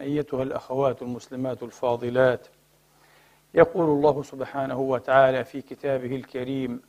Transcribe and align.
أيتها 0.00 0.42
الأخوات 0.42 1.02
المسلمات 1.02 1.62
الفاضلات. 1.62 2.46
يقول 3.54 3.84
الله 3.84 4.22
سبحانه 4.22 4.80
وتعالى 4.80 5.44
في 5.44 5.62
كتابه 5.62 6.16
الكريم 6.16 6.80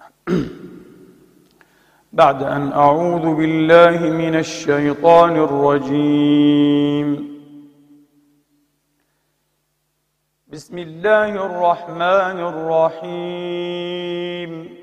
بعد 2.14 2.44
أن 2.44 2.72
أعوذ 2.72 3.36
بالله 3.36 4.10
من 4.10 4.36
الشيطان 4.36 5.36
الرجيم. 5.36 7.36
بسم 10.48 10.78
الله 10.78 11.46
الرحمن 11.46 12.40
الرحيم. 13.04 14.75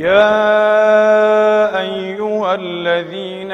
يا 0.00 1.76
أيها 1.78 2.54
الذين 2.54 3.52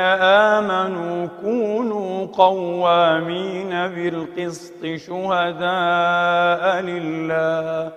آمنوا 0.55 1.27
كونوا 1.43 2.27
قوامين 2.27 3.71
بالقسط 3.71 4.83
شهداء 5.07 6.81
لله 6.81 7.93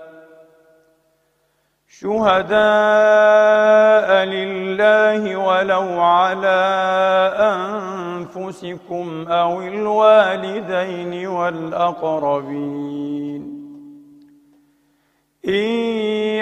شهداء 2.02 2.50
لله 4.26 5.36
ولو 5.36 6.02
على 6.02 6.62
أنفسكم 7.54 9.26
أو 9.28 9.62
الوالدين 9.62 11.28
والأقربين. 11.28 12.80
إن 15.48 15.89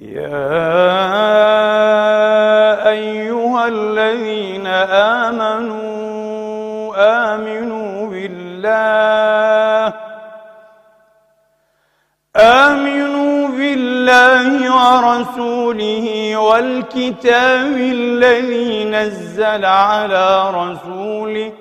يا 0.00 0.40
أيها 2.88 3.68
الذين 3.68 4.66
آمنوا 5.26 6.94
آمنوا 7.34 8.06
بالله 8.06 9.94
آمنوا 12.36 13.48
بالله 13.48 14.48
ورسوله 14.76 16.36
والكتاب 16.36 17.76
الذي 17.76 18.84
نزل 18.84 19.64
على 19.64 20.50
رسوله 20.50 21.52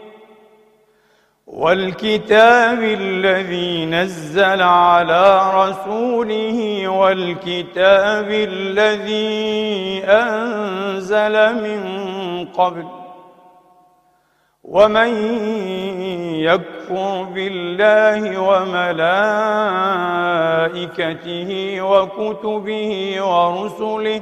والكتاب 1.59 2.83
الذي 2.83 3.85
نزل 3.85 4.61
على 4.61 5.51
رسوله 5.53 6.87
والكتاب 6.87 8.31
الذي 8.31 10.03
أنزل 10.05 11.33
من 11.63 11.81
قبل 12.45 12.85
ومن 14.63 15.09
يكفر 16.39 17.23
بالله 17.23 18.41
وملائكته 18.41 19.09
وكتبه 21.81 23.15
ورسله 23.21 24.21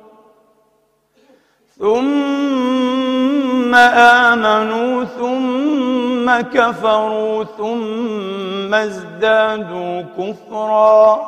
ثم 1.81 3.75
آمنوا 3.75 5.03
ثم 5.03 6.41
كفروا 6.41 7.43
ثم 7.43 8.73
ازدادوا 8.73 10.01
كفرا. 10.01 11.21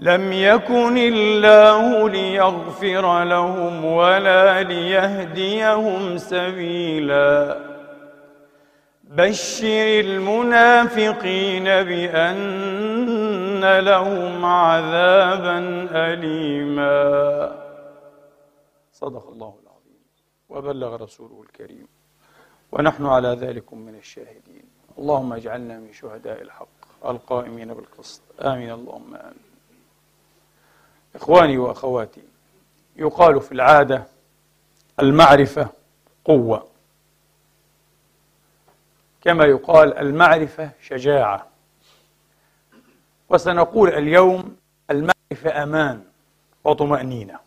لم 0.00 0.32
يكن 0.32 0.98
الله 0.98 2.08
ليغفر 2.08 3.24
لهم 3.24 3.84
ولا 3.84 4.62
ليهديهم 4.62 6.18
سبيلا. 6.18 7.56
بشر 9.04 10.00
المنافقين 10.04 11.64
بأن 11.64 13.80
لهم 13.80 14.44
عذابا 14.44 15.88
أليماً. 15.92 17.63
صدق 19.04 19.28
الله 19.28 19.54
العظيم. 19.62 20.00
وبلغ 20.48 20.96
رسوله 20.96 21.42
الكريم. 21.42 21.88
ونحن 22.72 23.06
على 23.06 23.28
ذلك 23.28 23.74
من 23.74 23.94
الشاهدين. 23.94 24.64
اللهم 24.98 25.32
اجعلنا 25.32 25.78
من 25.78 25.92
شهداء 25.92 26.42
الحق 26.42 27.04
القائمين 27.04 27.74
بالقسط. 27.74 28.22
آمين. 28.40 28.70
اللهم 28.70 29.14
آمين. 29.14 29.44
إخواني 31.14 31.58
وأخواتي 31.58 32.22
يقال 32.96 33.40
في 33.40 33.52
العادة 33.52 34.06
المعرفة 35.00 35.68
قوة. 36.24 36.68
كما 39.20 39.44
يقال 39.44 39.98
المعرفة 39.98 40.70
شجاعة. 40.82 41.46
وسنقول 43.28 43.88
اليوم 43.88 44.56
المعرفة 44.90 45.62
أمان 45.62 46.04
وطمأنينة. 46.64 47.38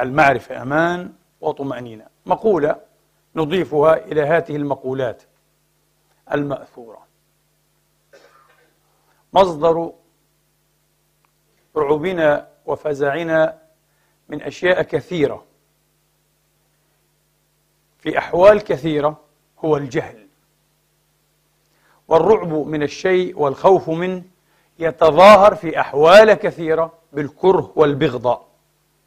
المعرفة 0.00 0.62
أمان 0.62 1.12
وطمأنينة. 1.40 2.06
مقولة 2.26 2.80
نضيفها 3.36 3.96
إلى 3.96 4.22
هذه 4.22 4.56
المقولات 4.56 5.22
المأثورة. 6.32 7.06
مصدر 9.32 9.92
رعبنا 11.76 12.48
وفزعنا 12.66 13.58
من 14.28 14.42
أشياء 14.42 14.82
كثيرة. 14.82 15.44
في 17.98 18.18
أحوال 18.18 18.60
كثيرة 18.60 19.20
هو 19.58 19.76
الجهل. 19.76 20.26
والرعب 22.08 22.52
من 22.52 22.82
الشيء 22.82 23.38
والخوف 23.38 23.88
منه 23.88 24.22
يتظاهر 24.78 25.54
في 25.54 25.80
أحوال 25.80 26.34
كثيرة 26.34 26.92
بالكره 27.12 27.72
والبغضة 27.76 28.42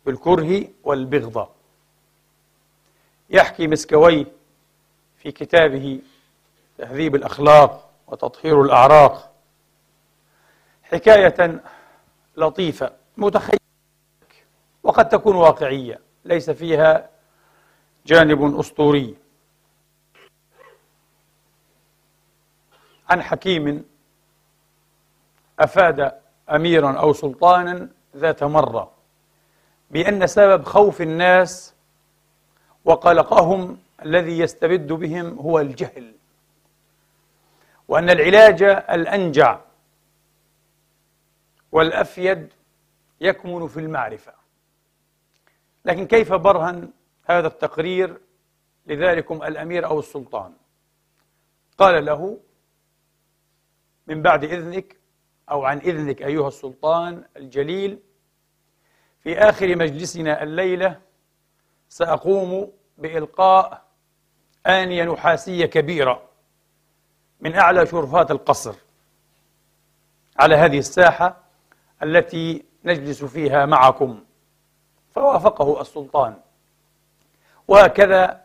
بالكره 0.08 0.68
والبغضة. 0.84 1.50
يحكي 3.30 3.68
مسكوي 3.68 4.26
في 5.18 5.32
كتابه 5.32 6.02
تهذيب 6.78 7.16
الأخلاق 7.16 7.90
وتطهير 8.08 8.62
الأعراق. 8.62 9.32
حكاية 10.84 11.62
لطيفة 12.38 12.94
متخيلة 13.18 13.60
وقد 14.84 15.10
تكون 15.10 15.36
واقعية 15.36 16.00
ليس 16.26 16.50
فيها 16.50 17.10
جانب 18.06 18.60
أسطوري. 18.60 19.16
عن 23.10 23.22
حكيم 23.22 23.86
أفاد 25.60 26.22
أميرا 26.50 27.00
أو 27.00 27.14
سلطانا 27.14 27.90
ذات 28.16 28.44
مرة. 28.44 28.97
بأن 29.92 30.28
سبب 30.28 30.64
خوف 30.64 31.02
الناس 31.02 31.74
وقلقهم 32.86 33.78
الذي 34.06 34.40
يستبد 34.40 34.94
بهم 34.94 35.40
هو 35.40 35.60
الجهل 35.60 36.14
وأن 37.88 38.10
العلاج 38.10 38.64
الأنجع 38.64 39.60
والأفيد 41.72 42.54
يكمن 43.22 43.68
في 43.68 43.80
المعرفة. 43.80 44.34
لكن 45.86 46.08
كيف 46.08 46.34
برهن 46.34 46.92
هذا 47.26 47.48
التقرير 47.48 48.18
لذلكم 48.88 49.44
الأمير 49.44 49.86
أو 49.86 50.00
السلطان؟ 50.00 50.54
قال 51.78 52.06
له 52.06 52.40
من 54.08 54.22
بعد 54.22 54.44
إذنك 54.44 54.96
أو 55.52 55.66
عن 55.66 55.78
إذنك 55.78 56.22
أيها 56.22 56.48
السلطان 56.48 57.24
الجليل 57.38 58.00
في 59.28 59.38
آخر 59.38 59.76
مجلسنا 59.76 60.44
الليلة 60.44 61.00
سأقوم 61.90 62.72
بإلقاء 62.98 63.82
آنية 64.68 65.04
نحاسية 65.04 65.66
كبيرة 65.66 66.22
من 67.42 67.56
أعلى 67.56 67.86
شرفات 67.86 68.32
القصر 68.32 68.76
على 70.40 70.56
هذه 70.56 70.78
الساحة 70.80 71.38
التي 72.04 72.64
نجلس 72.86 73.24
فيها 73.24 73.66
معكم 73.66 74.24
فوافقه 75.16 75.82
السلطان. 75.82 76.38
وهكذا 77.68 78.42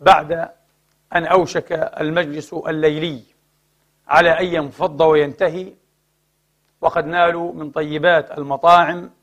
بعد 0.00 0.32
أن 1.14 1.26
أوشك 1.26 1.72
المجلس 1.72 2.52
الليلي 2.52 3.22
على 4.08 4.30
أن 4.40 4.46
ينفض 4.46 5.00
وينتهي 5.00 5.72
وقد 6.80 7.06
نالوا 7.06 7.52
من 7.52 7.70
طيبات 7.70 8.38
المطاعم 8.38 9.17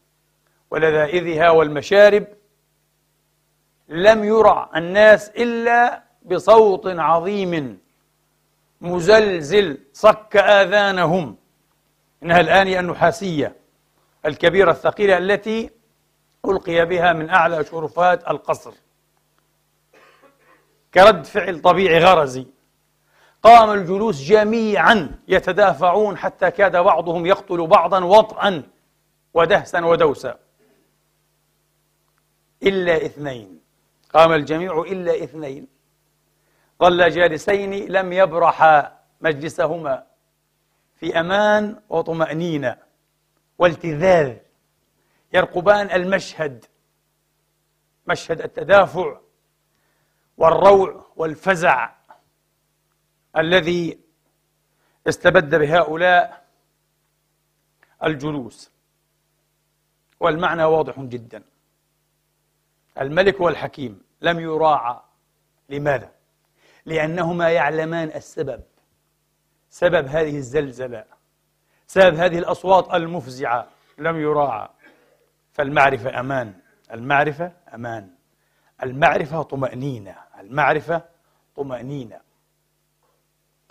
ولذائذها 0.71 1.49
والمشارب 1.49 2.27
لم 3.87 4.23
يرع 4.23 4.69
الناس 4.75 5.29
إلا 5.29 6.03
بصوت 6.25 6.87
عظيم 6.87 7.79
مزلزل 8.81 9.77
صك 9.93 10.35
آذانهم. 10.37 11.37
إنها 12.23 12.39
الآنية 12.39 12.79
النحاسية 12.79 13.55
الكبيرة 14.25 14.71
الثقيلة 14.71 15.17
التي 15.17 15.69
ألقي 16.45 16.85
بها 16.85 17.13
من 17.13 17.29
أعلى 17.29 17.63
شرفات 17.63 18.27
القصر. 18.27 18.73
كرد 20.93 21.25
فعل 21.25 21.61
طبيعي 21.61 21.99
غرزي. 21.99 22.47
قام 23.43 23.71
الجلوس 23.71 24.21
جميعا 24.21 25.19
يتدافعون 25.27 26.17
حتى 26.17 26.51
كاد 26.51 26.77
بعضهم 26.77 27.25
يقتل 27.25 27.67
بعضا 27.67 28.03
وطئا 28.03 28.63
ودهسا 29.33 29.85
ودوسا. 29.85 30.44
إلا 32.63 33.05
إثنين. 33.05 33.59
قام 34.13 34.31
الجميع 34.31 34.81
إلا 34.81 35.23
إثنين. 35.23 35.67
ظل 36.79 37.09
جالسين 37.09 37.91
لم 37.91 38.13
يبرحا 38.13 38.99
مجلسهما. 39.21 40.07
في 40.95 41.19
أمان 41.19 41.81
وطمأنينة 41.89 42.77
والتذاذ. 43.57 44.37
يرقبان 45.33 45.91
المشهد. 45.91 46.65
مشهد 48.07 48.41
التدافع 48.41 49.19
والروع 50.37 51.05
والفزع 51.15 51.95
الذي 53.37 53.99
استبد 55.07 55.55
بهؤلاء 55.55 56.45
الجلوس. 58.03 58.71
والمعنى 60.19 60.63
واضح 60.63 60.99
جدا. 60.99 61.43
الملك 63.01 63.41
والحكيم 63.41 64.01
لم 64.21 64.39
يراعى. 64.39 64.99
لماذا؟ 65.69 66.11
لأنهما 66.85 67.49
يعلمان 67.49 68.07
السبب. 68.07 68.63
سبب 69.69 70.07
هذه 70.07 70.37
الزلزلة. 70.37 71.05
سبب 71.87 72.15
هذه 72.15 72.39
الأصوات 72.39 72.93
المفزعة. 72.93 73.67
لم 73.97 74.19
يراعى. 74.19 74.69
فالمعرفة 75.53 76.19
أمان. 76.19 76.53
المعرفة 76.91 77.51
أمان. 77.73 78.09
المعرفة 78.83 79.41
طمأنينة. 79.41 80.15
المعرفة 80.39 81.01
طمأنينة. 81.55 82.19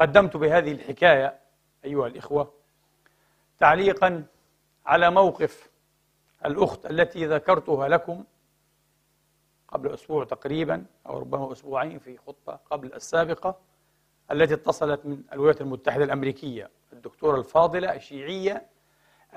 قدمت 0.01 0.37
بهذه 0.37 0.73
الحكاية 0.73 1.39
أيها 1.85 2.07
الإخوة 2.07 2.53
تعليقا 3.59 4.25
على 4.87 5.11
موقف 5.11 5.71
الأخت 6.47 6.87
التي 6.87 7.27
ذكرتها 7.27 7.89
لكم 7.89 8.25
قبل 9.69 9.95
أسبوع 9.95 10.25
تقريبا 10.25 10.85
أو 11.07 11.19
ربما 11.19 11.53
أسبوعين 11.53 11.99
في 11.99 12.19
خطبة 12.19 12.59
قبل 12.71 12.93
السابقة 12.95 13.57
التي 14.31 14.55
اتصلت 14.55 15.07
من 15.07 15.23
الولايات 15.33 15.61
المتحدة 15.61 16.05
الأمريكية 16.05 16.71
الدكتورة 16.93 17.39
الفاضلة 17.39 17.95
الشيعية 17.95 18.67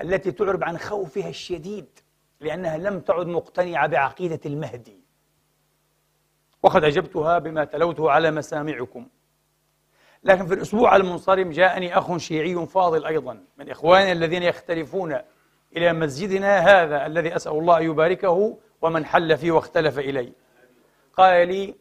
التي 0.00 0.32
تعرب 0.32 0.64
عن 0.64 0.78
خوفها 0.78 1.28
الشديد 1.28 1.86
لأنها 2.40 2.78
لم 2.78 3.00
تعد 3.00 3.26
مقتنعة 3.26 3.86
بعقيدة 3.86 4.40
المهدي. 4.46 5.00
وقد 6.62 6.84
أجبتها 6.84 7.38
بما 7.38 7.64
تلوته 7.64 8.10
على 8.10 8.30
مسامعكم. 8.30 9.08
لكن 10.24 10.46
في 10.46 10.54
الأسبوع 10.54 10.96
المنصرم 10.96 11.50
جاءني 11.50 11.98
أخ 11.98 12.16
شيعي 12.16 12.66
فاضل 12.66 13.06
أيضا 13.06 13.44
من 13.56 13.70
إخواننا 13.70 14.12
الذين 14.12 14.42
يختلفون 14.42 15.18
إلى 15.76 15.92
مسجدنا 15.92 16.58
هذا 16.58 17.06
الذي 17.06 17.36
أسأل 17.36 17.52
الله 17.52 17.78
أن 17.78 17.82
يباركه 17.82 18.58
ومن 18.82 19.04
حل 19.04 19.36
فيه 19.36 19.52
واختلف 19.52 19.98
إليه. 19.98 20.32
قال 21.16 21.48
لي 21.48 21.74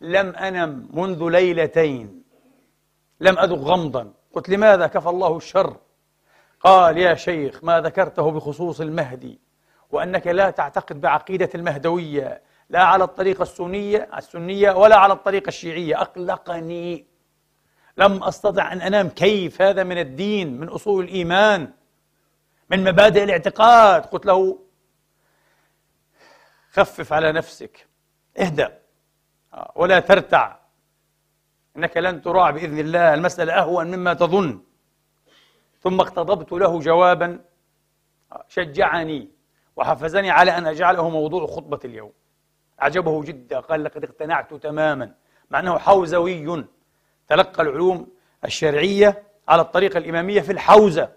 لم 0.00 0.30
أنم 0.30 0.88
منذ 0.92 1.28
ليلتين 1.30 2.22
لم 3.20 3.38
أذق 3.38 3.58
غمضا. 3.58 4.12
قلت 4.32 4.48
لماذا 4.48 4.86
كفى 4.86 5.08
الله 5.08 5.36
الشر؟ 5.36 5.76
قال 6.60 6.98
يا 6.98 7.14
شيخ 7.14 7.64
ما 7.64 7.80
ذكرته 7.80 8.30
بخصوص 8.30 8.80
المهدي 8.80 9.38
وأنك 9.90 10.26
لا 10.26 10.50
تعتقد 10.50 11.00
بعقيدة 11.00 11.50
المهدوية 11.54 12.42
لا 12.70 12.82
على 12.82 13.04
الطريقة 13.04 13.42
السنية 13.42 14.08
السنية 14.16 14.72
ولا 14.72 14.96
على 14.96 15.12
الطريقة 15.12 15.48
الشيعية. 15.48 16.00
أقلقني. 16.00 17.06
لم 17.96 18.22
أستطع 18.22 18.72
أن 18.72 18.80
أنام. 18.80 19.08
كيف؟ 19.08 19.62
هذا 19.62 19.82
من 19.82 19.98
الدين 19.98 20.60
من 20.60 20.68
أصول 20.68 21.04
الإيمان 21.04 21.72
من 22.70 22.84
مبادئ 22.84 23.24
الاعتقاد. 23.24 24.06
قلت 24.06 24.26
له 24.26 24.58
خفف 26.74 27.12
على 27.12 27.32
نفسك. 27.32 27.86
اهدأ. 28.38 28.78
آه، 29.54 29.72
ولا 29.76 30.00
ترتع. 30.00 30.56
إنك 31.76 31.96
لن 31.96 32.22
تراع 32.22 32.50
بإذن 32.50 32.78
الله. 32.78 33.14
المسألة 33.14 33.52
أهون 33.52 33.86
مما 33.86 34.14
تظن. 34.14 34.60
ثم 35.80 36.00
اقتضبت 36.00 36.52
له 36.52 36.80
جوابا. 36.80 37.40
آه، 38.32 38.44
شجعني 38.48 39.28
وحفزني 39.76 40.30
على 40.30 40.58
أن 40.58 40.66
أجعله 40.66 41.08
موضوع 41.08 41.46
خطبة 41.46 41.80
اليوم. 41.84 42.12
أعجبه 42.82 43.24
جدا. 43.24 43.60
قال 43.60 43.84
لقد 43.84 44.04
اقتنعت 44.04 44.54
تماما. 44.54 45.14
مع 45.50 45.60
أنه 45.60 45.78
حوزوي. 45.78 46.64
تلقى 47.28 47.62
العلوم 47.62 48.08
الشرعية 48.44 49.22
على 49.48 49.62
الطريقة 49.62 49.98
الإمامية 49.98 50.40
في 50.40 50.52
الحوزة. 50.52 51.12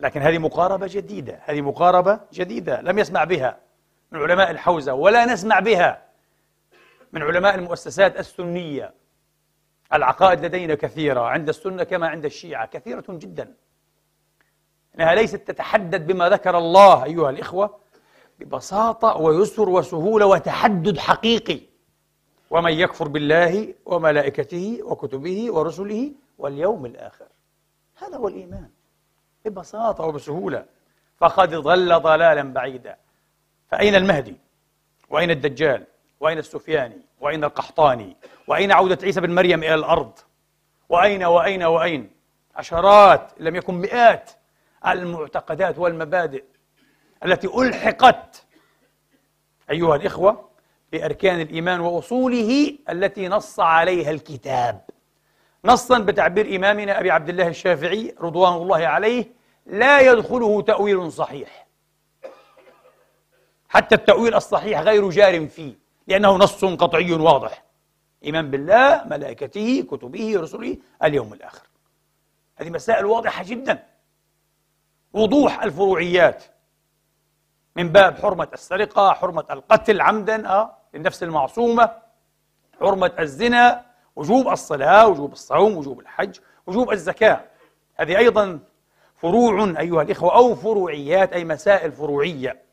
لكن 0.00 0.22
هذه 0.22 0.38
مقاربة 0.38 0.86
جديدة. 0.90 1.40
هذه 1.44 1.60
مقاربة 1.60 2.20
جديدة. 2.32 2.80
لم 2.80 2.98
يسمع 2.98 3.24
بها. 3.24 3.63
من 4.14 4.22
علماء 4.22 4.50
الحوزة 4.50 4.94
ولا 4.94 5.24
نسمع 5.24 5.60
بها 5.60 6.02
من 7.12 7.22
علماء 7.22 7.54
المؤسسات 7.54 8.18
السنية. 8.18 8.94
العقائد 9.92 10.44
لدينا 10.44 10.74
كثيرة 10.74 11.20
عند 11.20 11.48
السنة 11.48 11.84
كما 11.84 12.08
عند 12.08 12.24
الشيعة 12.24 12.66
كثيرة 12.66 13.04
جدا. 13.08 13.54
إنها 14.94 15.14
ليست 15.14 15.36
تتحدد 15.36 16.06
بما 16.06 16.28
ذكر 16.28 16.58
الله 16.58 17.04
أيها 17.04 17.30
الإخوة 17.30 17.78
ببساطة 18.38 19.16
ويسر 19.16 19.68
وسهولة 19.68 20.26
وتحدد 20.26 20.98
حقيقي. 20.98 21.60
ومن 22.50 22.72
يكفر 22.72 23.08
بالله 23.08 23.74
وملائكته 23.86 24.78
وكتبه 24.82 25.52
ورسله 25.52 26.12
واليوم 26.38 26.86
الآخر. 26.86 27.26
هذا 27.96 28.16
هو 28.16 28.28
الإيمان 28.28 28.70
ببساطة 29.44 30.04
وبسهولة. 30.04 30.64
فقد 31.16 31.54
ضل 31.54 32.00
ضلالا 32.00 32.42
بعيدا. 32.42 32.96
فأين 33.74 33.94
المهدي؟ 33.94 34.36
وأين 35.10 35.30
الدجال؟ 35.30 35.84
وأين 36.20 36.38
السفياني؟ 36.38 37.00
وأين 37.20 37.44
القحطاني؟ 37.44 38.16
وأين 38.46 38.72
عودة 38.72 38.98
عيسى 39.02 39.20
بن 39.20 39.34
مريم 39.34 39.62
إلى 39.62 39.74
الأرض؟ 39.74 40.18
وأين 40.88 41.24
وأين 41.24 41.62
وأين؟ 41.62 42.10
عشرات 42.56 43.32
لم 43.38 43.56
يكن 43.56 43.74
مئات 43.74 44.30
المعتقدات 44.86 45.78
والمبادئ 45.78 46.44
التي 47.24 47.46
ألحقت 47.46 48.44
أيها 49.70 49.96
الإخوة 49.96 50.48
بأركان 50.92 51.40
الإيمان 51.40 51.80
وأصوله 51.80 52.78
التي 52.90 53.28
نص 53.28 53.60
عليها 53.60 54.10
الكتاب. 54.10 54.80
نصا 55.64 55.98
بتعبير 55.98 56.56
إمامنا 56.56 57.00
أبي 57.00 57.10
عبد 57.10 57.28
الله 57.28 57.48
الشافعي 57.48 58.14
رضوان 58.20 58.52
الله 58.52 58.86
عليه 58.86 59.26
لا 59.66 60.00
يدخله 60.00 60.62
تأويل 60.62 61.12
صحيح. 61.12 61.63
حتى 63.74 63.94
التأويل 63.94 64.34
الصحيح 64.34 64.80
غير 64.80 65.10
جار 65.10 65.48
فيه 65.48 65.74
لأنه 66.06 66.36
نص 66.36 66.64
قطعي 66.64 67.12
واضح. 67.12 67.64
إيمان 68.24 68.50
بالله 68.50 69.04
ملائكته 69.04 69.86
كتبه 69.90 70.40
رسله 70.40 70.78
اليوم 71.04 71.32
الآخر. 71.32 71.66
هذه 72.56 72.70
مسائل 72.70 73.04
واضحة 73.04 73.44
جدا. 73.44 73.86
وضوح 75.12 75.62
الفروعيات. 75.62 76.44
من 77.76 77.88
باب 77.88 78.18
حرمة 78.18 78.48
السرقة 78.52 79.12
حرمة 79.12 79.44
القتل 79.50 80.00
عمدا 80.00 80.48
أه 80.48 80.76
للنفس 80.94 81.22
المعصومة. 81.22 81.90
حرمة 82.80 83.12
الزنا 83.18 83.86
وجوب 84.16 84.48
الصلاة 84.48 85.08
وجوب 85.08 85.32
الصوم 85.32 85.76
وجوب 85.76 86.00
الحج 86.00 86.38
وجوب 86.66 86.92
الزكاة. 86.92 87.44
هذه 87.94 88.18
أيضا 88.18 88.58
فروع 89.16 89.80
أيها 89.80 90.02
الإخوة 90.02 90.36
أو 90.36 90.54
فروعيات 90.54 91.32
أي 91.32 91.44
مسائل 91.44 91.92
فروعية. 91.92 92.63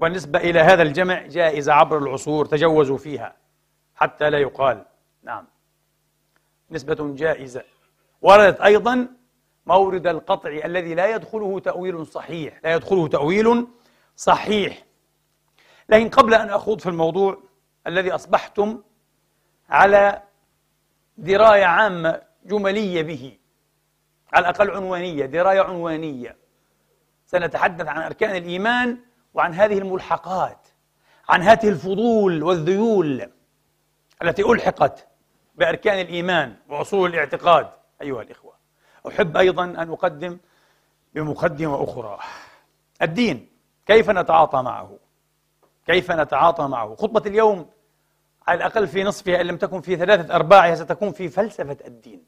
والنسبة 0.00 0.38
إلى 0.38 0.60
هذا 0.60 0.82
الجمع 0.82 1.26
جائزة 1.26 1.72
عبر 1.72 1.98
العصور 1.98 2.46
تجوزوا 2.46 2.98
فيها. 2.98 3.36
حتى 3.94 4.30
لا 4.30 4.38
يقال. 4.38 4.84
نعم. 5.22 5.46
نسبة 6.70 7.14
جائزة. 7.14 7.64
وردت 8.22 8.60
أيضا 8.60 9.08
مورد 9.66 10.06
القطع 10.06 10.50
الذي 10.50 10.94
لا 10.94 11.14
يدخله 11.14 11.60
تأويل 11.60 12.06
صحيح. 12.06 12.60
لا 12.64 12.74
يدخله 12.74 13.08
تأويل 13.08 13.66
صحيح. 14.16 14.84
لكن 15.88 16.08
قبل 16.08 16.34
أن 16.34 16.48
أخوض 16.48 16.80
في 16.80 16.88
الموضوع 16.88 17.42
الذي 17.86 18.10
أصبحتم 18.14 18.82
على 19.70 20.22
دراية 21.18 21.64
عامة 21.64 22.22
جملية 22.44 23.02
به 23.02 23.38
على 24.32 24.42
الأقل 24.42 24.70
عنوانية 24.70 25.26
دراية 25.26 25.60
عنوانية. 25.60 26.36
سنتحدث 27.26 27.88
عن 27.88 28.02
أركان 28.02 28.36
الإيمان 28.36 28.98
وعن 29.34 29.54
هذه 29.54 29.78
الملحقات 29.78 30.68
عن 31.28 31.42
هذه 31.42 31.68
الفضول 31.68 32.42
والذيول 32.42 33.30
التي 34.22 34.42
ألحقت 34.42 35.08
بأركان 35.54 36.00
الإيمان 36.00 36.56
وأصول 36.68 37.10
الاعتقاد 37.10 37.70
أيها 38.02 38.22
الإخوة. 38.22 38.54
أحب 39.08 39.36
أيضا 39.36 39.64
أن 39.64 39.90
أقدم 39.90 40.38
بمقدمة 41.14 41.84
أخرى. 41.84 42.18
الدين 43.02 43.48
كيف 43.86 44.10
نتعاطى 44.10 44.62
معه؟ 44.62 44.98
كيف 45.86 46.10
نتعاطى 46.10 46.68
معه؟ 46.68 46.94
خطبة 46.94 47.22
اليوم 47.26 47.66
على 48.48 48.56
الأقل 48.56 48.86
في 48.86 49.04
نصفها 49.04 49.40
إن 49.40 49.46
لم 49.46 49.56
تكن 49.56 49.80
في 49.80 49.96
ثلاثة 49.96 50.34
أرباعها 50.34 50.74
ستكون 50.74 51.12
في 51.12 51.28
فلسفة 51.28 51.76
الدين. 51.86 52.24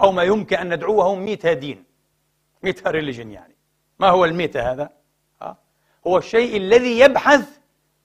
أو 0.00 0.12
ما 0.12 0.22
يمكن 0.22 0.56
أن 0.56 0.74
ندعوه 0.74 1.14
meta 1.14 1.52
دين. 1.52 1.84
meta 2.62 2.90
religion 2.90 3.30
يعني. 3.30 3.54
ما 3.98 4.08
هو 4.08 4.24
ال 4.24 4.34
meta 4.34 4.72
هذا؟ 4.72 4.90
هو 6.06 6.18
الشيء 6.18 6.56
الذي 6.56 6.98
يبحث 6.98 7.58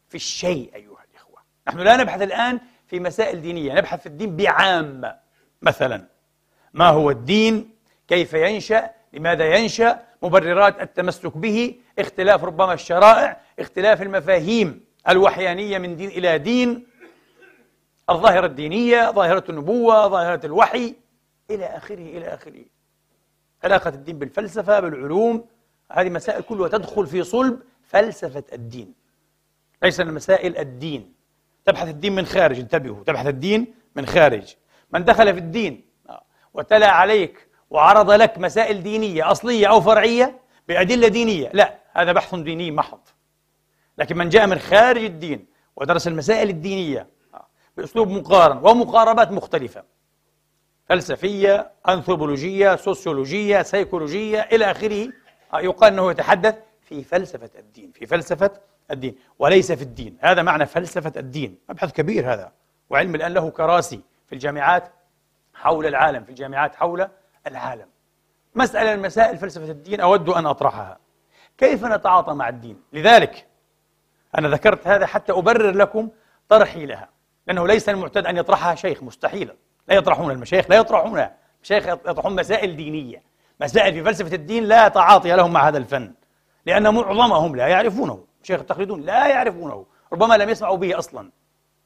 في 0.10 0.15
الشيء 0.15 0.72
أيها 0.75 1.06
الإخوة. 1.12 1.39
نحن 1.68 1.79
لا 1.79 1.98
نبحث 1.98 2.22
الآن 2.22 2.60
في 2.88 3.00
مسائل 3.00 3.41
دينية 3.41 3.74
نبحث 3.74 4.00
في 4.00 4.06
الدين 4.06 4.36
بعامة. 4.36 5.15
مثلا 5.62 6.06
ما 6.74 6.88
هو 6.89 7.10
الدين؟ 7.10 7.70
كيف 8.08 8.34
ينشأ؟ 8.34 8.89
لماذا 9.13 9.56
ينشأ؟ 9.56 10.00
مبررات 10.22 10.82
التمسك 10.82 11.38
به؟ 11.38 11.75
اختلاف 12.00 12.44
ربما 12.44 12.74
الشرائع؟ 12.74 13.41
اختلاف 13.60 14.01
المفاهيم 14.01 14.86
الوحيانية 15.10 15.77
من 15.77 15.96
دين 15.96 16.10
إلى 16.10 16.38
دين؟ 16.38 16.88
الظاهرة 18.10 18.46
الدينية 18.46 19.12
ظاهرة 19.12 19.44
النبوة 19.50 20.08
ظاهرة 20.08 20.46
الوحي؟ 20.46 20.96
إلى 21.51 21.65
آخره 21.65 22.18
إلى 22.18 22.34
آخره. 22.34 22.65
علاقة 23.63 23.89
الدين 23.89 24.20
بالفلسفة 24.20 24.79
بالعلوم 24.79 25.46
هذه 25.91 26.10
مسائل 26.10 26.41
كلها 26.41 26.68
تدخل 26.68 27.08
في 27.08 27.24
صلب 27.24 27.60
فلسفة 27.89 28.43
الدين. 28.53 28.93
ليس 29.84 30.00
مسائل 30.00 30.58
الدين. 30.58 31.13
تبحث 31.65 31.88
الدين 31.88 32.15
من 32.15 32.25
خارج 32.25 32.60
انتبهوا. 32.60 33.03
تبحث 33.03 33.27
الدين 33.27 33.74
من 33.96 34.05
خارج. 34.05 34.55
من 34.91 35.03
دخل 35.03 35.34
في 35.34 35.39
الدين 35.39 35.86
وتلا 36.53 36.88
عليك 36.88 37.48
وعرض 37.69 38.12
لك 38.12 38.38
مسائل 38.38 38.84
دينية 38.84 39.31
أصلية 39.31 39.67
أو 39.67 39.81
فرعية 39.81 40.39
بأدلة 40.67 41.08
دينية. 41.08 41.50
لا 41.53 41.79
هذا 41.93 42.12
بحث 42.12 42.36
ديني 42.36 42.72
محض. 42.72 43.00
لكن 43.98 44.17
من 44.17 44.29
جاء 44.29 44.48
من 44.48 44.60
خارج 44.60 45.03
الدين 45.03 45.46
ودرس 45.75 46.08
المسائل 46.08 46.50
الدينية 46.50 47.08
بأسلوب 47.77 48.10
مقارن 48.10 48.58
ومقاربات 48.58 49.31
مختلفة. 49.31 49.84
فلسفية 50.86 51.72
أنثروبولوجية 51.89 52.75
سوسيولوجية 52.75 53.62
سيكولوجية 53.62 54.41
إلى 54.51 54.72
آخره 54.72 55.10
يقال 55.53 55.93
أنه 55.93 56.12
يتحدث 56.12 56.55
في 56.89 57.03
فلسفة 57.03 57.50
الدين 57.60 57.91
في 57.91 58.05
فلسفة 58.05 58.51
الدين 58.91 59.15
وليس 59.39 59.72
في 59.72 59.81
الدين. 59.81 60.17
هذا 60.22 60.41
معنى 60.41 60.65
فلسفة 60.65 61.13
الدين. 61.17 61.58
مبحث 61.69 61.91
كبير 61.91 62.34
هذا. 62.34 62.51
وعلم 62.89 63.15
الآن 63.15 63.34
له 63.34 63.50
كراسي 63.50 64.01
في 64.27 64.36
الجامعات 64.36 64.91
حول 65.53 65.86
العالم 65.86 66.24
في 66.24 66.29
الجامعات 66.29 66.75
حول 66.75 67.08
العالم. 67.48 67.88
مسألة 68.55 68.96
من 68.96 69.01
مسائل 69.01 69.38
فلسفة 69.38 69.72
الدين 69.72 70.01
أود 70.01 70.29
أن 70.29 70.46
أطرحها. 70.46 71.00
كيف 71.58 71.86
نتعاطى 71.86 72.34
مع 72.34 72.50
الدين؟ 72.50 72.81
لذلك 72.93 73.48
أنا 74.38 74.48
ذكرت 74.48 74.88
هذا 74.88 75.05
حتى 75.05 75.31
أبرر 75.31 75.72
لكم 75.72 76.10
طرحي 76.50 76.86
لها. 76.86 77.10
لأنه 77.48 77.67
ليس 77.67 77.89
المعتاد 77.89 78.25
أن 78.25 78.38
يطرحها 78.38 78.75
شيخ 78.75 79.03
مستحيل. 79.03 79.51
لا 79.88 79.96
يطرحون 79.96 80.31
المشايخ 80.31 80.69
لا 80.69 80.75
يطرحونها. 80.75 81.36
المشايخ 81.58 81.88
يطرحون 81.88 82.36
مسائل 82.36 82.75
دينية. 82.75 83.24
مسائل 83.62 83.93
في 83.93 84.03
فلسفة 84.03 84.36
الدين 84.36 84.63
لا 84.63 84.88
تعاطي 84.88 85.36
لهم 85.36 85.53
مع 85.53 85.67
هذا 85.67 85.77
الفن. 85.77 86.13
لأن 86.70 86.94
معظمهم 86.94 87.56
لا 87.56 87.68
يعرفونه. 87.68 88.26
شيخ 88.44 88.60
التقليدون 88.60 89.02
لا 89.02 89.28
يعرفونه. 89.28 89.86
ربما 90.14 90.38
لم 90.38 90.50
يسمعوا 90.50 90.78
به 90.78 91.00
أصلا. 91.00 91.32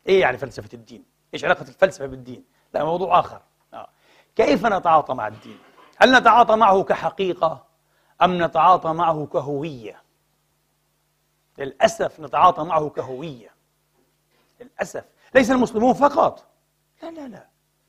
إيه 0.07 0.21
يعني 0.21 0.37
فلسفة 0.37 0.69
الدين؟ 0.73 1.03
إيش 1.33 1.45
علاقة 1.45 1.61
الفلسفة 1.61 2.05
بالدين؟ 2.05 2.43
لا 2.73 2.83
موضوع 2.83 3.19
آخر. 3.19 3.41
آه. 3.73 3.89
كيف 4.35 4.65
نتعاطى 4.65 5.13
مع 5.13 5.27
الدين؟ 5.27 5.57
هل 5.97 6.15
نتعاطى 6.15 6.55
معه 6.55 6.83
كحقيقة 6.83 7.65
أم 8.21 8.43
نتعاطى 8.43 8.93
معه 8.93 9.25
كهوية؟ 9.25 10.01
للأسف 11.57 12.19
نتعاطى 12.19 12.63
معه 12.63 12.89
كهوية. 12.89 13.53
للأسف. 14.61 15.03
ليس 15.35 15.51
المسلمون 15.51 15.93
فقط. 15.93 16.45
لا 17.03 17.11
لا 17.11 17.27
لا. 17.27 17.47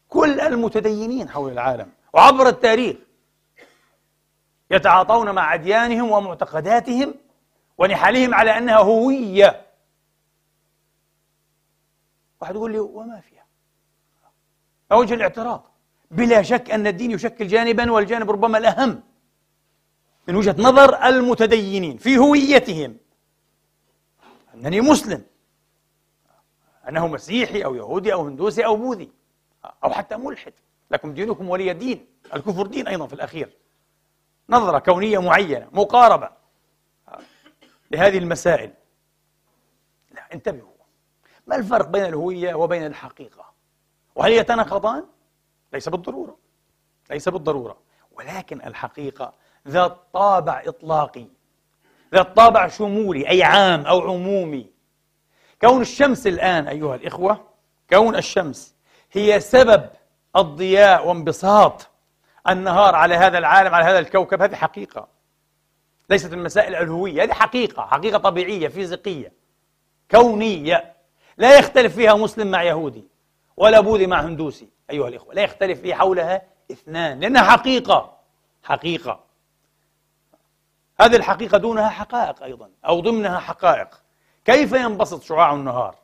كل 0.08 0.40
المتدينين 0.40 1.28
حول 1.28 1.52
العالم. 1.52 1.92
وعبر 2.12 2.48
التاريخ. 2.48 2.96
يتعاطون 4.70 5.30
مع 5.30 5.54
أديانهم 5.54 6.10
ومعتقداتهم 6.10 7.14
ونحالهم 7.78 8.34
على 8.34 8.58
أنها 8.58 8.78
هوية. 8.78 9.66
واحد 12.40 12.54
يقول 12.54 12.72
لي 12.72 12.78
وما 12.78 13.20
فيها؟ 13.20 13.44
ما 14.90 14.96
وجه 14.96 15.14
الاعتراض. 15.14 15.70
بلا 16.10 16.42
شك 16.42 16.70
أن 16.70 16.86
الدين 16.86 17.10
يشكل 17.10 17.46
جانبا 17.46 17.92
والجانب 17.92 18.30
ربما 18.30 18.58
الأهم 18.58 19.02
من 20.28 20.36
وجهة 20.36 20.56
نظر 20.58 21.04
المتدينين 21.04 21.96
في 21.96 22.18
هويتهم. 22.18 22.96
أنني 24.54 24.80
مسلم. 24.80 25.24
أنه 26.88 27.06
مسيحي 27.06 27.64
أو 27.64 27.74
يهودي 27.74 28.12
أو 28.12 28.26
هندوسي 28.26 28.64
أو 28.64 28.76
بوذي 28.76 29.12
أو 29.84 29.90
حتى 29.90 30.16
ملحد. 30.16 30.52
لكم 30.90 31.14
دينكم 31.14 31.48
ولي 31.48 31.72
دين. 31.72 32.06
الكفر 32.34 32.66
دين 32.66 32.88
أيضا 32.88 33.06
في 33.06 33.12
الأخير. 33.12 33.56
نظرة 34.48 34.78
كونية 34.78 35.18
معينة 35.18 35.68
مقاربة. 35.72 36.30
لهذه 37.90 38.18
المسائل. 38.18 38.72
لا 40.10 40.22
انتبهوا. 40.32 40.74
ما 41.46 41.56
الفرق 41.56 41.88
بين 41.88 42.04
الهوية 42.04 42.54
وبين 42.54 42.86
الحقيقة؟ 42.86 43.52
وهل 44.14 44.32
يتناقضان؟ 44.32 45.04
ليس 45.72 45.88
بالضرورة. 45.88 46.36
ليس 47.10 47.28
بالضرورة. 47.28 47.78
ولكن 48.12 48.62
الحقيقة 48.62 49.32
ذات 49.68 49.96
طابع 50.12 50.62
إطلاقي 50.66 51.26
ذات 52.14 52.36
طابع 52.36 52.68
شمولي 52.68 53.28
أي 53.28 53.42
عام 53.42 53.86
أو 53.86 54.00
عمومي. 54.00 54.70
كون 55.60 55.80
الشمس 55.80 56.26
الآن 56.26 56.68
أيها 56.68 56.94
الإخوة 56.94 57.48
كون 57.90 58.16
الشمس 58.16 58.74
هي 59.12 59.40
سبب 59.40 59.90
الضياء 60.36 61.08
وانبساط 61.08 61.90
النهار 62.48 62.94
على 62.94 63.14
هذا 63.14 63.38
العالم 63.38 63.74
على 63.74 63.84
هذا 63.84 63.98
الكوكب 63.98 64.42
هذه 64.42 64.54
حقيقة. 64.54 65.08
ليست 66.10 66.34
من 66.34 66.42
مسائل 66.42 66.74
الهوية 66.74 67.22
هذه 67.22 67.32
حقيقة 67.32 67.86
حقيقة 67.86 68.18
طبيعية 68.18 68.68
فيزيقية 68.68 69.32
كونية. 70.10 70.94
لا 71.36 71.58
يختلف 71.58 71.94
فيها 71.94 72.14
مسلم 72.14 72.50
مع 72.50 72.62
يهودي 72.62 73.04
ولا 73.56 73.80
بوذي 73.80 74.06
مع 74.06 74.20
هندوسي 74.20 74.68
أيها 74.90 75.08
الإخوة. 75.08 75.34
لا 75.34 75.42
يختلف 75.42 75.80
في 75.80 75.94
حولها 75.94 76.42
اثنان 76.70 77.20
لأنها 77.20 77.42
حقيقة 77.42 78.16
حقيقة. 78.62 79.20
هذه 81.00 81.16
الحقيقة 81.16 81.58
دونها 81.58 81.88
حقائق 81.88 82.42
أيضا 82.42 82.70
أو 82.86 83.00
ضمنها 83.00 83.38
حقائق. 83.38 83.88
كيف 84.44 84.72
ينبسط 84.72 85.22
شعاع 85.22 85.54
النهار؟ 85.54 85.96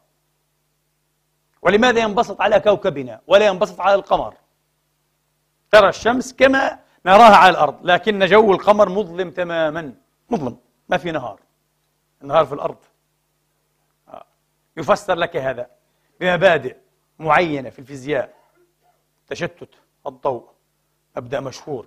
ولماذا 1.63 2.01
ينبسط 2.01 2.41
على 2.41 2.61
كوكبنا 2.61 3.21
ولا 3.27 3.47
ينبسط 3.47 3.81
على 3.81 3.95
القمر؟ 3.95 4.35
ترى 5.71 5.89
الشمس 5.89 6.33
كما 6.33 6.79
نراها 7.07 7.37
على 7.37 7.51
الأرض 7.51 7.87
لكن 7.87 8.27
جو 8.27 8.53
القمر 8.53 8.89
مظلم 8.89 9.31
تماما. 9.31 9.95
مظلم 10.31 10.59
ما 10.89 10.97
في 10.97 11.11
نهار. 11.11 11.41
النهار 12.23 12.47
في 12.47 12.53
الأرض. 12.53 12.77
آه. 14.09 14.25
يفسر 14.77 15.15
لك 15.15 15.37
هذا 15.37 15.71
بمبادئ 16.21 16.77
معينة 17.19 17.71
في 17.71 17.79
الفيزياء. 17.79 18.35
تشتت 19.29 19.75
الضوء 20.07 20.49
مبدأ 21.17 21.41
مشهور. 21.41 21.87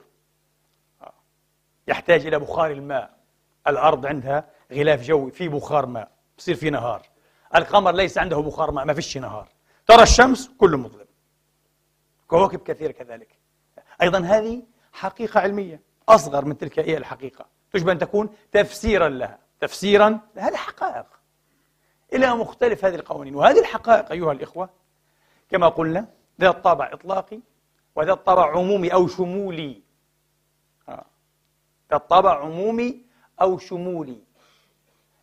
آه. 1.01 1.13
يحتاج 1.87 2.25
إلى 2.25 2.39
بخار 2.39 2.71
الماء. 2.71 3.17
الأرض 3.67 4.05
عندها 4.05 4.49
غلاف 4.71 5.01
جوي 5.01 5.31
في 5.31 5.47
بخار 5.47 5.85
ماء 5.85 6.11
بصير 6.37 6.55
في 6.55 6.69
نهار. 6.69 7.01
القمر 7.55 7.91
ليس 7.91 8.17
عنده 8.17 8.37
بخار 8.37 8.71
ماء 8.71 8.85
ما 8.85 8.93
فيش 8.93 9.17
نهار. 9.17 9.47
ترى 9.87 10.03
الشمس 10.03 10.49
كله 10.57 10.77
مظلم. 10.77 11.07
كواكب 12.27 12.59
كثيرة 12.59 12.91
كذلك. 12.91 13.32
أيضا 14.03 14.19
هذه 14.19 14.63
حقيقة 14.93 15.39
علمية 15.39 15.81
أصغر 16.09 16.45
من 16.45 16.57
تلك 16.57 16.79
الحقيقة. 16.79 17.45
تشبه 17.73 17.91
أن 17.91 17.97
تكون 17.97 18.29
تفسيرا 18.51 19.09
لها 19.09 19.39
تفسيرا 19.59 20.19
لهذه 20.35 20.55
حقائق 20.55 21.05
إلى 22.13 22.35
مختلف 22.35 22.85
هذه 22.85 22.95
القوانين. 22.95 23.35
وهذه 23.35 23.59
الحقائق 23.59 24.11
أيها 24.11 24.31
الإخوة 24.31 24.69
كما 25.49 25.69
قلنا 25.69 26.07
ذات 26.41 26.63
طابع 26.63 26.89
إطلاقي 26.93 27.39
وذات 27.95 28.25
طابع 28.25 28.51
عمومي 28.51 28.93
أو 28.93 29.07
شمولي. 29.07 29.81
آه. 30.89 31.05
ذات 31.91 32.09
طابع 32.09 32.39
عمومي 32.39 33.01
أو 33.41 33.57
شمولي. 33.57 34.23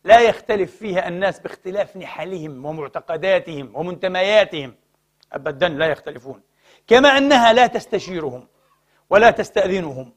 لا 0.03 0.19
يختلف 0.19 0.75
فيها 0.75 1.07
الناس 1.07 1.39
باختلاف 1.39 1.97
نحلهم 1.97 2.65
ومعتقداتهم 2.65 3.75
ومنتمياتهم. 3.75 4.75
أبدا 5.33 5.69
لا 5.69 5.87
يختلفون. 5.87 6.41
كما 6.87 7.17
أنها 7.17 7.53
لا 7.53 7.67
تستشيرهم. 7.67 8.47
ولا 9.11 9.31
تستأذنهم. 9.31 10.13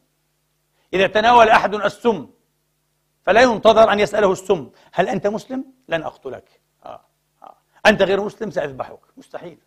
إذا 0.92 1.06
تناول 1.06 1.48
أحد 1.48 1.74
السم 1.74 2.26
فلا 3.22 3.42
ينتظر 3.42 3.92
أن 3.92 4.00
يسأله 4.00 4.32
السم. 4.32 4.70
هل 4.92 5.08
أنت 5.08 5.26
مسلم؟ 5.26 5.64
لن 5.88 6.02
أقتلك. 6.02 6.60
آه. 6.84 7.00
آه. 7.42 7.56
أنت 7.86 8.02
غير 8.02 8.20
مسلم؟ 8.20 8.50
سأذبحك. 8.50 8.98
مستحيل. 9.16 9.58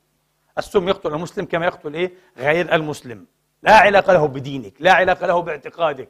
السم 0.57 0.89
يقتل 0.89 1.13
المسلم 1.13 1.45
كما 1.45 1.65
يقتل 1.65 1.93
إيه؟ 1.93 2.13
غير 2.37 2.75
المسلم. 2.75 3.25
لا 3.63 3.75
علاقة 3.75 4.13
له 4.13 4.27
بدينك 4.27 4.73
لا 4.79 4.93
علاقة 4.93 5.27
له 5.27 5.39
باعتقادك. 5.41 6.09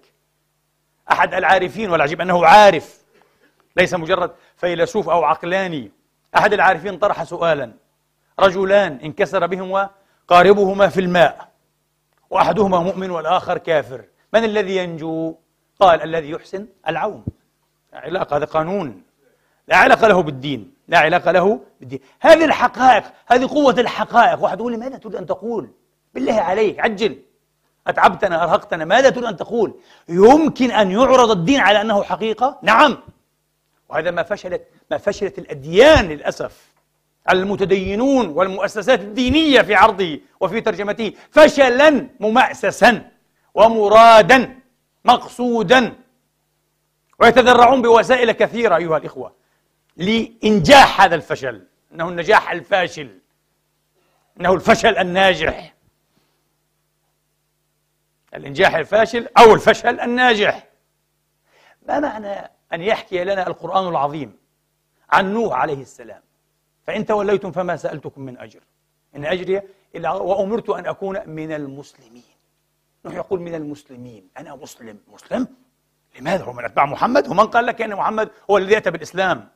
أحد 1.12 1.34
العارفين 1.34 1.90
والعجيب 1.90 2.22
أنه 2.22 2.46
عارف 2.46 3.02
ليس 3.76 3.94
مجرد 3.94 4.32
فيلسوف 4.58 5.10
أو 5.10 5.24
عقلاني. 5.24 5.92
أحد 6.38 6.54
العارفين 6.54 6.98
طرح 6.98 7.24
سؤالا. 7.24 7.74
رجلان 8.40 9.00
انكسر 9.04 9.48
بهما 9.48 9.90
قاربهما 10.28 10.90
في 10.90 11.00
الماء. 11.02 11.47
وأحدهما 12.30 12.80
مؤمن 12.80 13.10
والآخر 13.10 13.58
كافر. 13.58 14.06
من 14.34 14.44
الذي 14.44 14.78
ينجو؟ 14.78 15.36
قال 15.80 16.02
الذي 16.02 16.30
يحسن 16.30 16.68
العون. 16.88 17.26
علاقة 17.94 18.38
هذا 18.38 18.46
قانون. 18.46 19.04
لا 19.68 19.78
علاقة 19.78 20.08
له 20.08 20.22
بالدين. 20.22 20.74
لا 20.88 20.98
علاقة 20.98 21.32
له 21.32 21.60
بالدين. 21.80 22.00
هذه 22.20 22.46
الحقائق 22.46 23.04
هذه 23.28 23.48
قوة 23.48 23.76
الحقائق. 23.80 24.44
واحد 24.44 24.60
يقول 24.60 24.72
لي 24.72 24.78
ماذا 24.78 24.98
تريد 24.98 25.16
أن 25.16 25.26
تقول؟ 25.26 25.70
بالله 26.14 26.34
عليك 26.34 26.80
عجل. 26.80 27.20
أتعبتنا 27.88 28.44
أرهقتنا 28.44 28.86
ماذا 28.86 29.10
تريد 29.10 29.26
أن 29.26 29.38
تقول؟ 29.38 29.74
يمكن 30.10 30.72
أن 30.72 30.92
يعرض 30.92 31.32
الدين 31.32 31.60
على 31.60 31.82
أنه 31.82 32.04
حقيقة؟ 32.04 32.60
نعم. 32.62 32.98
وهذا 33.90 34.12
ما 34.12 34.24
فشلت 34.24 34.68
ما 34.92 34.98
فشلت 34.98 35.40
الأديان 35.40 36.08
للأسف. 36.08 36.77
المتدينون 37.30 38.28
والمؤسسات 38.28 39.00
الدينية 39.00 39.62
في 39.62 39.76
عرضه 39.76 40.20
وفي 40.40 40.62
ترجمته 40.62 41.14
فشلا 41.32 42.10
ممأسسا 42.20 43.12
ومرادا 43.54 44.60
مقصودا. 45.06 45.94
ويتذرعون 47.20 47.82
بوسائل 47.82 48.32
كثيرة 48.32 48.76
أيها 48.76 48.98
الإخوة 48.98 49.36
لإنجاح 49.98 51.02
هذا 51.02 51.16
الفشل 51.16 51.68
إنه 51.94 52.10
النجاح 52.10 52.52
الفاشل 52.52 53.20
إنه 54.40 54.54
الفشل 54.54 54.98
الناجح. 54.98 55.74
الإنجاح 58.34 58.76
الفاشل 58.76 59.28
أو 59.38 59.54
الفشل 59.54 60.00
الناجح. 60.00 60.68
ما 61.88 62.00
معنى 62.00 62.52
أن 62.74 62.82
يحكي 62.82 63.24
لنا 63.24 63.48
القرآن 63.48 63.88
العظيم 63.88 64.38
عن 65.10 65.34
نوح 65.34 65.54
عليه 65.54 65.82
السلام؟ 65.82 66.22
فإن 66.88 67.06
توليتم 67.06 67.52
فما 67.52 67.76
سألتكم 67.76 68.22
من 68.22 68.38
أجر. 68.38 68.60
إن 69.16 69.26
أجري 69.26 69.62
إلا 69.96 70.12
وأمرت 70.12 70.70
أن 70.70 70.86
أكون 70.86 71.30
من 71.30 71.52
المسلمين. 71.52 72.24
نوح 73.06 73.16
يقول 73.16 73.40
من 73.40 73.56
المسلمين. 73.56 74.28
أنا 74.38 74.56
مسلم. 74.56 74.98
مسلم؟ 75.14 75.48
لماذا؟ 76.20 76.44
هو 76.44 76.54
من 76.54 76.66
أتباع 76.66 76.86
محمد؟ 76.86 77.28
ومن 77.28 77.48
قال 77.48 77.66
لك 77.66 77.82
أن 77.82 77.96
محمد 77.96 78.30
هو 78.50 78.58
الذي 78.58 78.78
أتى 78.78 78.92
بالإسلام. 78.92 79.50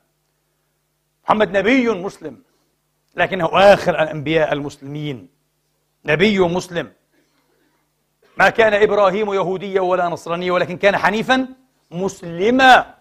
محمد 1.26 1.58
نبي 1.58 1.90
مسلم. 1.90 2.42
لكنه 3.16 3.50
آخر 3.54 4.02
الأنبياء 4.04 4.54
المسلمين. 4.54 5.30
نبي 6.06 6.40
مسلم. 6.40 6.92
ما 8.38 8.50
كان 8.50 8.74
إبراهيم 8.74 9.34
يهوديا 9.34 9.82
ولا 9.82 10.10
نصرانيا 10.10 10.52
ولكن 10.52 10.78
كان 10.78 10.98
حنيفا 10.98 11.48
مسلما. 11.92 12.96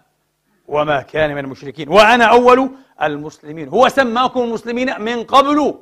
وما 0.67 1.01
كان 1.01 1.35
من 1.35 1.45
المشركين. 1.45 1.89
وأنا 1.89 2.25
أول 2.25 2.71
المسلمين. 3.03 3.67
هو 3.67 3.87
سماكم 3.87 4.39
المسلمين 4.39 5.01
من 5.01 5.23
قبل 5.23 5.75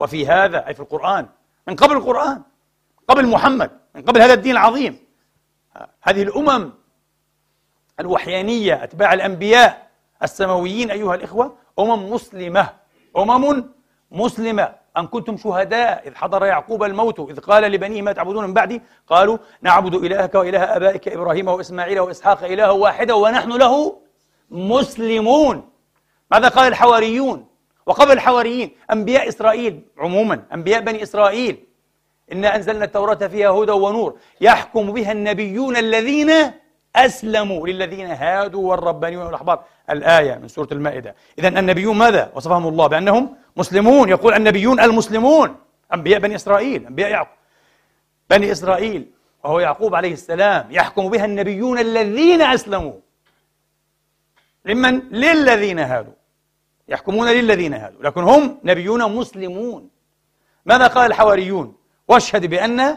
وفي 0.00 0.26
هذا 0.26 0.66
أي 0.66 0.74
في 0.74 0.80
القرآن 0.80 1.26
من 1.68 1.76
قبل 1.76 1.96
القرآن 1.96 2.42
قبل 3.08 3.26
محمد 3.26 3.70
من 3.94 4.02
قبل 4.02 4.20
هذا 4.20 4.34
الدين 4.34 4.52
العظيم. 4.52 4.98
هذه 6.02 6.22
الأمم 6.22 6.72
الوحيانية 8.00 8.84
أتباع 8.84 9.12
الأنبياء 9.12 9.88
السماويين 10.22 10.90
أيها 10.90 11.14
الإخوة 11.14 11.56
أمم 11.78 12.12
مسلمة 12.12 12.68
أمم 13.16 13.64
مسلمة. 14.10 14.74
أن 14.96 15.06
كنتم 15.06 15.36
شهداء 15.36 16.08
إذ 16.08 16.14
حضر 16.14 16.46
يعقوب 16.46 16.84
الموت 16.84 17.20
إذ 17.20 17.40
قال 17.40 17.62
لبنيه 17.62 18.02
ما 18.02 18.12
تعبدون 18.12 18.44
من 18.44 18.54
بعدي؟ 18.54 18.82
قالوا 19.06 19.38
نعبد 19.62 19.94
إلهك 19.94 20.34
وإله 20.34 20.76
آبائك 20.76 21.08
إبراهيم 21.08 21.48
وإسماعيل 21.48 22.00
وإسحاق 22.00 22.44
إله 22.44 22.72
واحدا 22.72 23.14
ونحن 23.14 23.52
له 23.52 24.00
مسلمون. 24.50 25.68
ماذا 26.30 26.48
قال 26.48 26.68
الحواريون؟ 26.68 27.46
وقبل 27.86 28.12
الحواريين 28.12 28.70
أنبياء 28.92 29.28
إسرائيل 29.28 29.82
عموما 29.98 30.42
أنبياء 30.54 30.80
بني 30.80 31.02
إسرائيل 31.02 31.64
إنا 32.32 32.56
أنزلنا 32.56 32.84
التوراة 32.84 33.14
فيها 33.14 33.50
هدى 33.50 33.72
ونور 33.72 34.18
يحكم 34.40 34.92
بها 34.92 35.12
النبيون 35.12 35.76
الذين 35.76 36.30
أسلموا 36.96 37.68
للذين 37.68 38.06
هادوا 38.06 38.70
والربانيون 38.70 39.26
والأحبار 39.26 39.64
الآية 39.90 40.34
من 40.34 40.48
سورة 40.48 40.68
المائدة. 40.72 41.14
إذا 41.38 41.48
النبيون 41.48 41.96
ماذا؟ 41.96 42.32
وصفهم 42.34 42.68
الله 42.68 42.86
بأنهم 42.86 43.36
مسلمون. 43.56 44.08
يقول 44.08 44.34
النبيون 44.34 44.80
المسلمون. 44.80 45.56
أنبياء 45.94 46.20
بني 46.20 46.34
إسرائيل 46.34 46.86
أنبياء 46.86 47.10
يعقوب. 47.10 47.36
بني 48.30 48.52
إسرائيل 48.52 49.10
وهو 49.44 49.60
يعقوب 49.60 49.94
عليه 49.94 50.12
السلام 50.12 50.66
يحكم 50.70 51.08
بها 51.08 51.24
النبيون 51.24 51.78
الذين 51.78 52.42
أسلموا. 52.42 53.07
لمن؟ 54.68 54.98
للذين 55.08 55.78
هادوا. 55.78 56.12
يحكمون 56.88 57.28
للذين 57.28 57.74
هادوا. 57.74 58.02
لكن 58.02 58.22
هم 58.22 58.60
نبيون 58.64 59.16
مسلمون. 59.16 59.90
ماذا 60.64 60.86
قال 60.86 61.06
الحواريون؟ 61.06 61.76
واشهد 62.08 62.46
بأن 62.46 62.96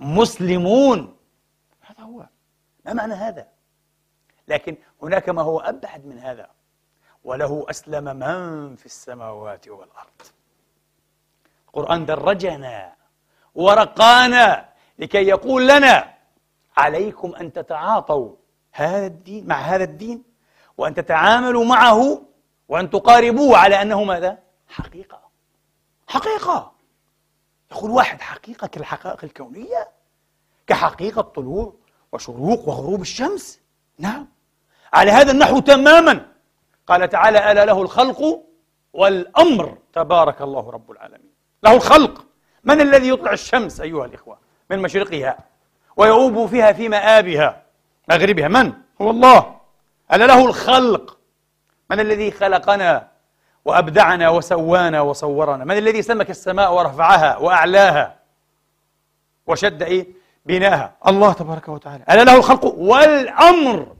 مسلمون. 0.00 1.16
هذا 1.80 2.02
هو. 2.04 2.26
ما 2.84 2.92
معنى 2.92 3.14
هذا؟ 3.14 3.48
لكن 4.48 4.76
هناك 5.02 5.28
ما 5.28 5.42
هو 5.42 5.60
أبعد 5.60 6.06
من 6.06 6.18
هذا. 6.18 6.50
وله 7.24 7.66
أسلم 7.70 8.04
من 8.04 8.76
في 8.76 8.86
السماوات 8.86 9.68
والأرض. 9.68 10.20
القرآن 11.66 12.06
درجنا 12.06 12.94
ورقانا 13.54 14.68
لكي 14.98 15.28
يقول 15.28 15.68
لنا 15.68 16.14
عليكم 16.76 17.34
أن 17.34 17.52
تتعاطوا 17.52 18.36
هذا 18.72 19.06
الدين 19.06 19.46
مع 19.46 19.56
هذا 19.56 19.84
الدين. 19.84 20.31
وأن 20.82 20.94
تتعاملوا 20.94 21.64
معه 21.64 22.22
وأن 22.68 22.90
تقاربوه 22.90 23.58
على 23.58 23.82
أنه 23.82 24.04
ماذا؟ 24.04 24.38
حقيقة. 24.68 25.20
حقيقة. 26.08 26.72
يقول 27.72 27.90
واحد 27.90 28.20
حقيقة 28.20 28.66
كالحقائق 28.66 29.24
الكونية؟ 29.24 29.88
كحقيقة 30.66 31.22
طلوع 31.22 31.74
وشروق 32.12 32.68
وغروب 32.68 33.00
الشمس؟ 33.00 33.60
نعم. 33.98 34.28
على 34.92 35.10
هذا 35.10 35.32
النحو 35.32 35.58
تماما. 35.58 36.26
قال 36.86 37.08
تعالى 37.08 37.52
ألا 37.52 37.64
له 37.64 37.82
الخلق 37.82 38.42
والأمر. 38.92 39.78
تبارك 39.92 40.42
الله 40.42 40.70
رب 40.70 40.90
العالمين. 40.90 41.32
له 41.62 41.74
الخلق. 41.74 42.26
من 42.64 42.80
الذي 42.80 43.08
يطلع 43.08 43.32
الشمس 43.32 43.80
أيها 43.80 44.04
الإخوة؟ 44.04 44.38
من 44.70 44.78
مشرقها. 44.78 45.38
ويؤوب 45.96 46.46
فيها 46.46 46.72
في 46.72 46.88
مآبها. 46.88 47.62
مغربها. 48.08 48.48
من؟ 48.48 48.72
هو 49.00 49.10
الله. 49.10 49.61
ألا 50.12 50.26
له 50.26 50.46
الخلق؟ 50.46 51.18
من 51.90 52.00
الذي 52.00 52.30
خلقنا 52.30 53.08
وأبدعنا 53.64 54.28
وسوانا 54.28 55.00
وصورنا؟ 55.00 55.64
من 55.64 55.76
الذي 55.76 56.02
سمك 56.02 56.30
السماء 56.30 56.74
ورفعها 56.74 57.36
وأعلاها 57.36 58.18
وشد 59.46 59.82
إيه؟ 59.82 60.06
بناها. 60.46 60.96
الله 61.06 61.32
تبارك 61.32 61.68
وتعالى. 61.68 62.04
ألا 62.10 62.24
له 62.24 62.36
الخلق 62.36 62.64
والأمر. 62.64 63.96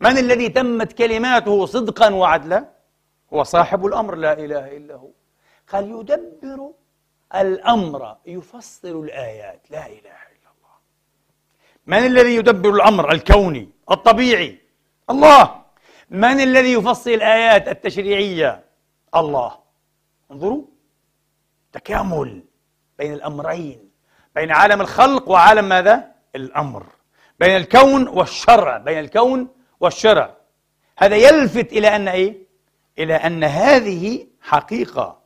من 0.00 0.18
الذي 0.18 0.48
تمت 0.48 0.92
كلماته 0.92 1.66
صدقا 1.66 2.14
وعدلا؟ 2.14 2.64
هو 3.32 3.42
صاحب 3.42 3.86
الأمر. 3.86 4.14
لا 4.14 4.32
إله 4.32 4.76
إلا 4.76 4.94
هو. 4.94 5.08
قال 5.72 5.90
يدبر 5.90 6.70
الأمر 7.34 8.16
يفصل 8.26 9.04
الآيات. 9.04 9.60
لا 9.70 9.86
إله 9.86 10.18
إلا 10.34 10.48
الله. 10.54 10.76
من 11.86 12.06
الذي 12.06 12.36
يدبر 12.36 12.70
الأمر؟ 12.70 13.12
الكوني. 13.12 13.73
الطبيعي. 13.90 14.58
الله. 15.10 15.64
من 16.10 16.40
الذي 16.40 16.72
يفصل 16.72 17.10
الآيات 17.10 17.68
التشريعية؟ 17.68 18.64
الله. 19.14 19.58
انظروا. 20.30 20.64
تكامل 21.72 22.42
بين 22.98 23.12
الأمرين. 23.12 23.90
بين 24.34 24.50
عالم 24.50 24.80
الخلق 24.80 25.28
وعالم 25.28 25.68
ماذا؟ 25.68 26.14
الأمر. 26.36 26.86
بين 27.40 27.56
الكون 27.56 28.08
والشرع. 28.08 28.78
بين 28.78 28.98
الكون 28.98 29.48
والشرع. 29.80 30.36
هذا 30.98 31.16
يلفت 31.16 31.72
إلى 31.72 31.96
أن 31.96 32.08
إيه؟ 32.08 32.46
إلى 32.98 33.14
أن 33.14 33.44
هذه 33.44 34.26
حقيقة. 34.40 35.22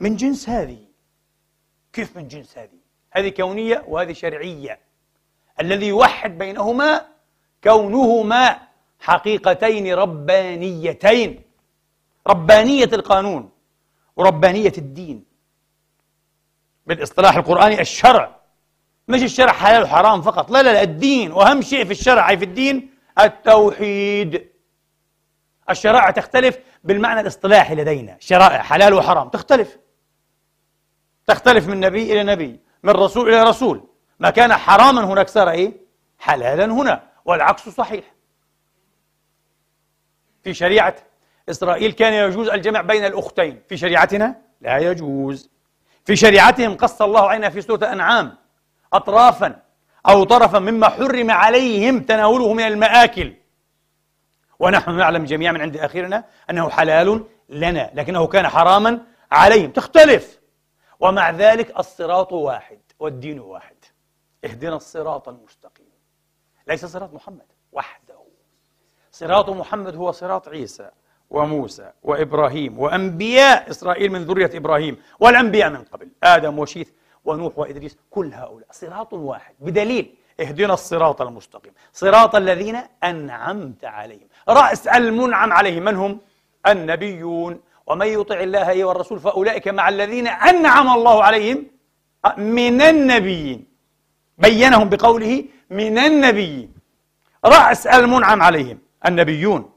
من 0.00 0.16
جنس 0.16 0.48
هذه. 0.48 0.84
كيف 1.92 2.16
من 2.16 2.28
جنس 2.28 2.58
هذه؟ 2.58 2.78
هذه 3.10 3.28
كونية 3.28 3.84
وهذه 3.88 4.12
شرعية. 4.12 4.80
الذي 5.60 5.86
يوحد 5.86 6.38
بينهما 6.38 7.06
كونهما 7.64 8.58
حقيقتين 9.00 9.94
ربانيتين. 9.94 11.42
ربانية 12.26 12.84
القانون 12.92 13.50
وربانية 14.16 14.72
الدين. 14.78 15.24
بالاصطلاح 16.86 17.36
القرآني 17.36 17.80
الشرع. 17.80 18.36
مش 19.08 19.22
الشرع 19.22 19.52
حلال 19.52 19.82
وحرام 19.82 20.22
فقط. 20.22 20.50
لا 20.50 20.62
لا 20.62 20.72
لا 20.72 20.82
الدين. 20.82 21.32
وأهم 21.32 21.62
شيء 21.62 21.84
في 21.84 21.90
الشرع 21.90 22.30
أي 22.30 22.38
في 22.38 22.44
الدين 22.44 22.90
التوحيد. 23.18 24.48
الشرائع 25.70 26.10
تختلف 26.10 26.58
بالمعنى 26.84 27.20
الاصطلاحي 27.20 27.74
لدينا. 27.74 28.16
شرائع 28.20 28.62
حلال 28.62 28.94
وحرام 28.94 29.28
تختلف. 29.28 29.78
تختلف 31.26 31.68
من 31.68 31.80
نبي 31.80 32.12
إلى 32.12 32.22
نبي 32.22 32.60
من 32.82 32.92
رسول 32.92 33.28
إلى 33.28 33.42
رسول. 33.42 33.84
ما 34.18 34.30
كان 34.30 34.52
حراما 34.52 35.04
هناك 35.04 35.28
صار 35.28 35.50
إيه؟ 35.50 35.72
حلالا 36.18 36.64
هنا. 36.64 37.07
والعكس 37.28 37.68
صحيح. 37.68 38.04
في 40.42 40.54
شريعة 40.54 40.96
إسرائيل 41.48 41.92
كان 41.92 42.12
يجوز 42.12 42.48
الجمع 42.48 42.80
بين 42.80 43.04
الأختين. 43.04 43.62
في 43.68 43.76
شريعتنا 43.76 44.42
لا 44.60 44.78
يجوز. 44.78 45.50
في 46.04 46.16
شريعتهم 46.16 46.76
قص 46.76 47.02
الله 47.02 47.28
علينا 47.28 47.48
في 47.48 47.60
سورة 47.60 47.76
الأنعام 47.76 48.36
أطرافا 48.92 49.62
أو 50.08 50.24
طرفا 50.24 50.58
مما 50.58 50.88
حرم 50.88 51.30
عليهم 51.30 52.00
تناوله 52.00 52.52
من 52.54 52.62
المآكل. 52.62 53.34
ونحن 54.58 54.96
نعلم 54.96 55.24
جميعا 55.24 55.52
من 55.52 55.60
عند 55.60 55.76
آخرنا 55.76 56.24
أنه 56.50 56.70
حلال 56.70 57.24
لنا 57.48 57.90
لكنه 57.94 58.26
كان 58.26 58.48
حراما 58.48 59.00
عليهم. 59.32 59.70
تختلف. 59.70 60.38
ومع 61.00 61.30
ذلك 61.30 61.78
الصراط 61.78 62.32
واحد 62.32 62.80
والدين 62.98 63.40
واحد. 63.40 63.76
اهدنا 64.44 64.76
الصراط 64.76 65.28
المستقيم. 65.28 65.77
ليس 66.68 66.84
صراط 66.84 67.14
محمد 67.14 67.46
وحده. 67.72 68.18
صراط 69.12 69.50
محمد 69.50 69.96
هو 69.96 70.10
صراط 70.12 70.48
عيسى 70.48 70.90
وموسى 71.30 71.90
وإبراهيم 72.02 72.78
وأنبياء 72.78 73.70
إسرائيل 73.70 74.12
من 74.12 74.22
ذرية 74.24 74.50
إبراهيم 74.54 74.96
والأنبياء 75.20 75.70
من 75.70 75.82
قبل 75.92 76.08
آدم 76.22 76.58
وشيث 76.58 76.88
ونوح 77.24 77.58
وإدريس 77.58 77.96
كل 78.10 78.34
هؤلاء. 78.34 78.68
صراط 78.70 79.12
واحد. 79.12 79.54
بدليل 79.60 80.14
اهدنا 80.40 80.74
الصراط 80.74 81.22
المستقيم. 81.22 81.72
صراط 81.92 82.36
الذين 82.36 82.76
أنعمت 83.04 83.84
عليهم. 83.84 84.28
رأس 84.48 84.88
المنعم 84.88 85.52
عليهم 85.52 85.82
من 85.82 85.96
هم؟ 85.96 86.20
النبيون. 86.66 87.60
ومن 87.86 88.06
يطع 88.06 88.40
الله 88.40 88.84
والرسول 88.84 89.18
فأولئك 89.20 89.68
مع 89.68 89.88
الذين 89.88 90.26
أنعم 90.26 90.88
الله 90.96 91.24
عليهم 91.24 91.66
من 92.38 92.80
النبيين. 92.82 93.66
بينهم 94.38 94.88
بقوله 94.88 95.44
من 95.70 95.98
النبيين. 95.98 96.74
رأس 97.44 97.86
المنعم 97.86 98.42
عليهم 98.42 98.78
النبيون. 99.06 99.70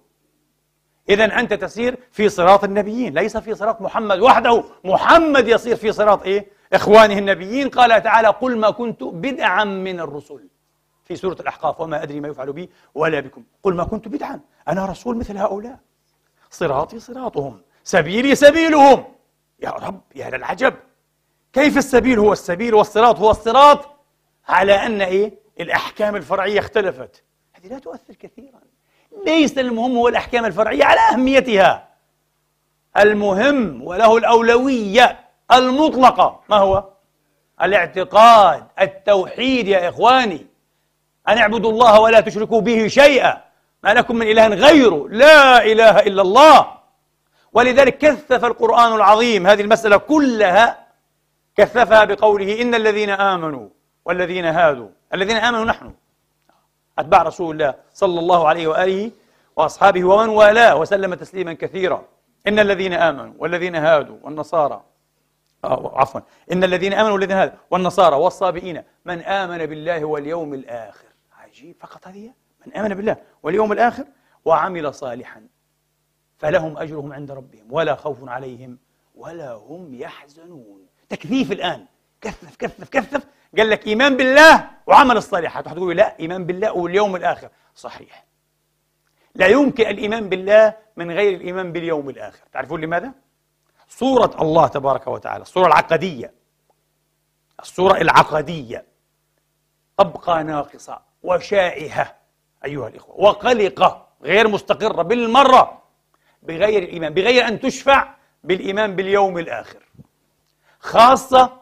إذا 1.10 1.40
أنت 1.40 1.54
تسير 1.54 1.98
في 2.12 2.30
صراط 2.30 2.64
النبيين 2.64 3.14
ليس 3.14 3.38
في 3.38 3.56
صراط 3.56 3.82
محمد 3.82 4.20
وحده. 4.20 4.64
محمد 4.84 5.48
يصير 5.48 5.76
في 5.76 5.92
صراط 5.92 6.24
إيه؟ 6.24 6.48
إخوانه 6.74 7.18
النبيين. 7.18 7.70
قال 7.70 8.04
تعالى 8.04 8.28
قل 8.28 8.58
ما 8.58 8.70
كنت 8.70 9.04
بدعا 9.04 9.64
من 9.64 10.00
الرسل. 10.00 10.48
في 11.04 11.16
سورة 11.16 11.38
الأحقاف 11.40 11.82
وما 11.82 12.04
أدري 12.04 12.20
ما 12.20 12.28
يفعل 12.28 12.54
بي 12.54 12.70
ولا 12.96 13.20
بكم. 13.20 13.44
قل 13.64 13.76
ما 13.76 13.84
كنت 13.84 14.08
بدعا. 14.08 14.40
أنا 14.68 14.86
رسول 14.86 15.18
مثل 15.18 15.38
هؤلاء. 15.38 15.80
صراطي 16.50 17.00
صراطهم. 17.00 17.62
سبيلي 17.84 18.36
سبيلهم. 18.36 19.04
يا 19.60 19.70
رب 19.70 20.02
يا 20.16 20.30
للعجب 20.30 20.74
كيف 21.54 21.78
السبيل 21.78 22.20
هو 22.20 22.34
السبيل 22.34 22.74
والصراط 22.74 23.20
هو 23.20 23.32
الصراط؟ 23.32 23.90
على 24.48 24.74
أن 24.74 25.02
إيه؟ 25.02 25.41
الأحكام 25.62 26.16
الفرعية 26.16 26.60
اختلفت. 26.60 27.24
هذه 27.54 27.68
لا 27.68 27.80
تؤثر 27.80 28.14
كثيرا. 28.14 28.60
ليس 29.26 29.58
المهم 29.58 29.98
هو 29.98 30.08
الأحكام 30.08 30.46
الفرعية 30.46 30.84
على 30.84 31.00
أهميتها. 31.00 31.88
المهم 32.98 33.84
وله 33.84 34.18
الأولوية 34.18 35.20
المطلقة. 35.52 36.42
ما 36.50 36.56
هو؟ 36.56 36.90
الاعتقاد 37.62 38.68
التوحيد 38.82 39.68
يا 39.68 39.90
إخواني. 39.90 40.48
أن 41.28 41.38
اعبدوا 41.38 41.72
الله 41.72 42.00
ولا 42.00 42.20
تشركوا 42.20 42.62
به 42.62 42.88
شيئا. 42.88 43.42
ما 43.84 43.94
لكم 43.94 44.16
من 44.16 44.28
إله 44.28 44.48
غيره. 44.48 45.08
لا 45.10 45.66
إله 45.66 46.00
إلا 46.00 46.22
الله. 46.22 46.68
ولذلك 47.54 47.98
كثف 47.98 48.46
القرآن 48.46 48.94
العظيم. 48.94 49.48
هذه 49.48 49.62
المسألة 49.62 49.98
كلها 49.98 50.88
كثفها 51.56 52.04
بقوله 52.06 52.62
إن 52.62 52.76
الذين 52.76 53.10
آمنوا 53.10 53.70
والذين 54.06 54.46
هادوا. 54.46 54.90
الذين 55.14 55.38
آمنوا 55.38 55.66
نحن. 55.66 55.94
أتباع 57.00 57.22
رسول 57.24 57.52
الله 57.56 57.76
صلى 57.94 58.20
الله 58.20 58.48
عليه 58.48 58.68
وآله 58.68 59.12
وأصحابه 59.56 60.04
ومن 60.04 60.30
والاه 60.30 60.76
وسلم 60.76 61.14
تسليما 61.14 61.54
كثيرا. 61.54 62.06
إن 62.48 62.60
الذين 62.60 62.94
آمنوا 62.94 63.34
والذين 63.38 63.76
هادوا 63.76 64.18
والنصارى. 64.24 64.84
آه 65.64 66.00
عفوا. 66.00 66.22
إن 66.52 66.64
الذين 66.64 66.94
آمنوا 66.94 67.14
والذين 67.14 67.38
هادوا 67.38 67.58
والنصارى 67.72 68.16
والصابئين 68.16 68.84
من 69.06 69.22
آمن 69.22 69.66
بالله 69.66 70.06
واليوم 70.06 70.54
الآخر. 70.54 71.06
عجيب. 71.38 71.76
فقط 71.80 72.08
هذه 72.08 72.34
من 72.66 72.74
آمن 72.74 72.96
بالله 72.96 73.16
واليوم 73.44 73.72
الآخر 73.72 74.06
وعمل 74.46 74.94
صالحا. 74.94 75.48
فلهم 76.38 76.78
أجرهم 76.78 77.14
عند 77.14 77.32
ربهم 77.32 77.66
ولا 77.70 77.96
خوف 77.96 78.30
عليهم 78.30 78.78
ولا 79.16 79.52
هم 79.54 79.94
يحزنون. 79.94 80.88
تكثيف 81.10 81.52
الآن. 81.52 81.86
كثف 82.22 82.56
كثف 82.56 82.90
كثف. 82.90 83.24
قال 83.58 83.70
لك 83.70 83.88
إيمان 83.88 84.18
بالله 84.18 84.70
وعمل 84.88 85.18
الصالحات. 85.18 85.66
تقول 85.66 85.98
لا 85.98 86.20
إيمان 86.20 86.46
بالله 86.46 86.72
واليوم 86.72 87.16
الآخر. 87.16 87.50
صحيح. 87.76 88.26
لا 89.36 89.48
يمكن 89.48 89.88
الإيمان 89.88 90.30
بالله 90.30 90.74
من 90.96 91.12
غير 91.12 91.36
الإيمان 91.36 91.72
باليوم 91.72 92.10
الآخر. 92.10 92.44
تعرفون 92.54 92.82
لماذا؟ 92.82 93.12
صورة 93.90 94.36
الله 94.42 94.68
تبارك 94.68 95.08
وتعالى 95.08 95.42
الصورة 95.42 95.68
العقدية. 95.68 96.34
الصورة 97.60 98.02
العقدية. 98.02 98.86
تبقى 99.98 100.44
ناقصة 100.44 101.02
وشائهة 101.24 102.16
أيها 102.66 102.88
الإخوة. 102.88 103.16
وقلقة 103.20 104.08
غير 104.24 104.48
مستقرة 104.48 105.02
بالمرة 105.02 105.82
بغير 106.44 106.84
الإيمان 106.84 107.14
بغير 107.14 107.48
أن 107.48 107.60
تشفع 107.60 108.14
بالإيمان 108.44 108.96
باليوم 108.96 109.38
الآخر. 109.38 109.84
خاصة 110.80 111.61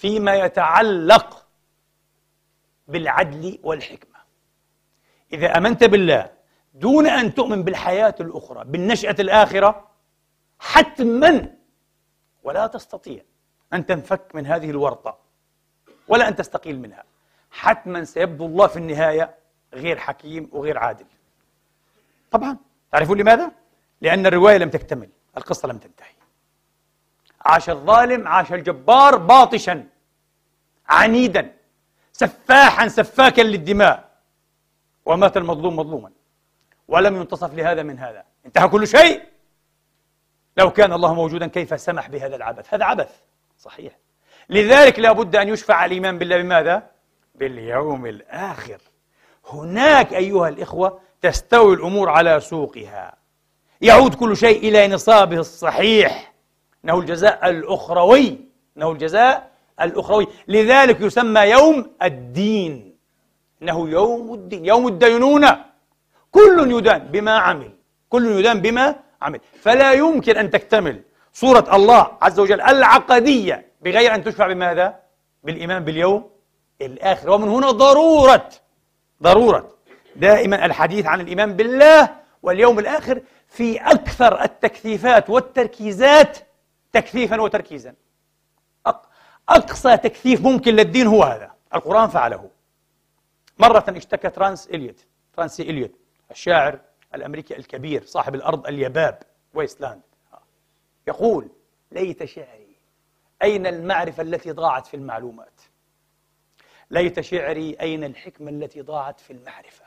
فيما 0.00 0.34
يتعلق 0.34 1.46
بالعدل 2.88 3.58
والحكمة. 3.62 4.18
إذا 5.32 5.56
آمنت 5.56 5.84
بالله 5.84 6.30
دون 6.74 7.06
أن 7.06 7.34
تؤمن 7.34 7.62
بالحياة 7.62 8.14
الأخرى 8.20 8.64
بالنشأة 8.64 9.16
الآخرة 9.18 9.88
حتما 10.58 11.54
ولا 12.42 12.66
تستطيع 12.66 13.22
أن 13.72 13.86
تنفك 13.86 14.34
من 14.34 14.46
هذه 14.46 14.70
الورطة 14.70 15.18
ولا 16.08 16.28
أن 16.28 16.36
تستقيل 16.36 16.80
منها. 16.80 17.04
حتما 17.50 18.04
سيبدو 18.04 18.46
الله 18.46 18.66
في 18.66 18.76
النهاية 18.76 19.34
غير 19.74 19.98
حكيم 19.98 20.48
وغير 20.52 20.78
عادل. 20.78 21.06
طبعا. 22.30 22.56
تعرفون 22.92 23.18
لماذا؟ 23.18 23.50
لأن 24.00 24.26
الرواية 24.26 24.56
لم 24.56 24.70
تكتمل 24.70 25.08
القصة 25.36 25.68
لم 25.68 25.78
تنتهي. 25.78 26.14
عاش 27.40 27.70
الظالم 27.70 28.28
عاش 28.28 28.52
الجبار 28.52 29.16
باطشا. 29.16 29.86
عنيدا 30.90 31.52
سفاحا 32.12 32.88
سفاكا 32.88 33.42
للدماء. 33.42 34.10
ومات 35.04 35.36
المظلوم 35.36 35.76
مظلوما. 35.76 36.10
ولم 36.88 37.16
ينتصف 37.16 37.54
لهذا 37.54 37.82
من 37.82 37.98
هذا. 37.98 38.24
انتهى 38.46 38.68
كل 38.68 38.86
شيء. 38.88 39.22
لو 40.56 40.70
كان 40.70 40.92
الله 40.92 41.14
موجودا 41.14 41.46
كيف 41.46 41.80
سمح 41.80 42.08
بهذا 42.08 42.36
العبث؟ 42.36 42.74
هذا 42.74 42.84
عبث. 42.84 43.10
صحيح. 43.58 43.98
لذلك 44.48 44.98
لا 44.98 45.12
بد 45.12 45.36
أن 45.36 45.48
يشفع 45.48 45.84
الإيمان 45.84 46.18
بالله 46.18 46.36
بماذا؟ 46.42 46.90
باليوم 47.34 48.06
الآخر. 48.06 48.80
هناك 49.46 50.14
أيها 50.14 50.48
الإخوة 50.48 51.00
تستوي 51.22 51.74
الأمور 51.74 52.08
على 52.08 52.40
سوقها. 52.40 53.16
يعود 53.80 54.14
كل 54.14 54.36
شيء 54.36 54.68
إلى 54.68 54.88
نصابه 54.88 55.38
الصحيح. 55.38 56.32
إنه 56.84 56.98
الجزاء 56.98 57.50
الأخروي. 57.50 58.38
إنه 58.76 58.90
الجزاء 58.90 59.49
الأخروي. 59.82 60.26
لذلك 60.48 61.00
يسمى 61.00 61.40
يوم 61.40 61.90
الدين. 62.02 62.96
إنه 63.62 63.88
يوم 63.90 64.34
الدين. 64.34 64.64
يوم 64.64 64.88
الدينونة. 64.88 65.64
كل 66.30 66.72
يدان 66.72 66.98
بما 66.98 67.38
عمل. 67.38 67.70
كل 68.08 68.26
يدان 68.38 68.60
بما 68.60 68.96
عمل. 69.22 69.40
فلا 69.62 69.92
يمكن 69.92 70.36
أن 70.36 70.50
تكتمل 70.50 71.02
صورة 71.32 71.76
الله 71.76 72.10
عز 72.22 72.40
وجل 72.40 72.60
العقدية 72.60 73.66
بغير 73.82 74.14
أن 74.14 74.24
تشفع 74.24 74.46
بماذا؟ 74.46 74.94
بالإيمان 75.44 75.84
باليوم 75.84 76.30
الآخر. 76.80 77.30
ومن 77.30 77.48
هنا 77.48 77.70
ضرورة. 77.70 78.48
ضرورة. 79.22 79.70
دائما 80.16 80.66
الحديث 80.66 81.06
عن 81.06 81.20
الإيمان 81.20 81.56
بالله 81.56 82.08
واليوم 82.42 82.78
الآخر 82.78 83.20
في 83.48 83.76
أكثر 83.76 84.42
التكثيفات 84.42 85.30
والتركيزات 85.30 86.38
تكثيفا 86.92 87.40
وتركيزا. 87.40 87.94
أقصى 89.50 89.96
تكثيف 89.96 90.40
ممكن 90.40 90.76
للدين 90.76 91.06
هو 91.06 91.22
هذا. 91.22 91.54
القرآن 91.74 92.08
فعله. 92.08 92.50
مرة 93.58 93.84
اشتكى 93.88 94.30
تي 94.30 94.54
إس 94.54 94.66
إليوت 94.66 95.06
تي 95.32 95.52
إس 95.52 95.62
إليوت 95.62 95.90
الشاعر 96.30 96.80
الأمريكي 97.14 97.56
الكبير 97.56 98.04
صاحب 98.04 98.34
الأرض 98.34 98.66
اليباب 98.66 99.22
Waste 99.54 99.78
Land. 99.78 100.02
يقول 101.08 101.48
ليت 101.92 102.24
شعري 102.24 102.76
أين 103.42 103.66
المعرفة 103.66 104.22
التي 104.22 104.50
ضاعت 104.50 104.86
في 104.86 104.94
المعلومات؟ 104.96 105.60
ليت 106.90 107.20
شعري 107.20 107.76
أين 107.80 108.04
الحكمة 108.04 108.50
التي 108.50 108.80
ضاعت 108.80 109.20
في 109.20 109.32
المعرفة؟ 109.32 109.84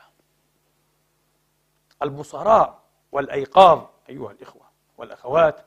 البصراء 2.02 2.82
والأيقاظ 3.12 3.86
أيها 4.08 4.30
الإخوة 4.30 4.66
والأخوات 4.98 5.64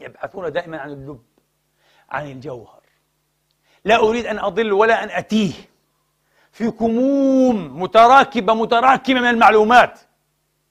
يبحثون 0.00 0.52
دائما 0.52 0.78
عن 0.78 0.90
اللب 0.90 1.24
عن 2.10 2.30
الجوهر. 2.30 2.85
لا 3.86 3.96
أريد 3.96 4.26
أن 4.26 4.38
أضل 4.38 4.72
ولا 4.72 5.04
أن 5.04 5.10
أتيه. 5.10 5.52
في 6.52 6.70
كموم 6.70 7.82
متراكبة 7.82 8.54
متراكمة 8.54 9.20
من 9.20 9.30
المعلومات. 9.30 10.00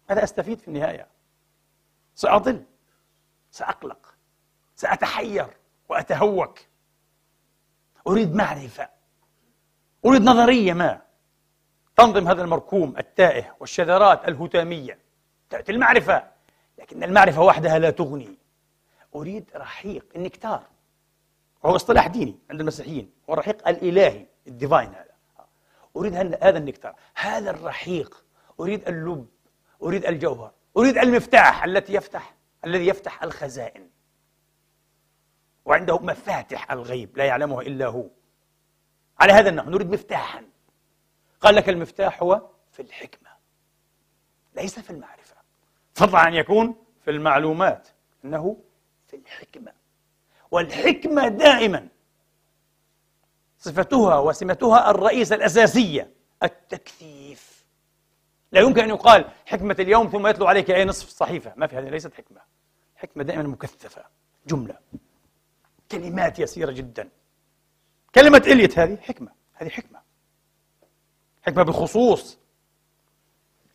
ماذا 0.10 0.23
أستفيد 0.23 0.60
في 0.60 0.67
النهاية؟ 0.67 1.08
سأضل. 2.15 2.63
سأقلق. 3.51 4.15
سأتحير 4.75 5.47
وأتهوك. 5.89 6.60
أريد 8.08 8.36
معرفة. 8.36 8.89
أريد 10.06 10.21
نظرية 10.21 10.73
ما. 10.73 11.01
تنظم 11.97 12.28
هذا 12.28 12.41
المركوم 12.41 12.97
التائه 12.97 13.56
والشذرات 13.60 14.28
الهتامية. 14.28 14.99
تأتي 15.49 15.71
المعرفة. 15.71 16.23
لكن 16.78 17.04
المعرفة 17.04 17.41
وحدها 17.41 17.80
لا 17.80 17.89
تغني. 17.89 18.38
أريد 19.15 19.51
رحيق 19.56 20.06
النكتار. 20.15 20.63
وهو 21.65 21.75
اصطلاح 21.75 22.08
ديني 22.08 22.39
عند 22.49 22.60
المسيحيين 22.60 23.12
هو 23.30 23.34
الرحيق 23.34 23.67
الإلهي 23.67 24.25
الديفاين 24.47 24.89
هذا. 24.89 25.15
أريد 25.97 26.15
هذا 26.15 26.58
النكتار 26.58 26.95
هذا 27.15 27.51
الرحيق 27.51 28.25
أريد 28.60 28.88
اللب 28.88 29.28
أريد 29.84 30.06
الجوهر 30.06 30.51
أريد 30.78 30.97
المفتاح 30.97 31.63
التي 31.63 31.93
يفتح 31.93 32.36
الذي 32.65 32.88
يفتح 32.88 33.23
الخزائن. 33.23 33.89
وعنده 35.65 35.99
مفاتح 35.99 36.71
الغيب 36.71 37.17
لا 37.17 37.25
يعلمها 37.25 37.62
إلا 37.62 37.88
هو. 37.88 38.10
على 39.19 39.34
هذا 39.34 39.49
النحو 39.49 39.69
نريد 39.69 39.91
مفتاحا. 39.91 40.45
قال 41.41 41.56
لك 41.56 41.69
المفتاح 41.69 42.23
هو 42.23 42.49
في 42.71 42.82
الحكمة 42.82 43.30
ليس 44.56 44.80
في 44.80 44.89
المعرفة. 44.89 45.36
فضلا 45.93 46.19
عن 46.19 46.34
يكون 46.34 46.75
في 47.01 47.12
المعلومات 47.12 47.88
إنه 48.25 48.58
في 49.08 49.15
الحكمة. 49.15 49.85
والحكمة 50.55 51.27
دائما. 51.27 51.87
صفتها 53.57 54.19
وسمتها 54.19 54.89
الرئيسة 54.91 55.35
الأساسية 55.35 56.13
التكثيف. 56.43 57.65
لا 58.51 58.61
يمكن 58.61 58.83
أن 58.83 58.89
يقال 58.89 59.31
حكمة 59.45 59.75
اليوم 59.79 60.07
ثم 60.07 60.27
يتلو 60.27 60.47
عليك 60.47 60.71
أي 60.71 60.85
نصف 60.85 61.07
الصحيفة 61.07 61.53
ما 61.55 61.67
في 61.67 61.75
هذه 61.75 61.89
ليست 61.89 62.13
حكمة. 62.13 62.41
حكمة 62.95 63.23
دائما 63.23 63.43
مكثفة. 63.43 64.05
جملة. 64.47 64.79
كلمات 65.91 66.39
يسيرة 66.39 66.71
جدا. 66.71 67.09
كلمة 68.15 68.43
إليت 68.47 68.79
هذه 68.79 68.97
حكمة. 68.97 69.31
هذه 69.53 69.69
حكمة. 69.69 70.01
حكمة 71.41 71.63
بخصوص 71.63 72.37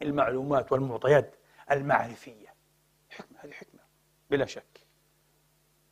المعلومات 0.03 0.73
والمعطيات 0.73 1.35
المعرفية. 1.71 2.55
حكمة 3.11 3.39
هذه 3.41 3.53
حكمة. 3.53 3.81
بلا 4.31 4.47
شك. 4.47 4.70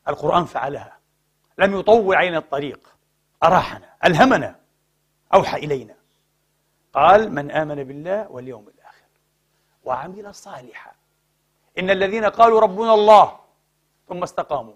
القرآن 0.07 0.45
فعلها. 0.45 0.97
لم 1.57 1.79
يطول 1.79 2.15
علينا 2.15 2.37
الطريق. 2.37 2.95
أراحنا 3.43 3.93
ألهمنا 4.05 4.55
أوحى 5.33 5.57
إلينا. 5.57 5.95
قال 6.93 7.33
من 7.33 7.51
آمن 7.51 7.83
بالله 7.83 8.31
واليوم 8.31 8.67
الآخر 8.67 9.07
وعمل 9.83 10.35
صالحا. 10.35 10.91
إن 11.79 11.89
الذين 11.89 12.25
قالوا 12.25 12.59
ربنا 12.59 12.93
الله 12.93 13.39
ثم 14.09 14.23
استقاموا. 14.23 14.73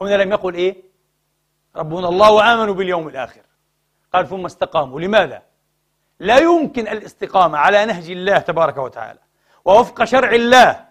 هنا 0.00 0.14
لم 0.14 0.32
يقل 0.32 0.54
إيه؟ 0.54 0.82
ربنا 1.76 2.08
الله 2.08 2.30
وآمنوا 2.30 2.74
باليوم 2.74 3.08
الآخر. 3.08 3.42
قال 4.12 4.28
ثم 4.28 4.44
استقاموا. 4.44 5.00
لماذا؟ 5.00 5.42
لا 6.18 6.38
يمكن 6.38 6.88
الاستقامة 6.88 7.58
على 7.58 7.86
نهج 7.86 8.10
الله 8.10 8.38
تبارك 8.38 8.76
وتعالى. 8.76 9.18
ووفق 9.64 10.04
شرع 10.04 10.30
الله 10.30 10.88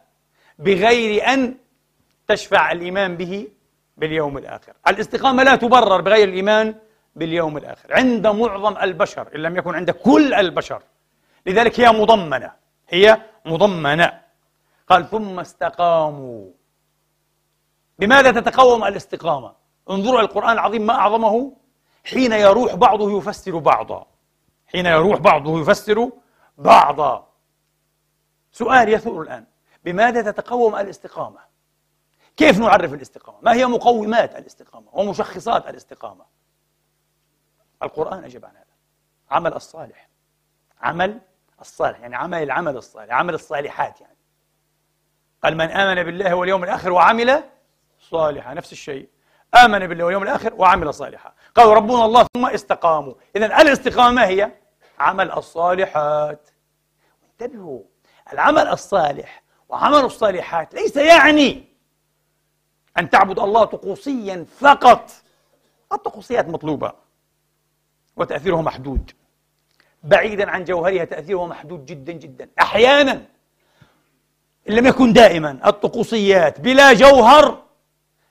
بغير 0.59 1.33
أن 1.33 1.57
تشفع 2.27 2.71
الإيمان 2.71 3.17
به 3.17 3.47
باليوم 3.97 4.37
الآخر. 4.37 4.73
الاستقامة 4.87 5.43
لا 5.43 5.55
تبرر 5.55 6.01
بغير 6.01 6.27
الإيمان 6.27 6.75
باليوم 7.15 7.57
الآخر. 7.57 7.93
عند 7.93 8.27
معظم 8.27 8.77
البشر 8.77 9.35
إن 9.35 9.39
لم 9.39 9.57
يكن 9.57 9.75
عند 9.75 9.91
كل 9.91 10.33
البشر. 10.33 10.83
لذلك 11.45 11.79
هي 11.79 11.91
مضمنة 11.91 12.51
هي 12.89 13.21
مضمنة. 13.45 14.21
قال 14.87 15.09
ثم 15.09 15.39
استقاموا. 15.39 16.49
بماذا 17.99 18.31
تتقوم 18.31 18.83
الاستقامة؟ 18.83 19.53
انظروا 19.89 20.21
القرآن 20.21 20.49
العظيم 20.49 20.85
ما 20.85 20.93
أعظمه؟ 20.93 21.53
حين 22.05 22.31
يروح 22.31 22.75
بعضه 22.75 23.17
يفسر 23.17 23.57
بعضا. 23.57 24.05
حين 24.67 24.85
يروح 24.85 25.19
بعضه 25.19 25.61
يفسر 25.61 26.09
بعضا. 26.57 27.27
سؤال 28.51 28.89
يثور 28.89 29.21
الآن. 29.21 29.45
بماذا 29.83 30.31
تتقوم 30.31 30.75
الاستقامة؟ 30.75 31.50
كيف 32.37 32.59
نعرف 32.59 32.93
الاستقامة؟ 32.93 33.37
ما 33.41 33.53
هي 33.53 33.65
مقومات 33.65 34.35
الاستقامة؟ 34.35 34.87
ومشخصات 34.93 35.67
الاستقامة؟ 35.67 36.25
القرآن 37.83 38.23
أجاب 38.23 38.45
عن 38.45 38.51
هذا. 38.51 38.65
عمل 39.31 39.53
الصالح. 39.53 40.09
عمل 40.81 41.21
الصالح 41.61 41.99
يعني 41.99 42.15
عمل 42.15 42.43
العمل 42.43 42.77
الصالح 42.77 43.13
عمل 43.13 43.33
الصالحات 43.33 44.01
يعني. 44.01 44.17
قال 45.43 45.57
من 45.57 45.69
آمن 45.69 46.03
بالله 46.03 46.35
واليوم 46.35 46.63
الآخر 46.63 46.91
وعمل 46.91 47.43
صالحا 47.99 48.53
نفس 48.53 48.71
الشيء. 48.71 49.09
آمن 49.55 49.87
بالله 49.87 50.05
واليوم 50.05 50.23
الآخر 50.23 50.53
وعمل 50.53 50.93
صالحا. 50.93 51.33
قالوا 51.55 51.73
ربنا 51.73 52.05
الله 52.05 52.25
ثم 52.35 52.45
استقاموا. 52.45 53.13
إذا 53.35 53.61
الاستقامة 53.61 54.11
ما 54.11 54.27
هي؟ 54.27 54.51
عمل 54.99 55.31
الصالحات. 55.31 56.49
انتبهوا 57.23 57.83
العمل 58.33 58.67
الصالح 58.67 59.43
وعملوا 59.69 60.05
الصالحات 60.05 60.73
ليس 60.73 60.95
يعني 60.95 61.70
أن 62.97 63.09
تعبد 63.09 63.39
الله 63.39 63.63
طقوسيا 63.63 64.45
فقط. 64.59 65.11
الطقوسيات 65.93 66.47
مطلوبة 66.47 66.93
وتأثيرها 68.15 68.61
محدود. 68.61 69.11
بعيدا 70.03 70.51
عن 70.51 70.63
جوهرها 70.63 71.05
تأثيرها 71.05 71.47
محدود 71.47 71.85
جدا 71.85 72.13
جدا. 72.13 72.49
أحيانا 72.59 73.25
إن 74.69 74.73
لم 74.73 74.85
يكن 74.87 75.13
دائما 75.13 75.59
الطقوسيات 75.65 76.61
بلا 76.61 76.93
جوهر 76.93 77.63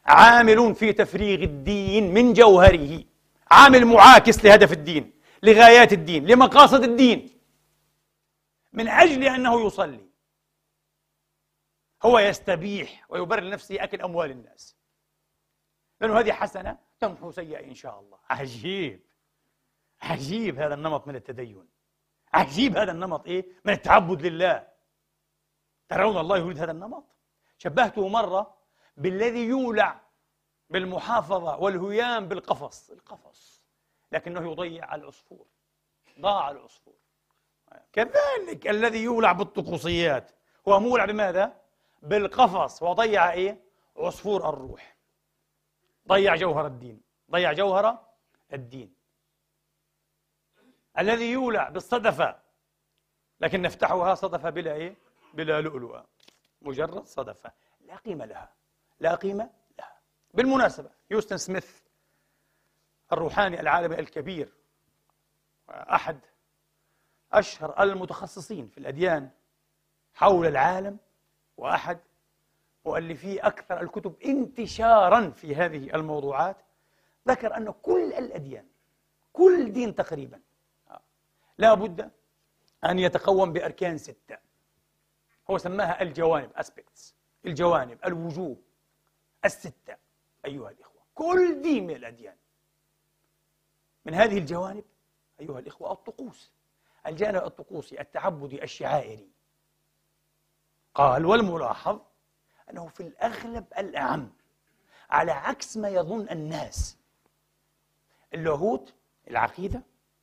عامل 0.07 0.75
في 0.75 0.92
تفريغ 0.92 1.42
الدين 1.42 2.14
من 2.14 2.33
جوهره. 2.33 3.03
عامل 3.51 3.85
معاكس 3.85 4.44
لهدف 4.44 4.73
الدين 4.73 5.12
لغايات 5.42 5.92
الدين 5.92 6.27
لمقاصد 6.27 6.83
الدين. 6.83 7.31
من 8.73 8.88
أجل 8.88 9.25
أنه 9.25 9.66
يصلي. 9.66 10.10
هو 12.02 12.18
يستبيح 12.18 13.06
ويبرر 13.08 13.42
لنفسه 13.42 13.84
أكل 13.84 14.02
أموال 14.02 14.30
الناس. 14.30 14.76
لأنه 16.00 16.18
هذه 16.18 16.32
حسنة 16.32 16.78
تمحو 17.00 17.30
سيئة 17.30 17.64
إن 17.64 17.74
شاء 17.74 18.00
الله. 18.00 18.18
عجيب. 18.30 19.06
عجيب 20.02 20.58
هذا 20.58 20.74
النمط 20.74 21.06
من 21.06 21.16
التدين. 21.16 21.68
عجيب 22.32 22.76
هذا 22.76 22.92
النمط 22.92 23.26
إيه؟ 23.26 23.46
من 23.64 23.72
التعبد 23.72 24.26
لله. 24.26 24.68
ترون 25.88 26.16
الله 26.18 26.38
يريد 26.38 26.58
هذا 26.58 26.72
النمط؟ 26.72 27.04
شبهته 27.58 28.08
مرة 28.08 28.58
بالذي 28.96 29.44
يولع 29.44 30.00
بالمحافظة 30.70 31.56
والهيام 31.56 32.28
بالقفص. 32.28 32.90
القفص. 32.90 33.66
لكنه 34.12 34.52
يضيع 34.52 34.94
العصفور. 34.94 35.46
ضاع 36.20 36.50
العصفور. 36.50 36.94
كذلك 37.92 38.66
الذي 38.68 38.98
يولع 38.98 39.32
بالطقوسيات. 39.32 40.30
هو 40.68 40.80
مولع 40.80 41.04
بماذا؟ 41.04 41.60
بالقفص. 42.02 42.82
وضيع 42.82 43.32
إيه؟ 43.32 43.60
عصفور 43.96 44.48
الروح. 44.48 44.96
ضيع 46.08 46.36
جوهر 46.36 46.66
الدين. 46.66 47.00
ضيع 47.30 47.52
جوهر 47.52 48.06
الدين. 48.52 48.94
الذي 50.98 51.32
يولع 51.32 51.68
بالصدفة. 51.68 52.40
لكن 53.40 53.62
نفتحها 53.62 54.14
صدفة 54.14 54.50
بلا 54.50 54.72
إيه؟ 54.72 54.96
بلا 55.34 55.60
لؤلؤة. 55.60 56.06
مجرد 56.62 57.06
صدفة. 57.06 57.52
لا 57.80 57.96
قيمة 57.96 58.24
لها. 58.24 58.52
لا 59.00 59.14
قيمة 59.14 59.50
لها. 59.78 60.00
بالمناسبة 60.34 60.90
يوستن 61.10 61.36
سميث 61.36 61.80
الروحاني 63.12 63.60
العالمي 63.60 63.98
الكبير 63.98 64.52
أحد 65.70 66.20
أشهر 67.32 67.82
المتخصصين 67.82 68.68
في 68.68 68.78
الأديان 68.78 69.30
حول 70.14 70.46
العالم 70.46 70.98
وأحد 71.61 71.99
مؤلفي 72.85 73.38
أكثر 73.38 73.81
الكتب 73.81 74.14
انتشارا 74.25 75.31
في 75.31 75.55
هذه 75.55 75.94
الموضوعات 75.94 76.57
ذكر 77.29 77.57
أن 77.57 77.70
كل 77.70 78.12
الأديان 78.12 78.66
كل 79.33 79.73
دين 79.73 79.94
تقريبا 79.94 80.40
لا 81.59 81.75
بد 81.75 82.11
أن 82.85 82.99
يتقوم 82.99 83.53
بأركان 83.53 83.99
ستة. 83.99 84.38
هو 85.51 85.59
سماها 85.59 86.03
الجوانب 86.03 86.51
aspects 86.57 87.12
الجوانب 87.46 87.99
الوجوه 88.05 88.57
الستة 89.44 89.96
أيها 90.44 90.70
الإخوة. 90.70 91.03
كل 91.14 91.62
دين 91.62 91.87
من 91.87 91.96
الأديان. 91.96 92.37
من 94.05 94.14
هذه 94.14 94.38
الجوانب 94.38 94.85
أيها 95.40 95.59
الإخوة 95.59 95.92
الطقوس. 95.92 96.53
الجانب 97.07 97.44
الطقوسي 97.44 98.01
التعبدي 98.01 98.62
الشعائري. 98.62 99.29
قال 100.94 101.26
والملاحظ 101.26 102.00
أنه 102.70 102.88
في 102.88 103.00
الأغلب 103.00 103.64
الأعم 103.79 104.33
على 105.11 105.33
عكس 105.33 105.76
ما 105.76 105.88
يظن 105.88 106.29
الناس 106.31 106.96
اللاهوت 108.35 108.94
العقيدة 109.31 109.83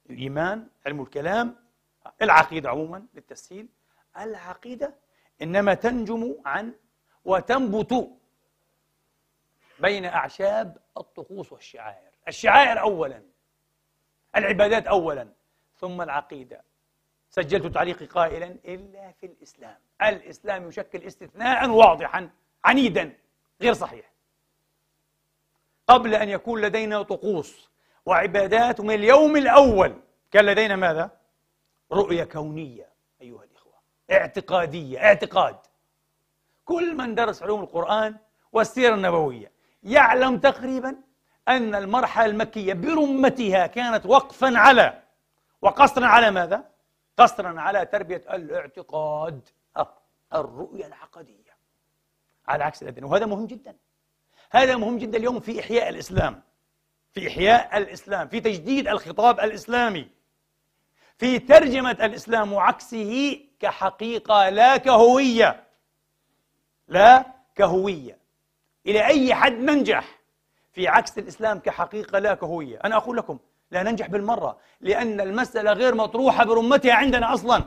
الإيمان 0.09 0.67
علم 0.85 1.01
الكلام 1.01 1.55
العقيدة 2.21 2.69
عموما 2.69 3.05
للتسهيل 3.13 3.67
العقيدة 4.17 4.95
إنما 5.41 5.73
تنجم 5.73 6.35
عن 6.45 6.73
وتنبت 7.25 8.11
بين 9.79 10.05
أعشاب 10.05 10.77
الطقوس 10.97 11.51
والشعائر. 11.53 12.11
الشعائر 12.27 12.79
أولا 12.79 13.23
العبادات 14.35 14.87
أولا 14.87 15.33
ثم 15.75 16.01
العقيدة. 16.01 16.63
سجلت 17.37 17.65
تعليقي 17.73 18.05
قائلا 18.05 18.55
إلا 18.65 19.11
في 19.19 19.25
الإسلام 19.25 19.75
الإسلام 20.01 20.67
يشكل 20.67 21.03
استثناء 21.03 21.69
واضحا 21.69 22.29
عنيدا 22.63 23.13
غير 23.61 23.73
صحيح 23.73 24.11
قبل 25.87 26.15
أن 26.15 26.29
يكون 26.29 26.61
لدينا 26.61 27.01
طقوس 27.01 27.69
وعبادات 28.05 28.81
من 28.81 28.93
اليوم 28.93 29.37
الأول 29.37 29.93
كان 30.31 30.45
لدينا 30.45 30.75
ماذا؟ 30.75 31.11
رؤية 31.91 32.23
كونية 32.23 32.89
أيها 33.21 33.43
الإخوة 33.43 33.73
اعتقادية 34.11 34.99
اعتقاد 34.99 35.55
كل 36.65 36.95
من 36.95 37.15
درس 37.15 37.43
علوم 37.43 37.61
القرآن 37.61 38.15
والسيرة 38.51 38.95
النبوية 38.95 39.51
يعلم 39.83 40.37
تقريبا 40.39 40.95
أن 41.47 41.75
المرحلة 41.75 42.25
المكية 42.25 42.73
برمتها 42.73 43.67
كانت 43.67 44.05
وقفا 44.05 44.57
على 44.57 45.01
وقصرا 45.61 46.05
على 46.05 46.31
ماذا؟ 46.31 46.76
قصرا 47.17 47.61
على 47.61 47.85
تربية 47.85 48.23
الاعتقاد. 48.33 49.49
الرؤية 50.33 50.85
العقدية. 50.85 51.57
على 52.47 52.63
عكس 52.63 52.83
الأديان 52.83 53.03
وهذا 53.05 53.25
مهم 53.25 53.45
جدا. 53.45 53.75
هذا 54.51 54.75
مهم 54.75 54.97
جدا 54.97 55.17
اليوم 55.17 55.39
في 55.39 55.59
إحياء 55.59 55.89
الإسلام. 55.89 56.43
في 57.13 57.27
إحياء 57.27 57.77
الإسلام. 57.77 58.27
في 58.27 58.39
تجديد 58.39 58.87
الخطاب 58.87 59.39
الإسلامي. 59.39 60.09
في 61.17 61.39
ترجمة 61.39 61.91
الإسلام 61.91 62.53
وعكسه 62.53 63.39
كحقيقة 63.59 64.49
لا 64.49 64.77
كهوية. 64.77 65.63
لا 66.87 67.25
كهوية. 67.55 68.17
إلى 68.85 69.05
أي 69.05 69.35
حد 69.35 69.51
ننجح 69.51 70.19
في 70.73 70.87
عكس 70.87 71.17
الإسلام 71.17 71.59
كحقيقة 71.59 72.19
لا 72.19 72.33
كهوية؟ 72.33 72.79
أنا 72.85 72.97
أقول 72.97 73.17
لكم 73.17 73.39
لا 73.71 73.83
ننجح 73.83 74.07
بالمرة 74.07 74.57
لأن 74.81 75.21
المسألة 75.21 75.73
غير 75.73 75.95
مطروحة 75.95 76.45
برمتها 76.45 76.93
عندنا 76.93 77.33
أصلا. 77.33 77.63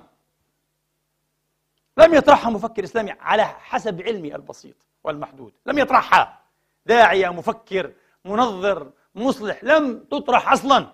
لم 1.96 2.14
يطرحها 2.14 2.50
مفكر 2.50 2.84
إسلامي 2.84 3.10
على 3.10 3.44
حسب 3.44 4.02
علمي 4.02 4.34
البسيط 4.34 4.76
والمحدود. 5.04 5.52
لم 5.66 5.78
يطرحها. 5.78 6.40
داعية 6.86 7.28
مفكر 7.28 7.92
منظر 8.24 8.90
مصلح 9.14 9.64
لم 9.64 10.04
تطرح 10.04 10.52
أصلا. 10.52 10.92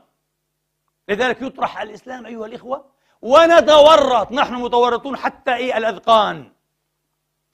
لذلك 1.08 1.42
يطرح 1.42 1.80
الإسلام 1.80 2.26
أيها 2.26 2.46
الإخوة. 2.46 2.84
ونتورط 3.22 4.32
نحن 4.32 4.54
متورطون 4.54 5.16
حتى 5.16 5.54
إيه؟ 5.54 5.76
الأذقان. 5.76 6.52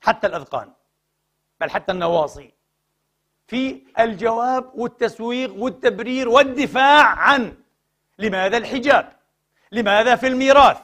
حتى 0.00 0.26
الأذقان. 0.26 0.72
بل 1.60 1.70
حتى 1.70 1.92
النواصي. 1.92 2.52
في 3.52 3.82
الجواب 3.98 4.70
والتسويق 4.74 5.54
والتبرير 5.54 6.28
والدفاع 6.28 7.04
عن 7.04 7.56
لماذا 8.18 8.56
الحجاب؟ 8.56 9.12
لماذا 9.72 10.16
في 10.16 10.26
الميراث؟ 10.26 10.80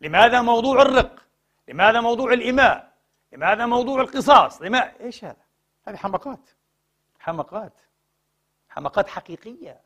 لماذا 0.00 0.42
موضوع 0.42 0.82
الرق؟ 0.82 1.26
لماذا 1.68 2.00
موضوع 2.00 2.32
الإماء؟ 2.32 2.92
لماذا 3.32 3.66
موضوع 3.66 4.00
القصاص؟ 4.00 4.62
لما 4.62 4.92
إيش 5.00 5.24
هذا؟ 5.24 5.36
هذه 5.88 5.96
حمقات. 5.96 6.50
حمقات. 7.18 7.80
حمقات 8.68 9.08
حقيقية. 9.08 9.80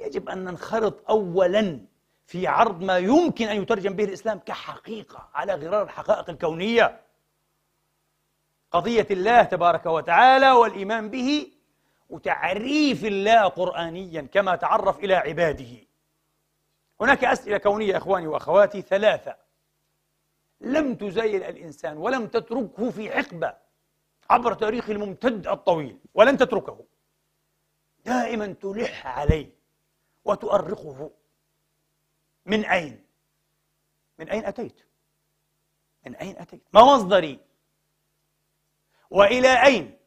يجب 0.00 0.28
أن 0.28 0.44
ننخرط 0.44 1.10
أولا 1.10 1.80
في 2.26 2.46
عرض 2.46 2.82
ما 2.82 2.98
يمكن 2.98 3.48
أن 3.48 3.62
يترجم 3.62 3.92
به 3.92 4.04
الإسلام 4.04 4.38
كحقيقة 4.38 5.28
على 5.34 5.54
غرار 5.54 5.82
الحقائق 5.82 6.30
الكونية. 6.30 7.00
قضية 8.76 9.06
الله 9.10 9.42
تبارك 9.42 9.86
وتعالى 9.86 10.50
والإيمان 10.50 11.10
به 11.10 11.52
وتعريف 12.10 13.04
الله 13.04 13.42
قرآنيا 13.48 14.22
كما 14.22 14.56
تعرف 14.56 14.98
إلى 14.98 15.14
عباده 15.14 15.86
هناك 17.00 17.24
أسئلة 17.24 17.58
كونية 17.58 17.96
إخواني 17.96 18.26
وأخواتي 18.26 18.82
ثلاثة 18.82 19.36
لم 20.60 20.94
تزيل 20.94 21.42
الإنسان 21.42 21.96
ولم 21.96 22.26
تتركه 22.26 22.90
في 22.90 23.10
حقبة 23.10 23.54
عبر 24.30 24.54
تاريخه 24.54 24.92
الممتد 24.92 25.46
الطويل 25.46 25.98
ولن 26.14 26.36
تتركه 26.38 26.84
دائما 28.04 28.46
تلح 28.46 29.06
عليه 29.06 29.50
وتؤرقه 30.24 31.10
من 32.46 32.64
أين؟ 32.64 33.04
من 34.18 34.28
أين 34.28 34.44
أتيت؟ 34.44 34.80
من 36.06 36.16
أين 36.16 36.36
أتيت؟ 36.38 36.62
ما 36.72 36.84
مصدري؟ 36.84 37.40
وإلى 39.10 39.64
أين؟ 39.66 39.98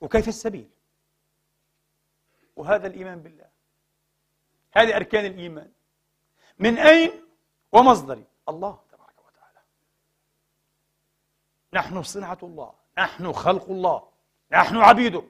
وكيف 0.00 0.28
السبيل؟ 0.28 0.70
وهذا 2.56 2.86
الإيمان 2.86 3.22
بالله. 3.22 3.50
هذه 4.72 4.96
أركان 4.96 5.24
الإيمان. 5.24 5.72
من 6.58 6.78
أين؟ 6.78 7.24
ومصدري. 7.72 8.24
الله 8.48 8.82
تبارك 8.90 9.26
وتعالى. 9.26 9.60
نحن 11.72 12.02
صنعة 12.02 12.38
الله. 12.42 12.74
نحن 12.98 13.32
خلق 13.32 13.70
الله. 13.70 14.08
نحن 14.52 14.76
عبيده. 14.76 15.22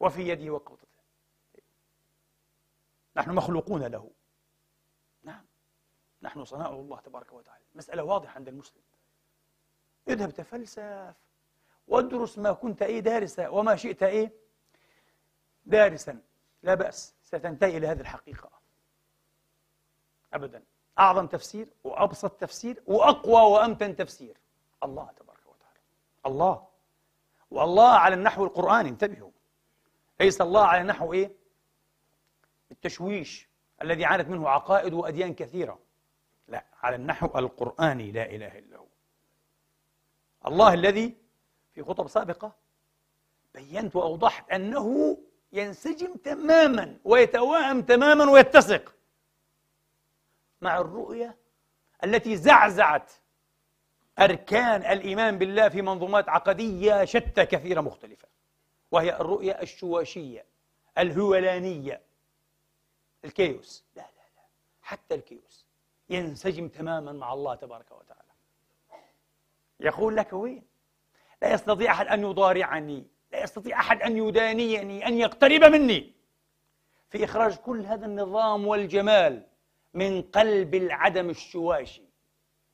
وفي 0.00 0.28
يده 0.28 0.50
وقبضته 0.50 0.86
نحن 3.16 3.30
مخلوقون 3.30 3.82
له. 3.82 4.10
نعم. 5.22 5.46
نحن 6.22 6.44
صناع 6.44 6.70
الله 6.70 7.00
تبارك 7.00 7.32
وتعالى. 7.32 7.64
مسألة 7.74 8.02
واضحة 8.02 8.34
عند 8.34 8.48
المسلم. 8.48 8.82
اذهب 10.08 10.30
تفلسف 10.30 11.14
وادرس 11.88 12.38
ما 12.38 12.52
كنت 12.52 12.82
إيه 12.82 13.00
دارسا 13.00 13.48
وما 13.48 13.76
شئت 13.76 14.02
إيه 14.02 14.32
دارسا. 15.66 16.20
لا 16.62 16.74
بأس 16.74 17.14
ستنتهي 17.22 17.76
إلى 17.76 17.86
هذه 17.86 18.00
الحقيقة. 18.00 18.50
أبدا. 20.34 20.62
أعظم 20.98 21.26
تفسير 21.26 21.68
وأبسط 21.84 22.30
تفسير 22.30 22.82
وأقوى 22.86 23.52
وأمتن 23.52 23.96
تفسير. 23.96 24.36
الله 24.84 25.10
تبارك 25.16 25.46
وتعالى. 25.46 25.80
الله. 26.26 26.66
والله 27.50 27.92
على 27.92 28.14
النحو 28.14 28.44
القرآني 28.44 28.88
انتبهوا. 28.88 29.30
ليس 30.20 30.40
الله 30.40 30.64
على 30.66 30.82
نحو 30.82 31.12
إيه؟ 31.12 31.32
التشويش 32.70 33.48
الذي 33.82 34.04
عانت 34.04 34.28
منه 34.28 34.48
عقائد 34.48 34.92
وأديان 34.92 35.34
كثيرة. 35.34 35.78
لا 36.48 36.64
على 36.82 36.96
النحو 36.96 37.38
القرآني 37.38 38.12
لا 38.12 38.30
إله 38.30 38.58
إلا 38.58 38.76
هو. 38.76 38.86
الله 40.46 40.74
الذي 40.74 41.16
في 41.74 41.82
خطب 41.82 42.08
سابقة 42.08 42.54
بينت 43.54 43.96
وأوضحت 43.96 44.50
أنه 44.50 45.18
ينسجم 45.52 46.14
تماما 46.14 46.98
ويتوائم 47.04 47.82
تماما 47.82 48.30
ويتسق 48.30 48.94
مع 50.60 50.78
الرؤية 50.78 51.36
التي 52.04 52.36
زعزعت 52.36 53.12
أركان 54.18 54.92
الإيمان 54.92 55.38
بالله 55.38 55.68
في 55.68 55.82
منظومات 55.82 56.28
عقدية 56.28 57.04
شتى 57.04 57.46
كثيرة 57.46 57.80
مختلفة 57.80 58.28
وهي 58.90 59.16
الرؤية 59.16 59.52
الشواشية 59.62 60.46
الهولانية 60.98 62.02
الكيوس. 63.24 63.84
لا 63.96 64.02
لا 64.02 64.36
لا 64.36 64.42
حتى 64.82 65.14
الكيوس. 65.14 65.66
ينسجم 66.10 66.68
تماما 66.68 67.12
مع 67.12 67.32
الله 67.32 67.54
تبارك 67.54 67.92
وتعالى. 67.92 68.25
يقول 69.80 70.16
لك 70.16 70.32
وين؟ 70.32 70.62
لا 71.42 71.52
يستطيع 71.52 71.92
أحد 71.92 72.06
أن 72.06 72.20
يضارعني 72.22 73.06
لا 73.32 73.42
يستطيع 73.42 73.80
أحد 73.80 74.02
أن 74.02 74.16
يدانيني 74.16 75.06
أن 75.06 75.18
يقترب 75.18 75.64
مني. 75.64 76.12
في 77.10 77.24
إخراج 77.24 77.56
كل 77.56 77.86
هذا 77.86 78.06
النظام 78.06 78.66
والجمال 78.66 79.46
من 79.94 80.22
قلب 80.22 80.74
العدم 80.74 81.30
الشواشي. 81.30 82.02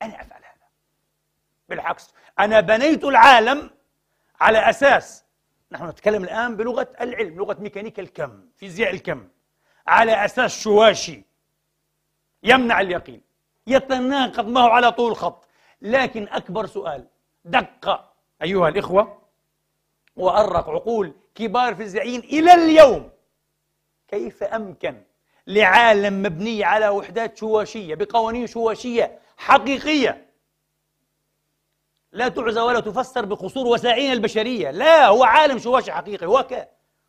أنا 0.02 0.20
أفعل 0.20 0.44
هذا. 0.44 0.68
بالعكس 1.68 2.14
أنا 2.38 2.60
بنيت 2.60 3.04
العالم 3.04 3.70
على 4.40 4.70
أساس 4.70 5.24
نحن 5.72 5.88
نتكلم 5.88 6.24
الآن 6.24 6.56
بلغة 6.56 6.88
العلم 7.00 7.36
لغة 7.36 7.56
ميكانيكا 7.60 8.02
الكم 8.02 8.48
فيزياء 8.56 8.90
الكم 8.90 9.28
على 9.86 10.24
أساس 10.24 10.62
شواشي 10.62 11.24
يمنع 12.42 12.80
اليقين 12.80 13.22
يتناقض 13.66 14.48
معه 14.48 14.68
على 14.68 14.92
طول 14.92 15.10
الخط 15.10 15.48
لكن 15.82 16.28
أكبر 16.28 16.66
سؤال 16.66 17.06
دق 17.44 18.12
أيها 18.42 18.68
الإخوة 18.68 19.18
وأرق 20.16 20.68
عقول 20.68 21.12
كبار 21.34 21.74
فيزيائيين 21.74 22.20
إلى 22.20 22.54
اليوم. 22.54 23.10
كيف 24.08 24.42
أمكن 24.42 25.02
لعالم 25.46 26.22
مبني 26.22 26.64
على 26.64 26.88
وحدات 26.88 27.36
شواشية 27.36 27.94
بقوانين 27.94 28.46
شواشية 28.46 29.18
حقيقية 29.36 30.26
لا 32.12 32.28
تعزى 32.28 32.60
ولا 32.60 32.80
تفسر 32.80 33.24
بقصور 33.24 33.66
وسائلنا 33.66 34.12
البشرية؟ 34.12 34.70
لا 34.70 35.06
هو 35.06 35.24
عالم 35.24 35.58
شواشي 35.58 35.92
حقيقي 35.92 36.26
هو 36.26 36.46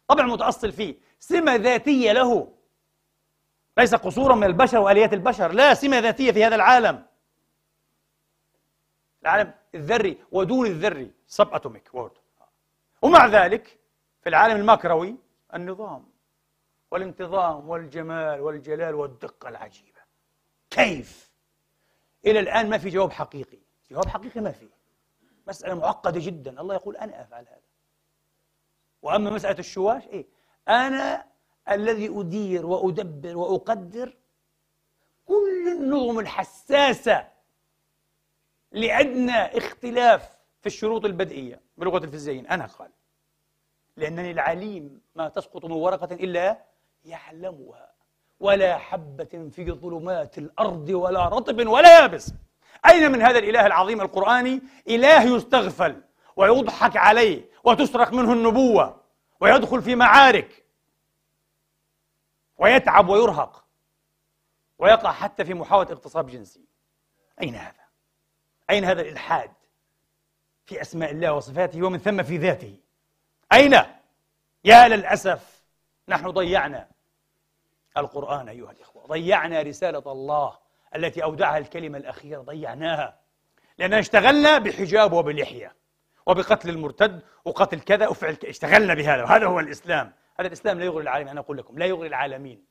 طبع 0.08 0.26
متأصل 0.26 0.72
فيه. 0.72 0.96
سمة 1.20 1.56
ذاتية 1.56 2.12
له. 2.12 2.54
ليس 3.78 3.96
قصورا 3.96 4.36
من 4.36 4.44
البشر 4.44 4.78
وآليات 4.78 5.14
البشر 5.14 5.52
لا 5.52 5.74
سمة 5.74 6.00
ذاتية 6.00 6.32
في 6.32 6.46
هذا 6.46 6.56
العالم. 6.56 7.06
العالم 9.24 9.54
الذري 9.76 10.18
ودون 10.32 10.66
الذري 10.66 11.12
subatomic 11.28 11.90
world. 11.94 12.12
ومع 13.02 13.26
ذلك 13.28 13.80
في 14.22 14.30
العالم 14.30 14.56
الماكروي 14.56 15.16
النظام 15.54 16.06
والانتظام 16.92 17.70
والجمال 17.70 18.42
والجلال 18.42 18.96
والدقة 18.96 19.50
العجيبة. 19.50 20.00
كيف؟ 20.70 21.32
إلى 22.26 22.40
الآن 22.40 22.70
ما 22.70 22.78
في 22.78 22.90
جواب 22.90 23.12
حقيقي. 23.12 23.60
جواب 23.92 24.06
حقيقي 24.06 24.42
ما 24.42 24.52
في. 24.52 24.70
مسألة 25.48 25.74
معقدة 25.74 26.20
جدا. 26.20 26.62
الله 26.62 26.76
يقول 26.76 26.98
أنا 26.98 27.22
أفعل 27.22 27.46
هذا. 27.48 27.62
وأما 29.02 29.30
مسألة 29.30 29.60
الشواش 29.60 30.08
إيه؟ 30.08 30.26
أنا 30.68 31.26
الذي 31.70 32.20
أدير 32.20 32.66
وأدبر 32.66 33.38
وأقدر 33.38 34.18
كل 35.26 35.78
النظم 35.78 36.20
الحساسة 36.20 37.33
لأدنى 38.74 39.58
اختلاف 39.58 40.30
في 40.62 40.68
الشروط 40.68 41.06
البدئية 41.06 41.62
بلغة 41.78 42.04
الفيزيائيين 42.06 42.48
أنا 42.48 42.66
قال 42.66 42.90
لأنني 43.98 44.32
العليم 44.32 45.02
ما 45.16 45.30
تسقط 45.30 45.66
من 45.66 45.72
ورقة 45.72 46.16
إلا 46.16 46.64
يعلمها 47.06 47.94
ولا 48.40 48.78
حبة 48.78 49.50
في 49.52 49.72
ظلمات 49.72 50.38
الأرض 50.38 50.90
ولا 50.90 51.28
رطب 51.28 51.68
ولا 51.68 52.00
يابس. 52.00 52.34
أين 52.86 53.12
من 53.12 53.22
هذا 53.22 53.40
الإله 53.40 53.66
العظيم 53.66 54.02
القرآني؟ 54.02 54.62
إله 54.88 55.24
يستغفل 55.36 56.02
ويضحك 56.36 56.98
عليه 56.98 57.50
وتسرق 57.64 58.14
منه 58.14 58.34
النبوة 58.34 59.02
ويدخل 59.40 59.82
في 59.82 59.96
معارك 59.96 60.66
ويتعب 62.58 63.10
ويرهق 63.10 63.66
ويقع 64.80 65.12
حتى 65.12 65.46
في 65.46 65.54
محاولة 65.54 65.92
اغتصاب 65.92 66.28
جنسي. 66.28 66.66
أين 67.42 67.56
هذا؟ 67.56 67.83
أين 68.74 68.86
هذا 68.86 69.02
الإلحاد 69.02 69.52
في 70.66 70.82
أسماء 70.82 71.12
الله 71.12 71.34
وصفاته 71.34 71.84
ومن 71.84 71.98
ثم 71.98 72.24
في 72.24 72.38
ذاته؟ 72.38 72.76
أين؟ 73.54 73.74
يا 74.64 74.88
للأسف 74.88 75.64
نحن 76.08 76.30
ضيعنا 76.30 76.88
القرآن 77.98 78.50
أيها 78.50 78.72
الإخوة 78.72 79.06
ضيعنا 79.06 79.62
رسالة 79.62 80.12
الله 80.12 80.58
التي 80.96 81.24
أودعها 81.24 81.58
الكلمة 81.58 81.98
الأخيرة 81.98 82.42
ضيعناها 82.42 83.20
لأننا 83.78 84.00
اشتغلنا 84.00 84.58
بحجاب 84.58 85.14
وبلحية 85.14 85.76
وبقتل 86.26 86.70
المرتد 86.70 87.22
وقتل 87.46 87.80
كذا 87.80 88.08
وفعل 88.08 88.36
كذا 88.36 88.50
اشتغلنا 88.50 88.94
بهذا 88.94 89.24
وهذا 89.24 89.46
هو 89.46 89.60
الإسلام. 89.60 90.14
هذا 90.40 90.48
الإسلام 90.48 90.80
لا 90.80 90.86
يغري 90.86 91.04
العالمين 91.04 91.30
أنا 91.30 91.40
أقول 91.40 91.58
لكم 91.58 91.80
لا 91.80 91.86
يغري 91.86 92.08
العالمين 92.08 92.66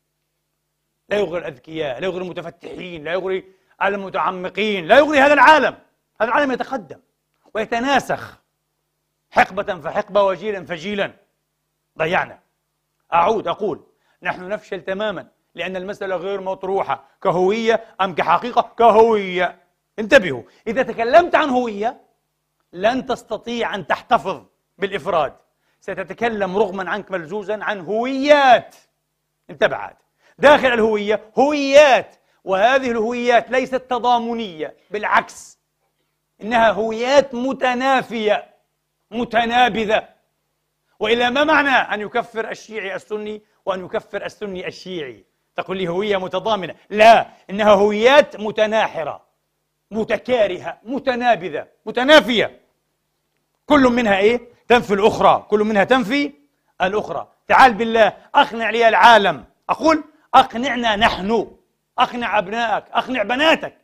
لا 1.09 1.16
يغري 1.16 1.38
الأذكياء 1.38 2.00
لا 2.00 2.07
يغري 2.07 2.24
المتفتحين 2.24 3.05
لا 3.05 3.12
يغري 3.12 3.44
المتعمقين 3.82 4.86
لا 4.86 4.98
يغري 4.98 5.18
هذا 5.18 5.34
العالم. 5.34 5.78
هذا 6.23 6.31
العالم 6.31 6.53
يتقدم 6.53 7.01
ويتناسخ. 7.55 8.39
حقبة 9.31 9.81
فحقبة 9.81 10.23
وجيلا 10.23 10.64
فجيلا. 10.64 11.12
ضيعنا. 11.99 12.39
أعود 13.12 13.49
أقول 13.49 13.87
نحن 14.23 14.49
نفشل 14.49 14.85
تماما 14.85 15.29
لأن 15.55 15.77
المسألة 15.77 16.16
غير 16.16 16.41
مطروحة. 16.41 17.05
كهوية 17.23 17.85
أم 18.01 18.14
كحقيقة؟ 18.14 18.73
كهوية. 18.79 19.59
انتبهوا 19.99 20.43
إذا 20.66 20.83
تكلمت 20.83 21.35
عن 21.35 21.49
هوية 21.49 22.01
لن 22.73 23.07
تستطيع 23.07 23.75
أن 23.75 23.87
تحتفظ 23.87 24.43
بالإفراد. 24.79 25.37
ستتكلم 25.81 26.57
رغما 26.57 26.91
عنك 26.91 27.11
ملزوزا 27.11 27.64
عن 27.64 27.81
هويات. 27.81 28.77
انتبه 29.51 29.77
عاد. 29.77 29.97
داخل 30.39 30.68
الهوية 30.68 31.33
هويات 31.39 32.14
وهذه 32.45 32.91
الهويات 32.91 33.51
ليست 33.51 33.75
تضامنية 33.75 34.77
بالعكس. 34.91 35.62
إنها 36.43 36.70
هويات 36.70 37.34
متنافية 37.34 38.47
متنابذة. 39.11 40.09
وإلا 40.99 41.30
ما 41.30 41.45
معنى 41.45 41.95
أن 41.95 42.01
يكفر 42.01 42.51
الشيعي 42.51 42.95
السني 42.95 43.43
وأن 43.66 43.84
يكفر 43.84 44.24
السني 44.24 44.66
الشيعي؟ 44.66 45.24
تقول 45.57 45.76
لي 45.76 45.88
هوية 45.88 46.16
متضامنة. 46.16 46.74
لا 46.90 47.26
إنها 47.51 47.70
هويات 47.70 48.40
متناحرة 48.40 49.22
متكارهة 49.90 50.78
متنابذة 50.82 51.66
متنافية. 51.86 52.61
كل 53.66 53.82
منها 53.82 54.18
إيه؟ 54.18 54.40
تنفي 54.68 54.95
الأخرى. 54.95 55.47
كل 55.51 55.61
منها 55.61 55.84
تنفي 55.84 56.32
الأخرى. 56.82 57.28
تعال 57.49 57.74
بالله 57.74 58.12
أقنع 58.34 58.70
لي 58.70 58.88
العالم. 58.88 59.45
أقول 59.68 60.05
أقنعنا 60.34 60.97
نحن. 60.97 61.57
أقنع 61.99 62.38
أبنائك 62.38 62.84
أقنع 62.93 63.22
بناتك 63.22 63.74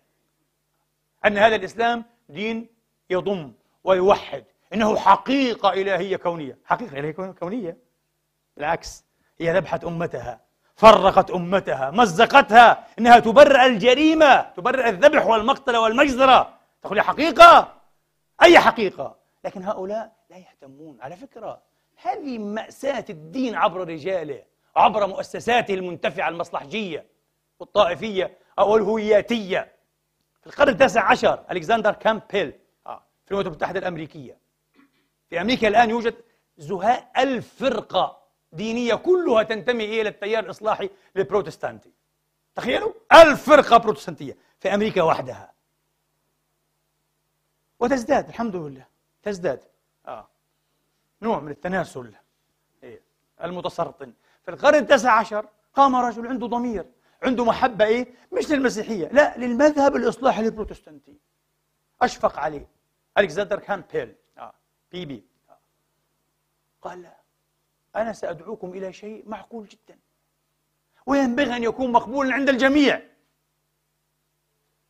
أن 1.27 1.39
هذا 1.39 1.57
الإسلام 1.57 2.05
دين 2.29 2.69
يضم 3.11 3.53
ويوحد. 3.85 4.45
إنه 4.75 4.97
حقيقة 4.97 5.73
إلهية 5.73 6.17
كونية. 6.17 6.59
حقيقة 6.65 6.99
إلهية 6.99 7.33
كونية. 7.33 7.77
بالعكس 8.57 9.05
هي 9.41 9.57
ذبحت 9.57 9.85
أمتها 9.85 10.41
فرقت 10.77 11.31
أمتها 11.31 11.91
مزقتها 11.91 12.87
إنها 12.99 13.19
تبرئ 13.19 13.67
الجريمة 13.67 14.41
تبرئ 14.41 14.89
الذبح 14.89 15.27
والمقتل 15.27 15.77
والمجزرة. 15.77 16.55
تقول 16.83 17.01
حقيقة؟ 17.01 17.75
أي 18.43 18.59
حقيقة؟ 18.59 19.17
لكن 19.45 19.63
هؤلاء 19.63 20.13
لا 20.31 20.37
يهتمون. 20.37 20.99
على 21.01 21.17
فكرة 21.17 21.63
هذه 21.97 22.39
مأساة 22.39 23.05
الدين 23.11 23.55
عبر 23.55 23.89
رجاله 23.89 24.43
عبر 24.77 25.07
مؤسساته 25.07 25.75
المنتفعة 25.75 26.29
المصلحجية 26.29 27.07
والطائفية 27.61 28.39
أو 28.59 28.77
الهوياتية. 28.77 29.73
القرن 30.49 30.69
التاسع 30.69 31.11
عشر 31.11 31.45
ألكسندر 31.51 31.93
كامبيل 31.93 32.53
آه، 32.87 33.03
في 33.25 33.31
الولايات 33.31 33.47
المتحدة 33.47 33.79
الأمريكية. 33.79 34.39
في 35.31 35.41
أمريكا 35.41 35.69
الآن 35.69 35.91
يوجد 35.91 36.15
زهاء 36.59 37.11
ألف 37.19 37.55
فرقة 37.59 38.19
دينية 38.53 38.95
كلها 38.95 39.43
تنتمي 39.43 40.01
إلى 40.01 40.09
التيار 40.09 40.45
الإصلاحي 40.45 40.91
البروتستانتي 41.17 41.93
تخيلوا؟ 42.55 42.93
ألف 43.13 43.51
فرقة 43.51 43.77
بروتستانتية 43.77 44.37
في 44.61 44.75
أمريكا 44.75 45.03
وحدها. 45.03 45.53
وتزداد 47.81 48.29
الحمد 48.29 48.57
لله 48.57 48.87
تزداد. 49.23 49.61
آه. 50.07 50.29
نوع 51.23 51.41
من 51.41 51.51
التناسل 51.51 52.13
إيه؟ 52.83 53.01
المتسرطن. 53.45 54.13
في 54.43 54.51
القرن 54.51 54.75
التاسع 54.75 55.13
عشر 55.13 55.47
قام 55.75 55.97
رجل 55.97 56.27
عنده 56.27 56.47
ضمير. 56.47 56.87
عنده 57.23 57.45
محبة 57.45 57.85
إيه؟ 57.85 58.15
مش 58.33 58.51
للمسيحية 58.51 59.09
لا 59.09 59.39
للمذهب 59.39 59.97
الإصلاحي 59.97 60.41
البروتستانتي 60.41 61.19
أشفق 62.03 62.39
عليه 62.39 62.69
ألكسندر 63.19 63.59
كامبيل 63.59 64.15
آه. 64.39 64.55
إيه 64.93 65.25
آه. 65.51 65.59
قال 66.83 67.03
لا 67.03 67.17
أنا 67.97 68.13
سأدعوكم 68.13 68.71
إلى 68.71 68.93
شيء 68.93 69.29
معقول 69.29 69.67
جدا 69.69 69.99
وينبغي 71.07 71.57
أن 71.57 71.63
يكون 71.63 71.93
مقبولا 71.93 72.35
عند 72.35 72.49
الجميع 72.49 73.03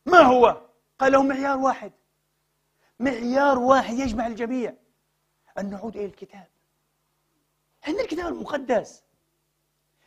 ما 0.05 0.19
هو؟ 0.19 0.61
قال 0.99 1.11
له 1.11 1.23
معيار 1.23 1.57
واحد 1.57 1.91
معيار 2.99 3.59
واحد 3.59 3.93
يجمع 3.93 4.27
الجميع 4.27 4.73
أن 5.57 5.69
نعود 5.69 5.95
إلى 5.95 6.05
الكتاب 6.05 6.47
عندنا 7.87 8.03
الكتاب 8.03 8.33
المقدس 8.33 9.03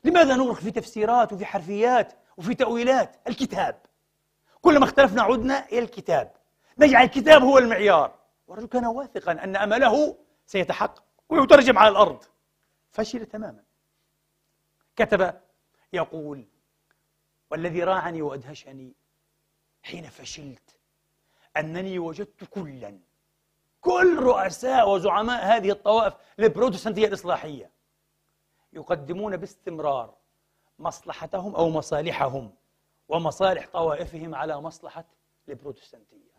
لماذا 0.05 0.37
نغرق 0.37 0.55
في 0.55 0.71
تفسيرات 0.71 1.33
وفي 1.33 1.45
حرفيات 1.45 2.13
وفي 2.37 2.55
تأويلات؟ 2.55 3.17
الكتاب. 3.29 3.81
كلما 4.61 4.85
اختلفنا 4.85 5.23
عدنا 5.23 5.67
إلى 5.67 5.79
الكتاب. 5.79 6.33
نجعل 6.79 7.05
الكتاب 7.05 7.43
هو 7.43 7.59
المعيار. 7.59 8.19
والرجل 8.47 8.69
كان 8.69 8.87
واثقا 8.87 9.33
أن 9.33 9.57
أمله 9.57 10.17
سيتحقق 10.47 11.05
ويترجم 11.29 11.79
على 11.79 11.89
الأرض. 11.89 12.25
فشل 12.91 13.27
تماما. 13.27 13.65
كتب 14.97 15.41
يقول 15.93 16.47
والذي 17.51 17.85
راعني 17.85 18.23
وأدهشني 18.23 18.95
حين 19.83 20.05
فشلت 20.05 20.77
أنني 21.57 21.99
وجدت 21.99 22.45
كلا. 22.45 22.99
كل 23.81 24.19
رؤساء 24.19 24.91
وزعماء 24.91 25.45
هذه 25.45 25.71
الطوائف 25.71 26.15
البروتستانتية 26.39 27.07
الإصلاحية. 27.07 27.71
يقدمون 28.73 29.37
باستمرار 29.37 30.15
مصلحتهم 30.79 31.55
أو 31.55 31.71
مصالحهم 31.71 32.55
ومصالح 33.09 33.69
طوائفهم 33.73 34.35
على 34.35 34.61
مصلحة 34.61 35.05
البروتستانتية 35.49 36.33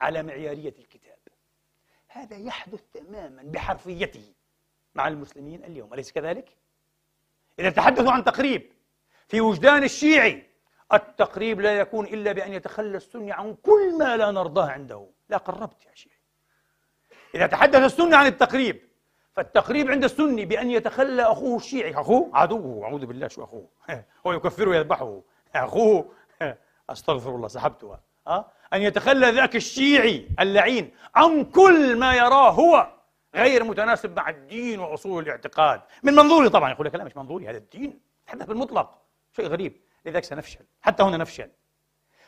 على 0.00 0.22
معيارية 0.22 0.74
الكتاب. 0.78 1.18
هذا 2.08 2.36
يحدث 2.36 2.82
تماما 2.92 3.42
بحرفيته 3.42 4.32
مع 4.94 5.08
المسلمين 5.08 5.64
اليوم 5.64 5.94
أليس 5.94 6.12
كذلك؟ 6.12 6.56
إذا 7.58 7.70
تحدثوا 7.70 8.12
عن 8.12 8.24
تقريب 8.24 8.72
في 9.28 9.40
وجدان 9.40 9.84
الشيعي 9.84 10.46
التقريب 10.92 11.60
لا 11.60 11.78
يكون 11.78 12.06
إلا 12.06 12.32
بأن 12.32 12.52
يتخلى 12.52 12.96
السني 12.96 13.32
عن 13.32 13.54
كل 13.54 13.98
ما 13.98 14.16
لا 14.16 14.30
نرضاه 14.30 14.70
عنده. 14.70 15.06
لا 15.28 15.36
قربت 15.36 15.86
يا 15.86 15.94
شيعي. 15.94 16.16
إذا 17.34 17.46
تحدث 17.46 17.76
السني 17.76 18.16
عن 18.16 18.26
التقريب 18.26 18.91
فالتقريب 19.36 19.90
عند 19.90 20.04
السني 20.04 20.44
بأن 20.44 20.70
يتخلى 20.70 21.22
أخوه 21.22 21.56
الشيعي. 21.56 21.94
أخوه؟ 21.94 22.30
عدوه 22.34 22.84
أعوذ 22.84 23.06
بالله. 23.06 23.28
شو 23.28 23.44
أخوه؟ 23.44 23.68
هو 24.26 24.32
يكفره 24.32 24.70
ويذبحه. 24.70 25.20
أخوه؟ 25.54 26.12
أستغفر 26.90 27.30
الله. 27.36 27.48
سحبتها 27.48 28.00
أه؟ 28.26 28.46
أن 28.72 28.82
يتخلى 28.82 29.30
ذاك 29.30 29.56
الشيعي 29.56 30.28
اللعين 30.40 30.90
عن 31.14 31.44
كل 31.44 31.96
ما 31.98 32.14
يراه 32.14 32.50
هو 32.50 32.92
غير 33.34 33.64
متناسب 33.64 34.16
مع 34.16 34.28
الدين 34.28 34.80
وأصول 34.80 35.22
الاعتقاد. 35.22 35.80
من 36.02 36.14
منظوري 36.14 36.48
طبعا. 36.48 36.70
يقول 36.70 36.86
لك 36.86 36.94
لا 36.94 37.04
مش 37.04 37.16
منظوري. 37.16 37.48
هذا 37.48 37.56
الدين. 37.56 38.00
تحدث 38.26 38.46
بالمطلق. 38.46 38.98
شيء 39.36 39.46
غريب. 39.46 39.80
لذلك 40.06 40.24
سنفشل. 40.24 40.64
حتى 40.80 41.02
هنا 41.02 41.16
نفشل. 41.16 41.48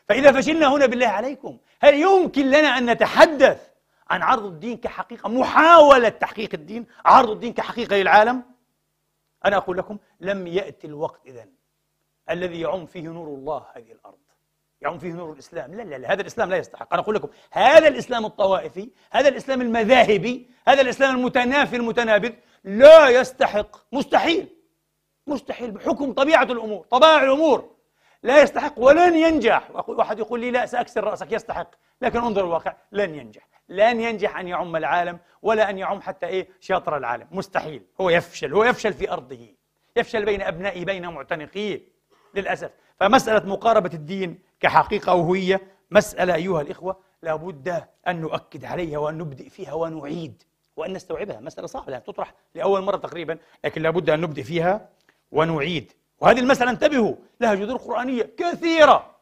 فإذا 0.09 0.33
فشلنا 0.33 0.75
هنا 0.75 0.87
بالله 0.87 1.07
عليكم 1.07 1.59
هل 1.81 1.95
يمكن 1.95 2.47
لنا 2.47 2.79
أن 2.79 2.91
نتحدث 2.91 3.74
عن 4.11 4.23
عرض 4.23 4.45
الدين 4.45 4.77
كحقيقة 4.77 5.29
محاولة 5.29 6.09
تحقيق 6.09 6.51
الدين 6.55 6.87
عرض 7.05 7.31
الدين 7.31 7.53
كحقيقة 7.53 7.97
للعالم. 7.97 8.43
أنا 9.45 9.57
أقول 9.57 9.79
لكم 9.79 9.99
لم 10.21 10.47
يأتي 10.47 10.87
الوقت 10.87 11.27
إذن 11.27 11.53
الذي 12.31 12.61
يعم 12.61 12.87
فيه 12.87 13.03
نور 13.03 13.29
الله 13.29 13.67
هذه 13.75 13.93
الأرض 13.93 14.19
يعم 14.81 14.99
فيه 14.99 15.13
نور 15.13 15.33
الإسلام. 15.33 15.75
لا 15.75 15.83
لا 15.83 15.97
لا 15.97 16.13
هذا 16.13 16.21
الإسلام 16.21 16.51
لا 16.51 16.57
يستحق. 16.57 16.93
أنا 16.93 17.03
أقول 17.03 17.15
لكم 17.15 17.29
هذا 17.51 17.89
الإسلام 17.89 18.25
الطوائفي 18.25 18.91
هذا 19.13 19.29
الإسلام 19.29 19.61
المذاهبي 19.61 20.51
هذا 20.69 20.81
الإسلام 20.81 21.17
المتنافي 21.17 21.77
المتنابذ 21.77 22.33
لا 22.65 23.09
يستحق. 23.09 23.77
مستحيل 23.93 24.49
مستحيل 25.27 25.71
بحكم 25.71 26.13
طبيعة 26.13 26.45
الأمور 26.45 26.87
طبائع 26.91 27.23
الأمور 27.23 27.75
لا 28.23 28.43
يستحق 28.43 28.75
ولن 28.77 29.17
ينجح. 29.17 29.71
واحد 29.89 30.19
يقول 30.19 30.41
لي 30.41 30.51
لا 30.51 30.67
سأكسر 30.67 31.05
رأسك 31.05 31.33
يستحق 31.33 31.71
لكن 32.03 32.19
انظر 32.19 32.45
الواقع 32.45 32.77
لن 32.93 33.15
ينجح. 33.15 33.54
لن 33.69 34.01
ينجح 34.01 34.37
أن 34.37 34.49
يعم 34.49 34.77
العالم 34.77 35.19
ولا 35.43 35.71
أن 35.71 35.79
يعم 35.79 36.01
حتى 36.01 36.27
إيه؟ 36.27 36.49
شاطر 36.61 36.97
العالم. 36.97 37.27
مستحيل. 37.31 37.83
هو 38.01 38.11
يفشل 38.11 38.55
هو 38.55 38.65
يفشل 38.65 38.93
في 38.93 39.11
أرضه. 39.11 39.49
يفشل 39.97 40.25
بين 40.25 40.43
أبنائه 40.43 40.85
بين 40.85 41.07
معتنقيه. 41.09 41.81
للأسف. 42.35 42.71
فمسألة 43.01 43.49
مقاربة 43.49 43.91
الدين 43.95 44.39
كحقيقة 44.61 45.13
أو 45.13 45.21
هوية 45.21 45.61
مسألة 45.91 46.35
أيها 46.35 46.61
الإخوة 46.61 46.97
لابد 47.23 47.85
أن 48.09 48.21
نؤكد 48.21 48.65
عليها 48.65 48.99
وأن 48.99 49.19
نبدئ 49.19 49.49
فيها 49.49 49.73
ونعيد 49.73 50.43
وأن 50.77 50.93
نستوعبها. 50.93 51.41
مسألة 51.41 51.67
صعبة 51.67 51.91
لأن 51.91 52.03
تطرح 52.03 52.35
لأول 52.55 52.83
مرة 52.83 52.97
تقريبا 52.97 53.39
لكن 53.65 53.83
لابد 53.83 54.11
أن 54.11 54.21
نبدئ 54.21 54.43
فيها 54.43 54.89
ونعيد. 55.33 55.93
وهذه 56.21 56.41
المسألة 56.41 56.71
انتبهوا 56.71 57.15
لها 57.41 57.55
جذور 57.55 57.77
قرآنية 57.77 58.31
كثيرة. 58.37 59.15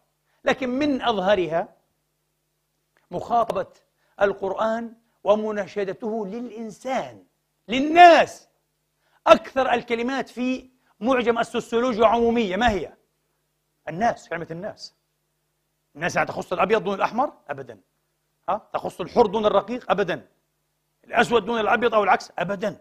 لكن 0.44 0.68
من 0.70 1.02
أظهرها 1.02 1.68
مخاطبة 3.10 3.66
القرآن 4.20 4.94
ومناشدته 5.24 6.26
للإنسان 6.26 7.24
للناس 7.68 8.48
أكثر 9.26 9.72
الكلمات 9.72 10.28
في 10.28 10.70
معجم 11.00 11.38
السوسيولوجيا 11.38 12.06
عمومية 12.06 12.56
ما 12.56 12.70
هي؟ 12.70 12.92
الناس 13.88 14.28
كلمة 14.28 14.46
الناس 14.50 14.94
الناس 15.96 16.16
يعني 16.16 16.28
تخص 16.28 16.52
الأبيض 16.52 16.84
دون 16.84 16.94
الأحمر؟ 16.94 17.32
أبدا 17.48 17.80
ها؟ 18.48 18.68
تخص 18.72 19.00
الحر 19.00 19.26
دون 19.26 19.46
الرقيق؟ 19.46 19.90
أبدا 19.90 20.26
الأسود 21.04 21.44
دون 21.44 21.60
الأبيض 21.60 21.94
أو 21.94 22.04
العكس؟ 22.04 22.32
أبدا 22.38 22.80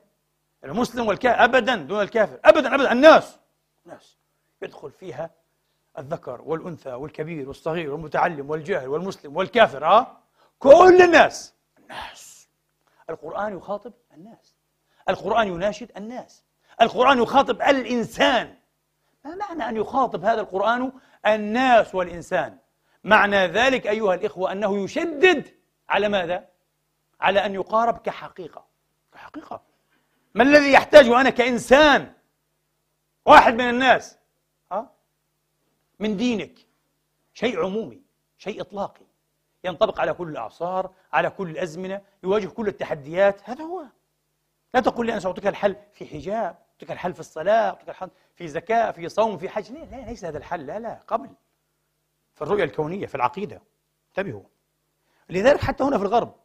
المسلم 0.63 1.07
والكافر 1.07 1.43
أبدا 1.43 1.75
دون 1.75 2.01
الكافر 2.01 2.39
أبدا 2.45 2.75
أبدا 2.75 2.91
الناس 2.91 3.39
ناس 3.86 4.17
يدخل 4.61 4.91
فيها 4.91 5.29
الذكر 5.99 6.41
والأنثى 6.41 6.93
والكبير 6.93 7.47
والصغير 7.47 7.91
والمتعلم 7.93 8.49
والجاهل 8.49 8.88
والمسلم 8.88 9.38
والكافر 9.38 9.86
ها؟ 9.86 10.20
كل 10.62 11.01
الناس. 11.01 11.53
الناس. 11.80 12.49
القرآن 13.09 13.57
يخاطب 13.57 13.93
الناس. 14.14 14.55
القرآن 15.09 15.47
يناشد 15.47 15.91
الناس. 15.97 16.43
القرآن 16.82 17.22
يخاطب 17.22 17.62
الإنسان. 17.62 18.57
ما 19.26 19.36
معنى 19.36 19.70
أن 19.70 19.78
يخاطب 19.78 20.26
هذا 20.26 20.41
القرآن 20.41 20.91
الناس 21.26 21.95
والإنسان؟ 21.95 22.57
معنى 23.03 23.47
ذلك 23.47 23.88
أيها 23.88 24.14
الإخوة 24.14 24.51
أنه 24.51 24.84
يشدد 24.84 25.47
على 25.89 26.09
ماذا؟ 26.09 26.49
على 27.22 27.45
أن 27.45 27.53
يقارب 27.53 27.97
كحقيقة. 27.97 28.66
كحقيقة. 29.14 29.62
ما 30.34 30.43
الذي 30.43 30.72
يحتاجه 30.72 31.22
أنا 31.22 31.30
كإنسان؟ 31.30 32.14
واحد 33.26 33.53
من 33.53 33.70
الناس. 33.70 34.18
ها؟ 34.72 34.91
من 35.99 36.18
دينك. 36.18 36.68
شيء 37.34 37.59
عمومي. 37.59 38.01
شيء 38.38 38.62
إطلاقي. 38.62 39.11
ينطبق 39.64 39.99
على 39.99 40.14
كل 40.14 40.30
الأعصار 40.30 40.91
على 41.14 41.30
كل 41.30 41.49
الأزمنة 41.49 42.01
يواجه 42.24 42.47
كل 42.47 42.68
التحديات. 42.68 43.49
هذا 43.49 43.64
هو. 43.64 43.84
لا 44.74 44.80
تقول 44.80 45.05
لي 45.05 45.12
أنا 45.12 45.20
سأعطيك 45.20 45.47
الحل 45.47 45.76
في 45.93 46.05
حجاب 46.05 46.55
أعطيك 46.72 46.91
الحل 46.91 47.14
في 47.14 47.20
الصلاة 47.20 47.70
أعطيك 47.70 47.89
الحل 47.89 48.09
في 48.36 48.47
زكاة 48.47 48.91
في 48.91 49.09
صوم 49.09 49.38
في 49.38 49.49
حج. 49.49 49.72
لا, 49.72 49.80
لا 49.80 50.05
ليس 50.05 50.26
هذا 50.26 50.38
الحل. 50.38 50.66
لا 50.66 50.80
لا 50.80 50.99
قبل. 51.07 51.30
في 52.36 52.41
الرؤية 52.41 52.64
الكونية 52.64 53.05
في 53.05 53.16
العقيدة. 53.16 53.62
انتبهوا. 54.07 54.43
لذلك 55.30 55.59
حتى 55.59 55.84
هنا 55.84 55.97
في 55.97 56.03
الغرب 56.03 56.36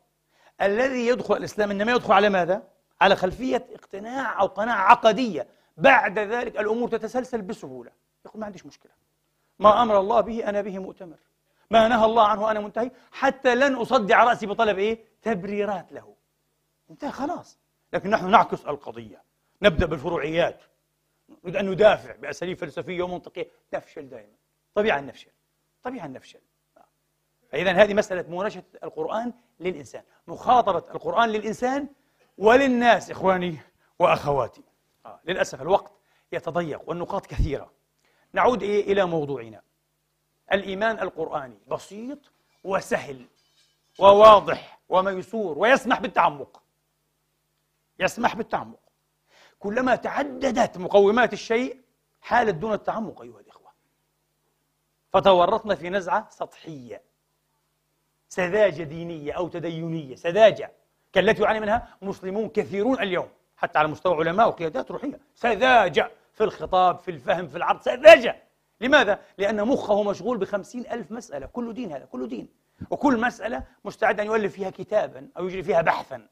الذي 0.60 1.06
يدخل 1.06 1.36
الإسلام 1.36 1.70
إنما 1.70 1.92
يدخل 1.92 2.12
على 2.12 2.28
ماذا؟ 2.28 2.62
على 3.00 3.16
خلفية 3.16 3.66
اقتناع 3.74 4.40
أو 4.40 4.46
قناعة 4.46 4.90
عقدية. 4.90 5.48
بعد 5.76 6.18
ذلك 6.18 6.60
الأمور 6.60 6.88
تتسلسل 6.88 7.42
بسهولة. 7.42 7.90
يقول 8.26 8.40
ما 8.40 8.46
عنديش 8.46 8.66
مشكلة. 8.66 8.92
ما 9.58 9.82
أمر 9.82 10.00
الله 10.00 10.20
به 10.20 10.48
أنا 10.48 10.60
به 10.62 10.78
مؤتمر. 10.78 11.18
ما 11.70 11.88
نهى 11.88 12.04
الله 12.04 12.26
عنه 12.26 12.50
أنا 12.50 12.60
منتهي 12.60 12.90
حتى 13.12 13.54
لن 13.54 13.74
أصدع 13.74 14.24
رأسي 14.24 14.46
بطلب 14.46 14.78
إيه؟ 14.78 15.04
تبريرات 15.22 15.92
له. 15.92 16.14
انتهى 16.90 17.10
خلاص. 17.10 17.58
لكن 17.92 18.10
نحن 18.10 18.30
نعكس 18.30 18.64
القضية. 18.64 19.22
نبدأ 19.62 19.86
بالفروعيات. 19.86 20.62
نريد 21.44 21.56
أن 21.56 21.70
ندافع 21.70 22.16
بأساليب 22.16 22.58
فلسفية 22.58 23.02
ومنطقية. 23.02 23.50
نفشل 23.74 24.08
دائما. 24.08 24.36
طبيعة 24.74 25.00
نفشل. 25.00 25.30
طبيعة 25.82 26.06
نفشل. 26.06 26.40
فإذا 27.52 27.72
هذه 27.72 27.94
مسألة 27.94 28.30
مناقشة 28.30 28.62
القرآن 28.84 29.32
للإنسان. 29.60 30.02
مخاطرة 30.26 30.84
القرآن 30.94 31.28
للإنسان 31.28 31.88
وللناس 32.38 33.10
إخواني 33.10 33.58
وأخواتي. 33.98 34.62
آه. 35.06 35.20
للأسف 35.24 35.62
الوقت 35.62 35.92
يتضيق 36.32 36.88
والنقاط 36.88 37.26
كثيرة. 37.26 37.72
نعود 38.32 38.62
إيه 38.62 38.92
إلى 38.92 39.04
موضوعنا. 39.04 39.62
الإيمان 40.52 40.98
القرآني. 40.98 41.58
بسيط 41.66 42.18
وسهل 42.64 43.26
وواضح 43.98 44.78
وميسور 44.88 45.58
ويسمح 45.58 46.00
بالتعمق. 46.00 46.62
يسمح 48.00 48.36
بالتعمق. 48.36 48.80
كلما 49.58 49.96
تعددت 49.96 50.78
مقومات 50.78 51.32
الشيء 51.32 51.80
حالت 52.20 52.54
دون 52.54 52.72
التعمق 52.72 53.22
أيها 53.22 53.40
الإخوة. 53.40 53.72
فتورطنا 55.12 55.74
في 55.74 55.90
نزعة 55.90 56.28
سطحية. 56.30 57.02
سذاجة 58.28 58.82
دينية 58.82 59.32
أو 59.32 59.48
تدينية. 59.48 60.16
سذاجة 60.16 60.72
كالتي 61.12 61.42
يعاني 61.42 61.60
منها 61.60 61.96
مسلمون 62.02 62.48
كثيرون 62.48 63.00
اليوم. 63.00 63.28
حتى 63.56 63.78
على 63.78 63.88
مستوى 63.88 64.16
علماء 64.16 64.48
وقيادات 64.48 64.90
روحية. 64.90 65.20
سذاجة 65.34 66.10
في 66.32 66.44
الخطاب 66.44 66.98
في 66.98 67.10
الفهم 67.10 67.48
في 67.48 67.56
العرض. 67.56 67.80
سذاجة. 67.80 68.45
لماذا؟ 68.80 69.20
لأن 69.38 69.64
مخه 69.64 70.02
مشغول 70.02 70.38
بخمسين 70.38 70.86
ألف 70.86 71.12
مسألة 71.12 71.46
كل 71.46 71.74
دين 71.74 71.92
هذا 71.92 72.04
كل 72.04 72.28
دين. 72.28 72.48
وكل 72.90 73.20
مسألة 73.20 73.62
مستعد 73.84 74.20
أن 74.20 74.26
يؤلف 74.26 74.52
فيها 74.52 74.70
كتابا 74.70 75.28
أو 75.38 75.46
يجري 75.46 75.62
فيها 75.62 75.80
بحثا. 75.80 76.28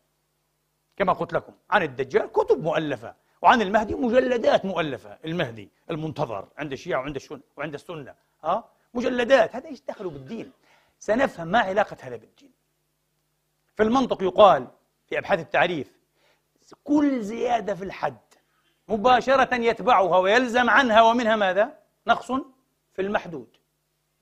كما 0.97 1.12
قلت 1.12 1.32
لكم 1.32 1.53
عن 1.70 1.82
الدجال 1.82 2.32
كتب 2.32 2.62
مؤلفة 2.62 3.14
وعن 3.42 3.62
المهدي 3.62 3.95
مجلدات 3.95 4.64
مؤلفة. 4.64 5.18
المهدي 5.24 5.70
المنتظر 5.90 6.49
عند 6.59 6.72
الشيعة 6.72 7.01
وعند 7.01 7.16
السنة 7.16 7.40
وعند 7.57 7.74
السنة 7.74 8.14
ها؟ 8.45 8.64
مجلدات 8.95 9.57
هذا 9.57 9.68
إيش 9.68 9.82
دخلوا 9.88 10.11
بالدين؟ 10.11 10.53
سنفهم 10.99 11.47
ما 11.47 11.59
علاقة 11.59 11.97
هذا 12.01 12.16
بالدين. 12.16 12.53
في 13.76 13.82
المنطق 13.82 14.22
يقال 14.22 14.66
في 15.07 15.18
أبحاث 15.18 15.40
التعريف 15.40 15.92
كل 16.84 17.22
زيادة 17.22 17.74
في 17.74 17.84
الحد 17.84 18.16
مباشرة 18.88 19.55
يتبعها 19.55 20.18
ويلزم 20.18 20.70
عنها 20.70 21.03
ومنها 21.03 21.36
ماذا؟ 21.36 21.84
نقص 22.07 22.32
في 22.92 23.02
المحدود 23.02 23.57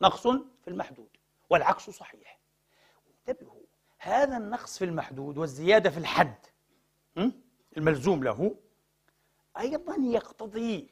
نقص 0.02 0.26
في 0.62 0.68
المحدود 0.68 1.08
والعكس 1.50 1.90
صحيح. 1.90 2.38
انتبهوا 3.28 3.62
هذا 3.98 4.36
النقص 4.36 4.78
في 4.78 4.84
المحدود 4.84 5.38
والزيادة 5.38 5.90
في 5.90 5.98
الحد 5.98 6.34
الملزوم 7.76 8.24
له 8.24 8.56
أيضا 9.58 9.96
يقتضي 10.00 10.90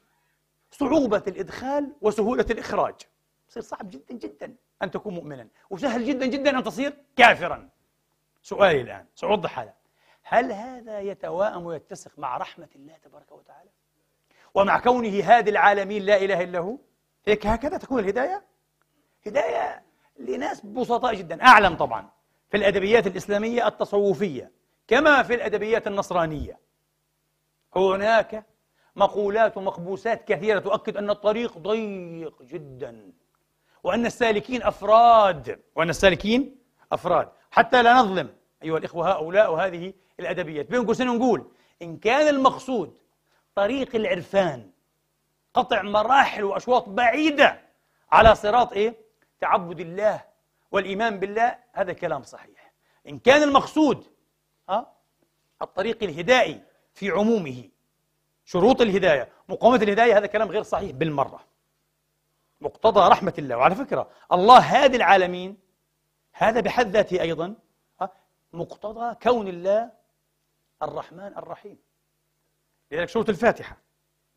صعوبة 0.71 1.23
الإدخال 1.27 1.95
وسهولة 2.01 2.45
الإخراج. 2.49 2.95
يصير 3.49 3.63
صعب 3.63 3.89
جدا 3.89 4.13
جدا 4.13 4.55
أن 4.83 4.91
تكون 4.91 5.13
مؤمنا 5.13 5.47
وسهل 5.69 6.05
جدا 6.05 6.25
جدا 6.25 6.57
أن 6.57 6.63
تصير 6.63 6.97
كافرا. 7.15 7.69
سؤالي 8.41 8.81
الآن 8.81 9.05
سأوضح 9.15 9.59
هذا. 9.59 9.73
هل 10.23 10.51
هذا 10.51 10.99
يتواءم 10.99 11.65
ويتسق 11.65 12.19
مع 12.19 12.37
رحمة 12.37 12.69
الله 12.75 12.97
تبارك 12.97 13.31
وتعالى؟ 13.31 13.69
ومع 14.55 14.79
كونه 14.79 15.23
هادي 15.23 15.49
العالمين 15.49 16.03
لا 16.03 16.17
إله 16.17 16.43
إلا 16.43 16.59
هو 16.59 16.77
هيك 17.25 17.47
هكذا 17.47 17.77
تكون 17.77 17.99
الهداية؟ 17.99 18.43
هداية 19.27 19.81
لناس 20.19 20.65
بسطاء 20.65 21.15
جدا. 21.15 21.43
أعلم 21.43 21.75
طبعا 21.75 22.09
في 22.49 22.57
الأدبيات 22.57 23.07
الإسلامية 23.07 23.67
التصوفية 23.67 24.51
كما 24.87 25.23
في 25.23 25.33
الأدبيات 25.33 25.87
النصرانية. 25.87 26.59
هناك 27.75 28.45
مقولات 28.95 29.57
ومقبوسات 29.57 30.27
كثيرة 30.27 30.59
تؤكد 30.59 30.97
أن 30.97 31.09
الطريق 31.09 31.57
ضيق 31.57 32.43
جدا 32.43 33.11
وأن 33.83 34.05
السالكين 34.05 34.63
أفراد 34.63 35.59
وأن 35.75 35.89
السالكين 35.89 36.55
أفراد. 36.91 37.29
حتى 37.51 37.83
لا 37.83 37.93
نظلم 37.93 38.29
أيها 38.63 38.77
الإخوة 38.77 39.11
هؤلاء 39.11 39.53
وهذه 39.53 39.93
الأدبيات. 40.19 40.69
بين 40.69 40.85
قوسين 40.85 41.07
نقول 41.07 41.51
إن 41.81 41.97
كان 41.97 42.35
المقصود 42.35 42.97
طريق 43.55 43.95
العرفان. 43.95 44.71
قطع 45.53 45.81
مراحل 45.81 46.43
وأشواط 46.43 46.89
بعيدة 46.89 47.61
على 48.11 48.35
صراط 48.35 48.73
إيه؟ 48.73 48.95
تعبد 49.39 49.79
الله 49.79 50.23
والإيمان 50.71 51.19
بالله. 51.19 51.57
هذا 51.73 51.93
كلام 51.93 52.23
صحيح. 52.23 52.73
إن 53.07 53.19
كان 53.19 53.43
المقصود 53.43 54.05
ها 54.69 54.93
الطريق 55.61 56.03
الهدائي 56.03 56.63
في 56.93 57.09
عمومه 57.09 57.69
شروط 58.45 58.81
الهداية 58.81 59.29
مقاومة 59.49 59.75
الهداية 59.75 60.17
هذا 60.17 60.27
كلام 60.27 60.47
غير 60.49 60.63
صحيح 60.63 60.91
بالمرة. 60.91 61.45
مقتضى 62.61 63.09
رحمة 63.09 63.33
الله. 63.37 63.57
وعلى 63.57 63.75
فكرة 63.75 64.09
الله 64.31 64.59
هادي 64.59 64.97
العالمين 64.97 65.57
هذا 66.33 66.59
بحد 66.59 66.87
ذاته 66.87 67.21
أيضا 67.21 67.55
مقتضى 68.53 69.15
كون 69.15 69.47
الله 69.47 69.91
الرحمن 70.83 71.37
الرحيم. 71.37 71.77
لذلك 72.91 73.09
سورة 73.09 73.29
الفاتحة. 73.29 73.77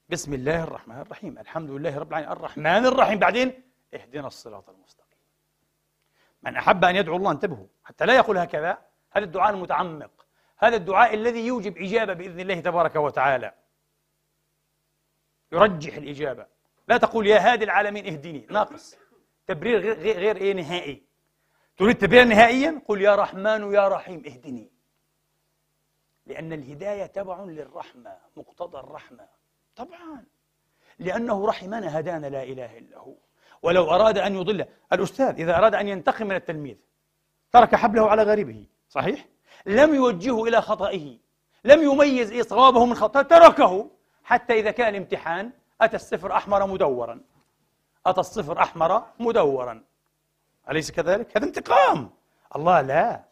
بسم 0.08 0.34
الله 0.34 0.64
الرحمن 0.64 1.00
الرحيم. 1.00 1.38
الحمد 1.38 1.70
لله 1.70 1.98
رب 1.98 2.08
العالمين. 2.08 2.32
الرحمن 2.32 2.86
الرحيم. 2.86 3.18
بعدين 3.18 3.62
اهدنا 3.94 4.26
الصراط 4.26 4.70
المستقيم. 4.70 5.18
من 6.42 6.56
أحب 6.56 6.84
أن 6.84 6.96
يدعو 6.96 7.16
الله 7.16 7.30
انتبهوا. 7.30 7.66
حتى 7.84 8.06
لا 8.06 8.14
يقول 8.14 8.38
هكذا. 8.38 8.78
هذا 9.12 9.24
الدعاء 9.24 9.54
المتعمق. 9.54 10.26
هذا 10.58 10.76
الدعاء 10.76 11.14
الذي 11.14 11.46
يوجب 11.46 11.78
إجابة 11.78 12.12
بإذن 12.12 12.40
الله 12.40 12.60
تبارك 12.60 12.96
وتعالى. 12.96 13.54
يرجح 15.52 15.96
الإجابة. 15.96 16.46
لا 16.88 16.96
تقول 16.96 17.26
يا 17.26 17.52
هادي 17.52 17.64
العالمين 17.64 18.06
اهدني. 18.06 18.46
ناقص. 18.50 18.96
تبرير 19.46 19.80
غير, 19.80 20.18
غير, 20.18 20.36
إيه 20.36 20.52
نهائي. 20.52 21.02
تريد 21.76 21.98
تبرير 21.98 22.24
نهائيا؟ 22.24 22.82
قل 22.88 23.00
يا 23.00 23.14
رحمن 23.14 23.74
يا 23.74 23.88
رحيم 23.88 24.22
اهدني. 24.26 24.73
لأن 26.26 26.52
الهداية 26.52 27.06
تبع 27.06 27.44
للرحمة 27.44 28.16
مقتضى 28.36 28.78
الرحمة. 28.78 29.26
طبعا. 29.76 30.24
لأنه 30.98 31.46
رحمنا 31.46 31.98
هدانا 32.00 32.26
لا 32.26 32.42
إله 32.42 32.78
إلا 32.78 32.98
هو. 32.98 33.14
ولو 33.62 33.90
أراد 33.90 34.18
أن 34.18 34.34
يضل 34.34 34.66
الأستاذ 34.92 35.40
إذا 35.40 35.56
أراد 35.58 35.74
أن 35.74 35.88
ينتقم 35.88 36.26
من 36.26 36.36
التلميذ 36.36 36.76
ترك 37.52 37.74
حبله 37.74 38.10
على 38.10 38.22
غريبه. 38.22 38.66
صحيح؟ 38.88 39.26
لم 39.66 39.94
يوجهه 39.94 40.44
إلى 40.44 40.62
خطئه. 40.62 41.18
لم 41.64 41.82
يميز 41.82 42.32
إيه 42.32 42.42
صوابه 42.42 42.86
من 42.86 42.94
خطأه 42.94 43.22
تركه. 43.22 43.90
حتى 44.24 44.60
إذا 44.60 44.70
كان 44.70 44.88
الامتحان 44.88 45.52
أتى 45.80 45.96
الصفر 45.96 46.32
أحمر 46.32 46.66
مدورا. 46.66 47.20
أتى 48.06 48.20
الصفر 48.20 48.58
أحمر 48.58 49.06
مدورا. 49.18 49.84
أليس 50.70 50.90
كذلك؟ 50.90 51.36
هذا 51.36 51.46
انتقام. 51.46 52.10
الله 52.56 52.80
لا. 52.80 53.24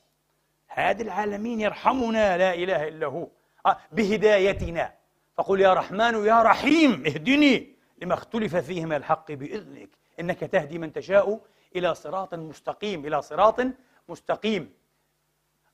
هذا 0.75 1.03
العالمين 1.03 1.61
يرحمنا 1.61 2.39
لا 2.39 2.55
إله 2.55 2.89
إلا 2.89 3.07
هو. 3.07 3.29
آه، 3.67 3.77
بهدايتنا. 3.93 4.93
فقل 5.35 5.61
يا 5.61 5.75
رحمن 5.75 6.27
يا 6.27 6.43
رحيم 6.43 7.07
اهدني 7.07 7.77
لما 8.03 8.15
اختلف 8.15 8.57
فيه 8.57 8.85
من 8.85 8.93
الحق 8.93 9.33
بإذنك. 9.33 9.89
إنك 10.21 10.41
تهدي 10.41 10.79
من 10.79 10.93
تشاء 10.93 11.41
إلى 11.77 11.95
صراط 11.95 12.35
مستقيم 12.35 13.07
إلى 13.07 13.23
صراط 13.23 13.61
مستقيم. 14.09 14.75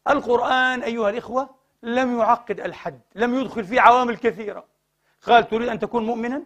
القرآن 0.09 0.83
أيها 0.83 1.11
الإخوة 1.11 1.55
لم 1.83 2.19
يعقد 2.19 2.61
الحد 2.61 3.01
لم 3.15 3.41
يدخل 3.41 3.65
فيه 3.65 3.81
عوامل 3.81 4.17
كثيرة. 4.17 4.65
قال 5.23 5.49
تريد 5.49 5.69
أن 5.69 5.79
تكون 5.79 6.07
مؤمنا؟ 6.07 6.43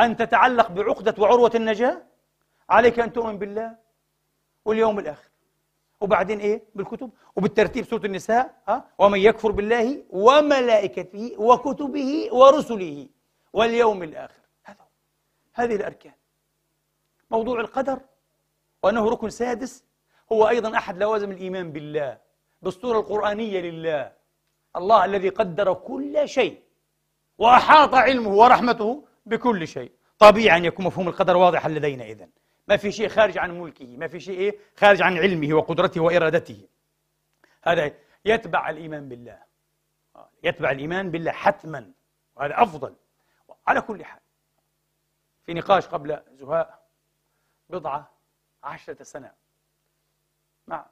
أن 0.00 0.16
تتعلق 0.16 0.70
بعقدة 0.70 1.14
وعروة 1.18 1.52
النجاة؟ 1.54 2.02
عليك 2.70 3.00
أن 3.00 3.12
تؤمن 3.12 3.38
بالله 3.38 3.76
واليوم 4.64 4.98
الآخر. 4.98 5.31
وبعدين 6.02 6.40
إيه؟ 6.40 6.62
بالكتب. 6.74 7.10
وبالترتيب 7.36 7.84
سورة 7.84 8.06
النساء 8.06 8.54
ها 8.68 8.84
ومن 8.98 9.18
يكفر 9.18 9.50
بالله 9.50 10.04
وملائكته 10.10 11.34
وكتبه 11.38 12.28
ورسله 12.32 13.08
واليوم 13.52 14.02
الآخر. 14.02 14.42
هذا 14.64 14.84
هذه 15.54 15.74
الأركان. 15.74 16.12
موضوع 17.30 17.60
القدر 17.60 18.00
وأنه 18.82 19.08
ركن 19.10 19.30
سادس 19.30 19.84
هو 20.32 20.48
أيضا 20.48 20.76
أحد 20.76 20.98
لوازم 20.98 21.30
الإيمان 21.30 21.72
بالله 21.72 22.18
بالصورة 22.62 22.98
القرآنية 22.98 23.60
لله. 23.60 24.12
الله 24.76 25.04
الذي 25.04 25.28
قدر 25.28 25.74
كل 25.74 26.28
شيء 26.28 26.62
وأحاط 27.38 27.94
علمه 27.94 28.30
ورحمته 28.30 29.04
بكل 29.26 29.68
شيء. 29.68 29.92
طبيعي 30.18 30.56
أن 30.56 30.64
يكون 30.64 30.86
مفهوم 30.86 31.08
القدر 31.08 31.36
واضحا 31.36 31.68
لدينا 31.68 32.04
إذن. 32.04 32.28
ما 32.68 32.76
في 32.76 32.92
شيء 32.92 33.08
خارج 33.08 33.38
عن 33.38 33.60
ملكه 33.60 33.96
ما 33.96 34.08
في 34.08 34.20
شيء 34.20 34.38
إيه؟ 34.38 34.58
خارج 34.76 35.02
عن 35.02 35.18
علمه 35.18 35.54
وقدرته 35.54 36.00
وإرادته. 36.00 36.68
هذا 37.62 37.94
يتبع 38.24 38.70
الإيمان 38.70 39.08
بالله. 39.08 39.42
يتبع 40.42 40.70
الإيمان 40.70 41.10
بالله 41.10 41.32
حتما 41.32 41.92
وهذا 42.36 42.62
أفضل. 42.62 42.96
على 43.66 43.80
كل 43.80 44.04
حال 44.04 44.20
في 45.44 45.54
نقاش 45.54 45.86
قبل 45.86 46.22
زهاء 46.32 46.86
بضعة 47.70 48.10
عشرة 48.62 49.02
سنة 49.02 49.32
مع 50.66 50.86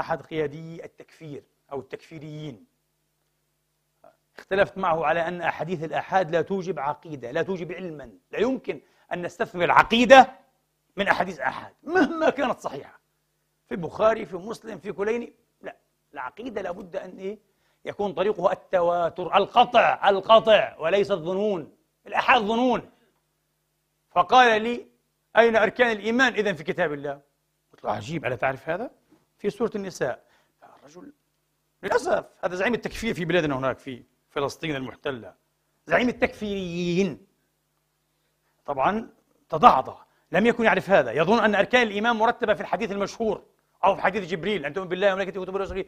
أحد 0.00 0.22
قيادي 0.22 0.84
التكفير 0.84 1.42
أو 1.72 1.80
التكفيريين. 1.80 2.66
اختلفت 4.38 4.78
معه 4.78 5.06
على 5.06 5.28
أن 5.28 5.42
أحاديث 5.42 5.84
الآحاد 5.84 6.30
لا 6.30 6.42
توجب 6.42 6.78
عقيدة 6.78 7.30
لا 7.30 7.42
توجب 7.42 7.72
علما 7.72 8.12
لا 8.30 8.38
يمكن 8.38 8.80
أن 9.12 9.22
نستثمر 9.22 9.64
العقيدة 9.64 10.32
من 10.96 11.08
أحاديث 11.08 11.40
آحاد 11.40 11.74
مهما 11.82 12.30
كانت 12.30 12.60
صحيحة. 12.60 13.00
في 13.66 13.72
البخاري 13.74 14.26
في 14.26 14.36
مسلم 14.36 14.78
في 14.78 14.92
كليني 14.92 15.32
لا. 15.60 15.76
العقيدة 16.14 16.62
لابد 16.62 16.96
أن 16.96 17.18
إيه؟ 17.18 17.38
يكون 17.84 18.12
طريقها 18.12 18.52
التواتر 18.52 19.36
القطع 19.36 20.08
القطع 20.08 20.76
وليس 20.78 21.10
الظنون. 21.10 21.76
الآحاد 22.06 22.42
ظنون. 22.42 22.90
فقال 24.10 24.62
لي 24.62 24.86
أين 25.36 25.56
أركان 25.56 25.90
الإيمان؟ 25.90 26.32
إذا 26.32 26.52
في 26.52 26.64
كتاب 26.64 26.92
الله. 26.92 27.20
قلت 27.72 27.84
له 27.84 27.90
عجيب 27.92 28.24
ألا 28.24 28.36
تعرف 28.36 28.68
هذا؟ 28.68 28.90
في 29.38 29.50
سورة 29.50 29.70
النساء. 29.74 30.24
الرجل 30.78 31.12
للأسف 31.82 32.24
هذا 32.44 32.54
زعيم 32.54 32.74
التكفير 32.74 33.14
في 33.14 33.24
بلادنا 33.24 33.58
هناك 33.58 33.78
في 33.78 34.04
فلسطين 34.30 34.76
المحتلة. 34.76 35.34
زعيم 35.86 36.08
التكفيريين. 36.08 37.26
طبعا 38.66 39.08
تضعضع 39.48 39.96
لم 40.32 40.46
يكن 40.46 40.64
يعرف 40.64 40.90
هذا. 40.90 41.12
يظن 41.12 41.40
أن 41.40 41.54
أركان 41.54 41.82
الإيمان 41.82 42.16
مرتبة 42.16 42.54
في 42.54 42.60
الحديث 42.60 42.90
المشهور 42.92 43.42
أو 43.84 43.96
في 43.96 44.02
حديث 44.02 44.24
جبريل. 44.24 44.66
أن 44.66 44.72
تؤمن 44.72 44.88
بالله 44.88 45.12
وملائكته 45.12 45.40
وكتبه 45.40 45.54
ورسله 45.54 45.84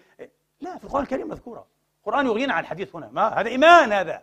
لا 0.61 0.79
في 0.79 0.85
القرآن 0.85 1.03
الكريم 1.03 1.29
مذكورة. 1.29 1.67
القرآن 2.01 2.27
يغنينا 2.27 2.55
عن 2.55 2.63
الحديث 2.63 2.97
هنا. 2.97 3.09
ما 3.13 3.41
هذا 3.41 3.49
إيمان 3.49 3.93
هذا. 3.93 4.23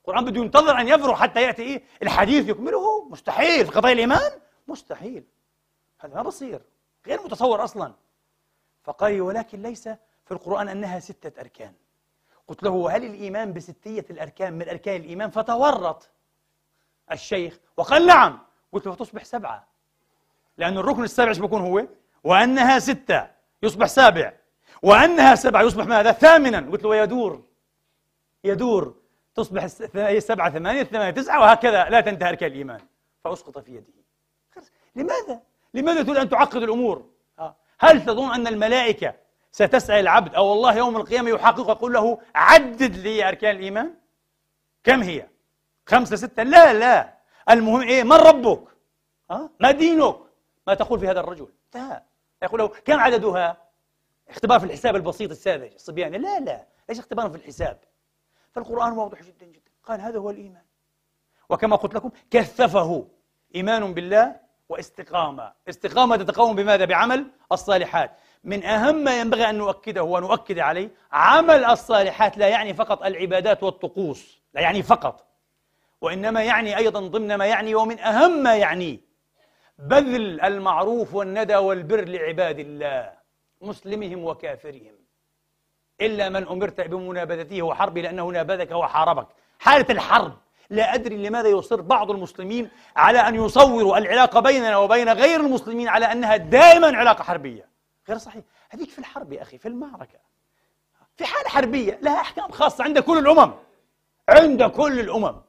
القرآن 0.00 0.24
بده 0.24 0.40
ينتظر 0.40 0.80
أن 0.80 0.88
يفرغ 0.88 1.14
حتى 1.14 1.42
يأتي 1.42 1.62
إيه؟ 1.62 1.82
الحديث 2.02 2.48
يكمله. 2.48 3.08
مستحيل. 3.08 3.66
في 3.66 3.72
قضايا 3.72 3.94
الإيمان؟ 3.94 4.30
مستحيل. 4.68 5.24
هذا 5.98 6.14
ما 6.14 6.22
بصير. 6.22 6.62
غير 7.06 7.22
متصور 7.24 7.64
أصلا. 7.64 7.92
فقال 8.82 9.20
ولكن 9.20 9.62
ليس 9.62 9.88
في 10.24 10.32
القرآن 10.32 10.68
أنها 10.68 10.98
ستة 10.98 11.40
أركان. 11.40 11.72
قلت 12.48 12.62
له 12.62 12.96
هل 12.96 13.04
الإيمان 13.04 13.52
بستية 13.52 14.06
الأركان 14.10 14.52
من 14.52 14.68
أركان 14.68 15.00
الإيمان؟ 15.00 15.30
فتورط. 15.30 16.10
الشيخ 17.12 17.58
وقال 17.76 18.06
نعم. 18.06 18.38
قلت 18.72 18.86
له 18.86 18.94
تصبح 18.94 19.24
سبعة. 19.24 19.68
لأن 20.58 20.78
الركن 20.78 21.04
السابع 21.04 21.28
إيش 21.28 21.38
بيكون 21.38 21.60
هو؟ 21.60 21.86
وأنها 22.24 22.78
ستة 22.78 23.26
يصبح 23.62 23.86
سابع. 23.86 24.32
وأنها 24.82 25.34
سبعة 25.34 25.62
يصبح 25.62 25.86
ماذا؟ 25.86 26.12
ثامنا. 26.12 26.70
قلت 26.70 26.84
له 26.84 26.96
يدور 26.96 27.44
يدور. 28.44 28.94
تصبح 29.34 29.66
سبعة 30.18 30.50
ثمانية 30.50 30.82
ثمانية 30.82 31.10
تسعة 31.10 31.40
وهكذا. 31.40 31.88
لا 31.88 32.00
تنتهي 32.00 32.28
أركان 32.28 32.50
الإيمان. 32.50 32.80
فأسقط 33.24 33.58
في 33.58 33.70
يده. 33.70 33.92
لماذا؟ 34.96 35.40
لماذا 35.74 36.02
تريد 36.02 36.16
أن 36.16 36.28
تعقد 36.28 36.62
الأمور؟ 36.62 37.06
هل 37.78 38.04
تظن 38.04 38.34
أن 38.34 38.46
الملائكة 38.46 39.14
ستسأل 39.52 40.00
العبد 40.00 40.34
أو 40.34 40.52
الله 40.52 40.76
يوم 40.76 40.96
القيامة 40.96 41.30
يحقق 41.30 41.70
يقول 41.70 41.92
له 41.92 42.18
عدد 42.34 42.96
لي 42.96 43.28
أركان 43.28 43.56
الإيمان؟ 43.56 43.94
كم 44.84 45.02
هي؟ 45.02 45.26
خمسة 45.86 46.16
ستة 46.16 46.42
لا 46.42 46.72
لا 46.72 47.14
المهم 47.50 47.80
إيه 47.80 48.02
من 48.02 48.12
ربك؟ 48.12 48.62
ها؟ 49.30 49.50
ما 49.60 49.70
دينك؟ 49.70 50.16
ما 50.66 50.74
تقول 50.74 51.00
في 51.00 51.08
هذا 51.08 51.20
الرجل؟ 51.20 51.48
لا 51.74 52.02
يقول 52.42 52.60
له 52.60 52.68
كم 52.68 53.00
عددها؟ 53.00 53.56
اختبار 54.28 54.60
في 54.60 54.66
الحساب 54.66 54.96
البسيط 54.96 55.30
الساذج 55.30 55.72
الصبياني 55.74 56.18
لا 56.18 56.40
لا 56.40 56.66
ليس 56.88 56.98
اختبار 56.98 57.30
في 57.30 57.36
الحساب 57.36 57.78
فالقرآن 58.52 58.92
واضح 58.92 59.22
جدا 59.22 59.46
جدا 59.46 59.70
قال 59.84 60.00
هذا 60.00 60.18
هو 60.18 60.30
الإيمان 60.30 60.62
وكما 61.48 61.76
قلت 61.76 61.94
لكم 61.94 62.10
كثفه 62.30 63.08
إيمان 63.54 63.94
بالله 63.94 64.36
واستقامة 64.68 65.52
استقامة 65.68 66.16
تتقوم 66.16 66.56
بماذا؟ 66.56 66.84
بعمل 66.84 67.26
الصالحات 67.52 68.10
من 68.44 68.64
أهم 68.64 68.94
ما 69.04 69.20
ينبغي 69.20 69.50
أن 69.50 69.54
نؤكده 69.54 70.02
ونؤكد 70.02 70.58
عليه 70.58 70.90
عمل 71.12 71.64
الصالحات 71.64 72.38
لا 72.38 72.48
يعني 72.48 72.74
فقط 72.74 73.02
العبادات 73.02 73.62
والطقوس 73.62 74.40
لا 74.54 74.60
يعني 74.60 74.82
فقط 74.82 75.25
وإنما 76.00 76.42
يعني 76.42 76.76
أيضا 76.76 77.00
ضمن 77.00 77.34
ما 77.34 77.46
يعني 77.46 77.74
ومن 77.74 77.98
أهم 77.98 78.42
ما 78.42 78.56
يعني 78.56 79.00
بذل 79.78 80.40
المعروف 80.40 81.14
والندى 81.14 81.56
والبر 81.56 82.04
لعباد 82.04 82.58
الله 82.58 83.12
مسلمهم 83.60 84.24
وكافرهم. 84.24 84.94
إلا 86.00 86.28
من 86.28 86.48
أمرت 86.48 86.80
بمنابذته 86.80 87.62
وحربه 87.62 88.00
لأنه 88.00 88.28
نابذك 88.28 88.70
وحاربك. 88.70 89.26
حالة 89.58 89.86
الحرب 89.90 90.32
لا 90.70 90.94
أدري 90.94 91.16
لماذا 91.16 91.48
يصر 91.48 91.80
بعض 91.80 92.10
المسلمين 92.10 92.70
على 92.96 93.18
أن 93.18 93.34
يصوروا 93.34 93.98
العلاقة 93.98 94.40
بيننا 94.40 94.76
وبين 94.76 95.08
غير 95.08 95.40
المسلمين 95.40 95.88
على 95.88 96.12
أنها 96.12 96.36
دائما 96.36 96.96
علاقة 96.96 97.24
حربية. 97.24 97.68
غير 98.08 98.18
صحيح. 98.18 98.44
هذيك 98.70 98.90
في 98.90 98.98
الحرب 98.98 99.32
يا 99.32 99.42
أخي 99.42 99.58
في 99.58 99.68
المعركة. 99.68 100.18
في 101.16 101.24
حالة 101.24 101.48
حربية 101.48 101.98
لها 102.02 102.20
أحكام 102.20 102.50
خاصة 102.50 102.84
عند 102.84 102.98
كل 102.98 103.18
الأمم. 103.18 103.52
عند 104.28 104.62
كل 104.62 105.00
الأمم. 105.00 105.45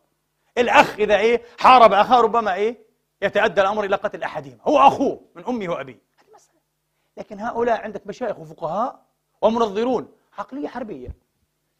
الأخ 0.57 0.99
إذا 0.99 1.17
إيه 1.17 1.41
حارب 1.59 1.93
أخاه 1.93 2.21
ربما 2.21 2.53
إيه 2.53 2.77
يتأدى 3.21 3.61
الأمر 3.61 3.83
إلى 3.83 3.95
قتل 3.95 4.23
أحدهما. 4.23 4.59
هو 4.61 4.79
أخوه 4.79 5.21
من 5.35 5.45
أمه 5.45 5.69
وأبيه. 5.69 6.01
هذه 6.17 6.35
مسألة. 6.35 6.59
لكن 7.17 7.39
هؤلاء 7.39 7.81
عندك 7.81 8.07
مشايخ 8.07 8.39
وفقهاء 8.39 9.05
ومنظرون 9.41 10.11
عقلية 10.37 10.67
حربية. 10.67 11.15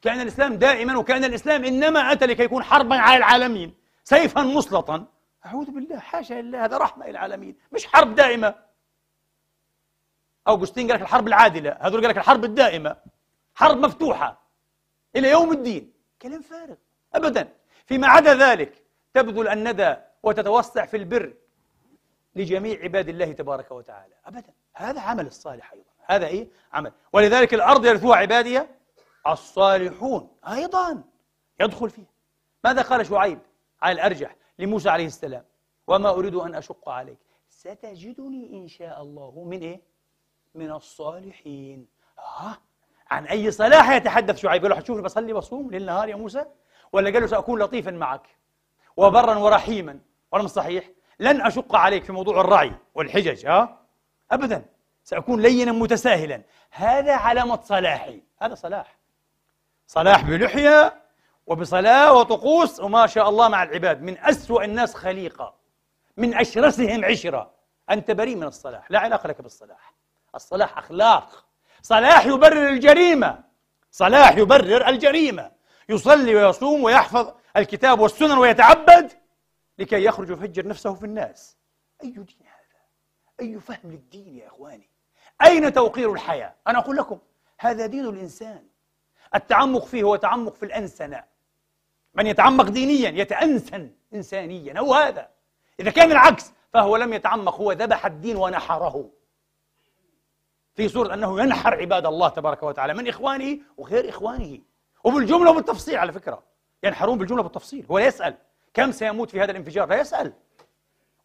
كأن 0.02 0.22
الإسلام 0.22 0.56
دائما 0.56 0.98
وكأن 0.98 1.24
الإسلام 1.24 1.66
إنما 1.66 2.12
أتى 2.12 2.26
لكي 2.26 2.44
يكون 2.44 2.64
حربا 2.64 2.96
على 2.96 3.18
العالمين. 3.18 3.74
سيفا 4.04 4.42
مسلطا. 4.42 5.06
أعوذ 5.46 5.72
بالله 5.72 6.00
حاشا 6.00 6.34
لله 6.34 6.66
هذا 6.66 6.78
رحمة 6.78 7.08
للعالمين 7.08 7.56
مش 7.72 7.88
حرب 7.88 8.16
دائمة. 8.16 8.56
أوغسطين 10.48 10.88
قال 10.88 10.96
لك 10.96 11.02
الحرب 11.02 11.28
العادلة 11.28 11.78
هذول 11.82 12.02
قال 12.02 12.10
لك 12.10 12.18
الحرب 12.18 12.44
الدائمة. 12.44 12.98
حرب 13.56 13.78
مفتوحة 13.78 14.42
إلى 15.16 15.32
يوم 15.32 15.52
الدين. 15.52 15.94
كلام 16.22 16.42
فارغ. 16.42 16.76
أبدا. 17.14 17.54
فيما 17.88 18.08
عدا 18.08 18.34
ذلك 18.34 18.84
تبذل 19.14 19.48
الندى 19.48 19.96
وتتوسع 20.24 20.86
في 20.86 20.98
البر 20.98 21.34
لجميع 22.36 22.84
عباد 22.84 23.10
الله 23.10 23.32
تبارك 23.32 23.72
وتعالى. 23.72 24.14
أبدا. 24.26 24.54
هذا 24.74 25.02
عمل 25.02 25.28
الصالح 25.28 25.74
أيضا. 25.74 25.90
هذا 26.06 26.28
إيه؟ 26.28 26.48
عمل. 26.74 26.92
ولذلك 27.14 27.54
الأرض 27.54 27.86
يرثوها 27.86 28.18
عبادي 28.18 28.62
الصالحون 29.28 30.30
أيضا. 30.48 31.04
يدخل 31.60 31.90
فيه 31.90 32.06
ماذا 32.64 32.82
قال 32.82 33.06
شعيب 33.06 33.40
على 33.82 33.92
الأرجح 33.92 34.36
لموسى 34.60 34.90
عليه 34.90 35.06
السلام؟ 35.06 35.46
وما 35.88 36.10
أريد 36.10 36.36
أن 36.36 36.56
أشق 36.56 36.90
عليك. 36.90 37.18
ستجدني 37.50 38.54
إن 38.54 38.68
شاء 38.68 39.02
الله 39.02 39.44
من 39.44 39.60
إيه؟ 39.60 39.82
من 40.56 40.72
الصالحين. 40.72 41.88
آه. 42.20 42.58
عن 43.10 43.26
أي 43.26 43.52
صلاح 43.52 43.92
يتحدث 43.92 44.38
شعيب؟ 44.38 44.66
قال 44.66 44.84
له 44.90 45.02
بصلي 45.02 45.34
بصوم 45.34 45.72
ليل 45.72 45.86
نهار 45.86 46.10
يا 46.10 46.16
موسى. 46.16 46.46
ولا 46.94 47.10
قال 47.12 47.22
له 47.22 47.28
سأكون 47.28 47.60
لطيفا 47.60 47.92
معك 47.92 48.28
وبرا 48.98 49.36
ورحيما؟ 49.36 50.00
ولا 50.32 50.48
صحيح. 50.48 50.90
لن 51.20 51.42
أشق 51.42 51.76
عليك 51.76 52.04
في 52.04 52.12
موضوع 52.12 52.42
الرعي 52.42 52.74
والحجج 52.96 53.46
ها؟ 53.46 53.78
أبدا. 54.32 54.66
سأكون 55.04 55.42
لينا 55.42 55.72
متساهلا. 55.72 56.42
هذا 56.72 57.14
علامة 57.16 57.60
صلاحي. 57.64 58.22
هذا 58.42 58.56
صلاح. 58.56 58.98
صلاح 59.88 60.22
بلحية 60.22 61.02
وبصلاة 61.48 62.14
وطقوس 62.14 62.80
وما 62.80 63.08
شاء 63.08 63.30
الله 63.30 63.48
مع 63.48 63.64
العباد. 63.64 64.02
من 64.02 64.18
أسوأ 64.18 64.64
الناس 64.64 64.96
خليقة. 64.96 65.54
من 66.18 66.36
أشرسهم 66.36 67.06
عشرة. 67.06 67.52
أنت 67.90 68.12
بريء 68.12 68.36
من 68.36 68.44
الصلاح. 68.44 68.92
لا 68.92 69.00
علاقة 69.00 69.28
لك 69.28 69.42
بالصلاح. 69.42 69.94
الصلاح 70.36 70.78
أخلاق. 70.78 71.46
صلاح 71.82 72.26
يبرر 72.26 72.70
الجريمة. 72.70 73.44
صلاح 73.92 74.38
يبرر 74.38 74.88
الجريمة. 74.88 75.52
يصلي 75.90 76.36
ويصوم 76.36 76.84
ويحفظ 76.84 77.34
الكتاب 77.58 78.00
والسنن 78.00 78.38
ويتعبد 78.38 79.12
لكي 79.78 80.04
يخرج 80.04 80.32
ويفجر 80.32 80.68
نفسه 80.68 80.94
في 80.94 81.06
الناس. 81.06 81.58
أي 82.04 82.10
دين 82.10 82.26
هذا؟ 82.42 82.82
أي 83.42 83.60
فهم 83.60 83.92
للدين 83.92 84.38
يا 84.38 84.48
إخواني؟ 84.48 84.90
أين 85.46 85.74
توقير 85.74 86.14
الحياة؟ 86.14 86.56
أنا 86.68 86.80
أقول 86.80 86.98
لكم 86.98 87.20
هذا 87.60 87.86
دين 87.86 88.06
الإنسان. 88.06 88.68
التعمق 89.36 89.86
فيه 89.86 90.04
هو 90.04 90.16
تعمق 90.16 90.56
في 90.56 90.64
الأنسنة. 90.64 91.24
من 92.14 92.28
يتعمق 92.28 92.70
دينيا 92.70 93.10
يتأنسن 93.10 93.92
إنسانيا 94.14 94.80
هو 94.80 94.94
هذا. 94.94 95.30
إذا 95.80 95.92
كان 95.92 96.12
العكس 96.12 96.52
فهو 96.74 96.96
لم 96.98 97.14
يتعمق 97.14 97.56
هو 97.56 97.72
ذبح 97.72 98.06
الدين 98.06 98.36
ونحره. 98.36 99.10
في 100.76 100.90
صورة 100.90 101.14
أنه 101.14 101.42
ينحر 101.42 101.76
عباد 101.76 102.06
الله 102.06 102.30
تبارك 102.30 102.64
وتعالى. 102.64 102.94
من 102.94 103.08
إخوانه؟ 103.08 103.60
وغير 103.78 104.10
إخوانه. 104.10 104.60
وبالجملة 105.04 105.52
وبالتفصيل 105.52 105.98
على 105.98 106.14
فكرة. 106.14 106.44
ينحرون 106.84 107.18
بالجملة 107.18 107.44
بالتفصيل 107.44 107.86
هو 107.92 108.00
لا 108.00 108.06
يسأل. 108.06 108.38
كم 108.74 108.92
سيموت 108.92 109.30
في 109.30 109.42
هذا 109.42 109.52
الانفجار؟ 109.52 109.90
لا 109.90 110.00
يسأل. 110.00 110.34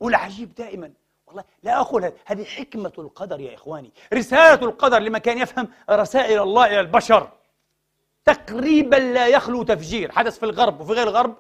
والعجيب 0.01 0.55
دائما. 0.55 0.93
والله 1.27 1.45
لا 1.63 1.81
أقول 1.81 2.13
هذه. 2.25 2.45
حكمة 2.45 2.93
القدر 2.99 3.41
يا 3.41 3.55
إخواني. 3.55 3.93
رسالة 4.15 4.67
القدر 4.67 4.99
لمن 4.99 5.19
كان 5.19 5.39
يفهم 5.39 5.69
رسائل 5.91 6.43
الله 6.43 6.67
إلى 6.67 6.81
البشر. 6.81 7.33
تقريبا 8.25 8.97
لا 8.97 9.27
يخلو 9.27 9.63
تفجير. 9.63 10.13
حدث 10.13 10.39
في 10.39 10.43
الغرب 10.43 10.81
وفي 10.81 10.93
غير 10.93 11.09
الغرب 11.09 11.37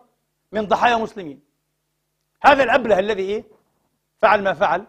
من 0.52 0.66
ضحايا 0.66 0.96
مسلمين. 0.96 1.42
هذا 2.42 2.62
الأبله 2.62 2.98
الذي 2.98 3.22
إيه؟ 3.22 3.44
فعل 4.22 4.42
ما 4.42 4.54
فعل. 4.54 4.86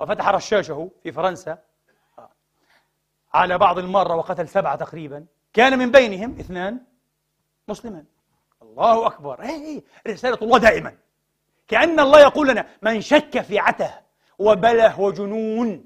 وفتح 0.00 0.28
رشاشه 0.28 0.90
في 1.02 1.12
فرنسا. 1.12 1.58
على 3.34 3.58
بعض 3.58 3.78
المارة 3.78 4.14
وقتل 4.14 4.48
سبعة 4.48 4.76
تقريبا. 4.76 5.26
كان 5.52 5.78
من 5.78 5.90
بينهم 5.90 6.38
اثنان 6.40 6.80
مسلمان. 7.68 8.04
الله 8.62 9.06
أكبر. 9.06 9.42
هي 9.42 9.76
هي 9.76 9.82
رسالة 10.06 10.38
الله 10.42 10.58
دائما. 10.58 10.96
كأن 11.68 12.00
الله 12.00 12.20
يقول 12.20 12.48
لنا 12.48 12.66
من 12.82 13.00
شك 13.00 13.40
في 13.40 13.58
عته 13.58 13.94
وبله 14.38 15.00
وجنون 15.00 15.84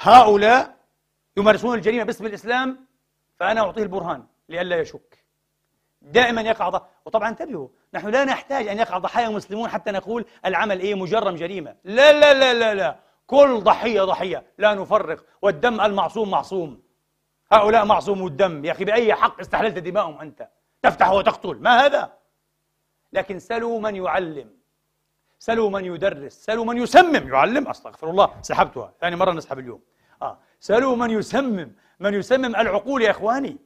هؤلاء 0.00 0.76
يمارسون 1.36 1.74
الجريمة 1.74 2.04
باسم 2.04 2.26
الإسلام 2.26 2.86
فأنا 3.36 3.60
أعطيه 3.60 3.82
البرهان 3.82 4.26
لئلا 4.48 4.76
يشك. 4.80 5.24
دائما 6.02 6.42
يقع 6.42 6.68
ضحية 6.68 6.88
وطبعا 7.04 7.28
انتبهوا 7.28 7.68
نحن 7.94 8.08
لا 8.08 8.24
نحتاج 8.24 8.68
أن 8.68 8.78
يقع 8.78 8.98
ضحايا 8.98 9.28
مسلمون 9.28 9.68
حتى 9.68 9.90
نقول 9.90 10.24
العمل 10.46 10.80
إيه 10.80 10.94
مجرم 10.94 11.34
جريمة. 11.34 11.76
لا 11.84 12.12
لا 12.12 12.34
لا 12.34 12.54
لا 12.54 12.74
لا. 12.74 12.98
كل 13.26 13.60
ضحية 13.60 14.02
ضحية. 14.02 14.46
لا 14.58 14.74
نفرق. 14.74 15.24
والدم 15.42 15.80
المعصوم 15.80 16.30
معصوم. 16.30 16.82
هؤلاء 17.52 17.84
معصوم 17.84 18.26
الدم 18.26 18.64
يا 18.64 18.72
أخي 18.72 18.84
بأي 18.84 19.14
حق 19.14 19.40
استحللت 19.40 19.78
دماءهم 19.78 20.20
أنت؟ 20.20 20.48
تفتح 20.82 21.10
وتقتل. 21.10 21.56
ما 21.60 21.86
هذا؟ 21.86 22.12
لكن 23.12 23.38
سلوا 23.38 23.80
من 23.80 23.96
يعلم. 23.96 24.50
سلوا 25.38 25.70
من 25.70 25.84
يدرس. 25.84 26.32
سلوا 26.32 26.64
من 26.64 26.76
يسمم. 26.76 27.28
يعلم؟ 27.34 27.68
أستغفر 27.68 28.10
الله. 28.10 28.34
سحبتها. 28.42 28.92
ثاني 29.00 29.16
مرة 29.16 29.32
نسحب 29.32 29.58
اليوم. 29.58 29.80
آه. 30.22 30.38
سلوا 30.60 30.96
من 30.96 31.10
يسمم. 31.10 31.72
من 32.00 32.14
يسمم 32.14 32.56
العقول 32.56 33.02
يا 33.02 33.10
إخواني. 33.10 33.56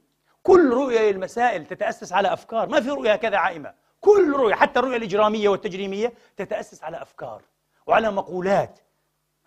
كل 0.43 0.73
رؤية 0.73 1.11
للمسائل 1.11 1.65
تتأسس 1.65 2.13
على 2.13 2.33
أفكار. 2.33 2.69
ما 2.69 2.81
في 2.81 2.89
رؤية 2.89 3.13
هكذا 3.13 3.37
عائمة. 3.37 3.73
كل 4.01 4.33
رؤية 4.33 4.55
حتى 4.55 4.79
الرؤية 4.79 4.97
الإجرامية 4.97 5.49
والتجريمية 5.49 6.13
تتأسس 6.37 6.83
على 6.83 7.01
أفكار 7.01 7.41
وعلى 7.87 8.11
مقولات. 8.11 8.79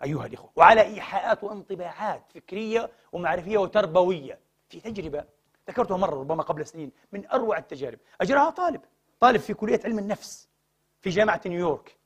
أيها 0.03 0.25
الإخوة 0.25 0.51
وعلى 0.55 0.81
إيحاءات 0.81 1.43
وانطباعات 1.43 2.23
فكرية 2.35 2.89
ومعرفية 3.11 3.57
وتربوية 3.57 4.39
في 4.69 4.79
تجربة 4.79 5.23
ذكرتها 5.69 5.97
مرة 5.97 6.19
ربما 6.19 6.43
قبل 6.43 6.65
سنين 6.65 6.91
من 7.11 7.27
أروع 7.27 7.57
التجارب. 7.57 7.99
اجراها 8.21 8.49
طالب 8.49 8.81
طالب 9.19 9.39
في 9.39 9.53
كلية 9.53 9.79
علم 9.85 9.99
النفس 9.99 10.49
في 11.01 11.09
جامعة 11.09 11.41
نيويورك. 11.45 11.97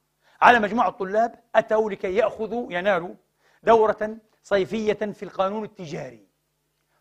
على 0.42 0.60
مجموعة 0.60 0.90
طلاب 0.90 1.36
أتوا 1.56 1.90
لكي 1.90 2.16
يأخذوا 2.16 2.74
ينالوا 2.74 3.16
دورة 3.64 4.18
صيفية 4.44 4.94
في 4.94 5.24
القانون 5.24 5.64
التجاري. 5.64 6.28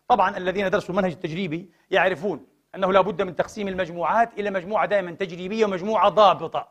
طبعا 0.07 0.37
الذين 0.37 0.69
درسوا 0.69 0.89
المنهج 0.89 1.11
التجريبي 1.11 1.71
يعرفون 1.91 2.47
أنه 2.75 2.93
لا 2.93 3.01
بد 3.01 3.21
من 3.21 3.35
تقسيم 3.35 3.67
المجموعات 3.67 4.39
إلى 4.39 4.49
مجموعة 4.49 4.85
دائما 4.85 5.11
تجريبية 5.11 5.65
ومجموعة 5.65 6.09
ضابطة. 6.09 6.67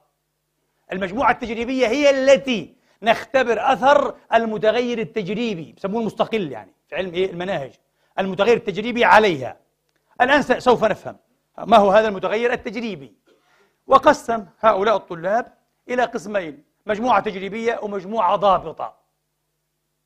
المجموعة 0.93 1.31
التجريبية 1.31 1.87
هي 1.87 2.11
التي 2.11 2.80
نختبر 3.03 3.73
أثر 3.73 4.15
المتغير 4.35 4.99
التجريبي 4.99 5.75
يسموه 5.79 6.01
المستقل 6.01 6.53
يعني 6.53 6.73
في 6.89 6.97
علم 6.97 7.15
إيه؟ 7.15 7.31
المناهج. 7.31 7.73
المتغير 8.19 8.57
التجريبي 8.57 9.05
عليها. 9.05 9.57
الآن 10.21 10.43
سوف 10.43 10.85
نفهم 10.85 11.17
ما 11.59 11.77
هو 11.77 11.91
هذا 11.91 12.09
المتغير 12.09 12.53
التجريبي. 12.53 13.15
وقسم 13.87 14.47
هؤلاء 14.61 14.97
الطلاب 14.97 15.55
إلى 15.89 16.05
قسمين 16.05 16.65
مجموعة 16.87 17.21
تجريبية 17.21 17.81
ومجموعة 17.83 18.37
ضابطة. 18.37 18.95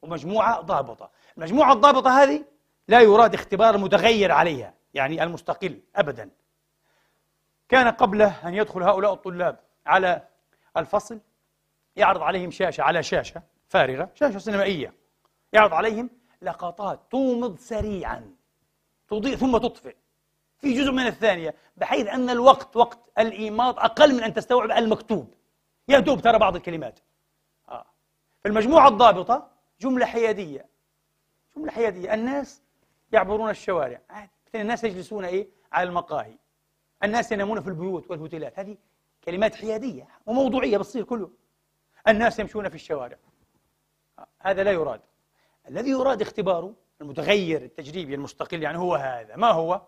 ومجموعة 0.03 0.61
ضابطة. 0.61 1.11
المجموعة 1.37 1.73
الضابطة 1.73 2.23
هذه 2.23 2.45
لا 2.89 3.01
يراد 3.01 3.35
اختبار 3.35 3.75
المتغير 3.75 4.33
عليها 4.33 4.75
يعني 4.95 5.23
المستقل 5.23 5.81
أبدا. 5.97 6.31
كان 7.69 7.89
قبل 7.89 8.23
أن 8.23 8.55
يدخل 8.55 8.83
هؤلاء 8.83 9.13
الطلاب 9.13 9.61
على 9.87 10.23
الفصل 10.77 11.21
يعرض 11.97 12.23
عليهم 12.23 12.51
شاشة 12.51 12.83
على 12.83 13.03
شاشة 13.03 13.43
فارغة 13.69 14.11
شاشة 14.15 14.39
سينمائية. 14.39 14.93
يعرض 15.53 15.75
عليهم 15.75 16.11
لقطات 16.43 17.01
تومض 17.11 17.59
سريعا 17.59 18.35
تضيء 19.09 19.37
ثم 19.37 19.59
تطفئ. 19.59 19.97
في 20.59 20.73
جزء 20.75 20.93
من 20.93 21.07
الثانية 21.07 21.55
بحيث 21.77 22.07
أن 22.07 22.31
الوقت 22.31 22.77
وقت 22.77 22.99
الإيماض 23.19 23.79
أقل 23.79 24.15
من 24.15 24.23
أن 24.23 24.35
تستوعب 24.35 24.71
المكتوب. 24.71 25.35
يا 25.89 25.99
دوب 25.99 26.21
ترى 26.21 26.39
بعض 26.39 26.57
الكلمات. 26.57 27.01
آه. 27.69 27.87
في 28.43 28.49
المجموعة 28.49 28.89
الضابطة 28.89 29.51
جملة 29.81 30.07
حيادية. 30.07 30.67
جملة 31.57 31.73
حيادية. 31.73 32.15
الناس 32.15 32.63
يعبرون 33.13 33.51
الشوارع. 33.51 34.01
عادي 34.11 34.31
الناس 34.55 34.85
يجلسون 34.85 35.25
إيه؟ 35.25 35.49
على 35.73 35.89
المقاهي. 35.89 36.39
الناس 37.05 37.33
ينامون 37.33 37.61
في 37.61 37.69
البيوت 37.69 38.11
والهوتيلات. 38.11 38.59
هذه 38.59 38.77
كلمات 39.25 39.55
حيادية 39.55 40.09
وموضوعية 40.27 40.79
بتصير 40.79 41.05
كله. 41.05 41.31
الناس 42.09 42.39
يمشون 42.39 42.69
في 42.69 42.75
الشوارع. 42.75 43.17
آه. 44.19 44.27
هذا 44.41 44.63
لا 44.63 44.73
يراد. 44.73 45.01
الذي 45.69 45.91
يراد 45.91 46.23
اختباره 46.23 46.75
المتغير 47.01 47.63
التجريبي 47.63 48.15
المستقل 48.15 48.63
يعني 48.63 48.79
هو 48.79 48.95
هذا. 48.95 49.37
ما 49.37 49.51
هو؟ 49.51 49.83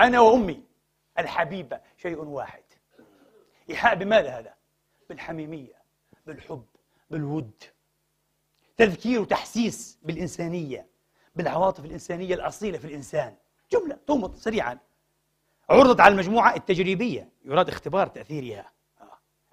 أنا 0.00 0.20
وأمي. 0.20 0.62
الحبيبة 1.18 1.80
شيء 1.96 2.18
واحد. 2.18 2.62
إيحاء 3.70 3.94
بماذا 3.94 4.38
هذا؟ 4.38 4.54
بالحميمية 5.08 5.82
بالحب 6.26 6.64
بالود. 7.10 7.64
تذكير 8.76 9.20
وتحسيس 9.20 9.98
بالإنسانية 10.02 10.86
بالعواطف 11.36 11.84
الإنسانية 11.84 12.34
الأصيلة 12.34 12.78
في 12.78 12.84
الإنسان. 12.84 13.36
جملة 13.72 13.98
تومط 14.06 14.36
سريعا. 14.36 14.78
عرضت 15.70 16.00
على 16.00 16.12
المجموعة 16.12 16.56
التجريبية. 16.56 17.28
يراد 17.44 17.68
اختبار 17.68 18.06
تأثيرها. 18.06 18.72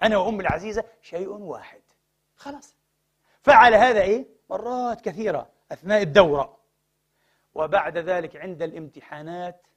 أنا 0.02 0.18
وأم 0.18 0.40
العزيزة 0.40 0.84
شيء 1.02 1.30
واحد. 1.30 1.81
خلاص. 2.42 2.76
فعل 3.42 3.74
هذا 3.74 4.02
إيه؟ 4.02 4.26
مرات 4.50 5.02
كثيرة 5.02 5.50
أثناء 5.72 6.02
الدورة. 6.02 6.58
وبعد 7.54 7.98
ذلك 7.98 8.36
عند 8.36 8.62
الامتحانات 8.62 9.68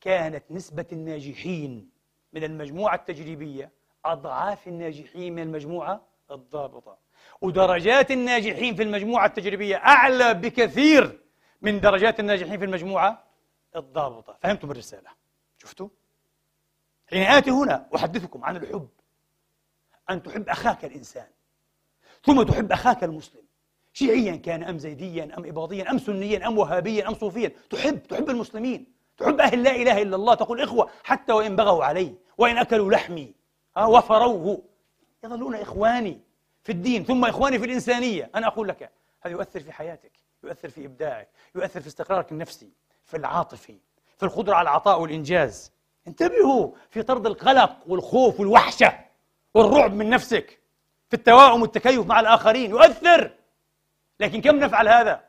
كانت 0.00 0.44
نسبة 0.50 0.86
الناجحين 0.92 1.90
من 2.32 2.44
المجموعة 2.44 2.94
التجريبية 2.94 3.70
أضعاف 4.04 4.68
الناجحين 4.68 5.34
من 5.34 5.42
المجموعة 5.42 6.06
الضابطة. 6.30 6.98
ودرجات 7.40 8.10
الناجحين 8.10 8.74
في 8.74 8.82
المجموعة 8.82 9.26
التجريبية 9.26 9.76
أعلى 9.76 10.34
بكثير 10.34 11.20
من 11.60 11.80
درجات 11.80 12.20
الناجحين 12.20 12.58
في 12.58 12.64
المجموعة 12.64 13.24
الضابطة. 13.76 14.36
فهمتم 14.42 14.70
الرسالة؟ 14.70 15.10
شفتوا؟ 15.58 15.88
حين 17.10 17.22
آتي 17.22 17.50
هنا 17.50 17.88
أحدثكم 17.94 18.44
عن 18.44 18.56
الحب. 18.56 18.88
أن 20.10 20.22
تحب 20.22 20.48
أخاك 20.48 20.84
الإنسان. 20.84 21.26
ثم 22.26 22.42
تحب 22.42 22.72
أخاك 22.72 23.04
المسلم. 23.04 23.42
شيعيا 23.92 24.36
كان 24.36 24.62
أم 24.62 24.78
زيديا 24.78 25.24
أم 25.38 25.44
إباضيا 25.44 25.90
أم 25.90 25.98
سنيا 25.98 26.46
أم 26.48 26.58
وهابيا 26.58 27.08
أم 27.08 27.14
صوفيا. 27.14 27.52
تحب 27.70 28.02
تحب 28.02 28.30
المسلمين. 28.30 28.86
تحب 29.18 29.40
أهل 29.40 29.62
لا 29.62 29.76
إله 29.76 30.02
إلا 30.02 30.16
الله. 30.16 30.34
تقول 30.34 30.60
إخوة 30.60 30.90
حتى 31.04 31.32
وإن 31.32 31.56
بغوا 31.56 31.84
علي 31.84 32.14
وإن 32.38 32.58
أكلوا 32.58 32.92
لحمي 32.92 33.34
وفروه. 33.76 34.62
يظلون 35.24 35.54
إخواني 35.54 36.20
في 36.62 36.72
الدين 36.72 37.04
ثم 37.04 37.24
إخواني 37.24 37.58
في 37.58 37.64
الإنسانية. 37.64 38.30
أنا 38.34 38.46
أقول 38.46 38.68
لك 38.68 38.90
هذا 39.20 39.32
يؤثر 39.32 39.60
في 39.60 39.72
حياتك 39.72 40.12
يؤثر 40.44 40.68
في 40.68 40.84
إبداعك 40.84 41.28
يؤثر 41.54 41.80
في 41.80 41.86
استقرارك 41.86 42.32
النفسي 42.32 42.70
في 43.04 43.16
العاطفي 43.16 43.78
في 44.16 44.22
القدرة 44.22 44.54
على 44.54 44.68
العطاء 44.68 45.00
والإنجاز. 45.00 45.72
انتبهوا 46.08 46.70
في 46.90 47.02
طرد 47.02 47.26
القلق 47.26 47.76
والخوف 47.86 48.40
والوحشة 48.40 48.98
والرعب 49.54 49.94
من 49.94 50.10
نفسك. 50.10 50.60
في 51.08 51.16
التوائم 51.16 51.62
والتكيف 51.62 52.06
مع 52.06 52.20
الآخرين 52.20 52.70
يؤثر 52.70 53.30
لكن 54.20 54.40
كم 54.40 54.56
نفعل 54.56 54.88
هذا؟ 54.88 55.20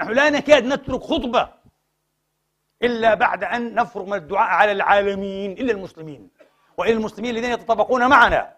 نحن 0.00 0.10
لا 0.12 0.30
نكاد 0.30 0.64
نترك 0.64 1.02
خطبة 1.02 1.48
إلا 2.82 3.14
بعد 3.14 3.44
أن 3.44 3.74
نفرغ 3.74 4.04
من 4.04 4.14
الدعاء 4.14 4.48
على 4.48 4.72
العالمين 4.72 5.52
إلا 5.52 5.72
المسلمين 5.72 6.30
وإلى 6.76 6.92
المسلمين 6.92 7.36
الذين 7.36 7.52
يتطابقون 7.52 8.06
معنا 8.08 8.52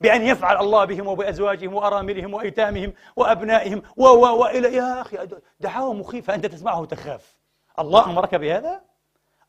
بأن 0.00 0.22
يفعل 0.22 0.56
الله 0.56 0.84
بهم 0.84 1.06
وبأزواجهم 1.06 1.74
وأراملهم 1.74 2.34
وأيتامهم 2.34 2.92
وأبنائهم 3.16 3.82
و 3.96 4.06
و 4.06 4.38
وإلى 4.40 4.74
يا 4.74 5.00
أخي 5.00 5.28
دعاوى 5.60 5.94
مخيفة 5.94 6.34
أنت 6.34 6.46
تسمعه 6.46 6.80
وتخاف 6.80 7.36
الله 7.78 8.04
أمرك 8.10 8.34
بهذا؟ 8.34 8.82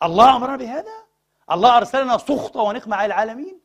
الله 0.03 0.35
أمرنا 0.35 0.55
بهذا؟ 0.55 0.93
الله 1.51 1.77
أرسلنا 1.77 2.17
سخطة 2.17 2.61
ونقمة 2.61 2.95
على 2.95 3.05
العالمين؟ 3.05 3.59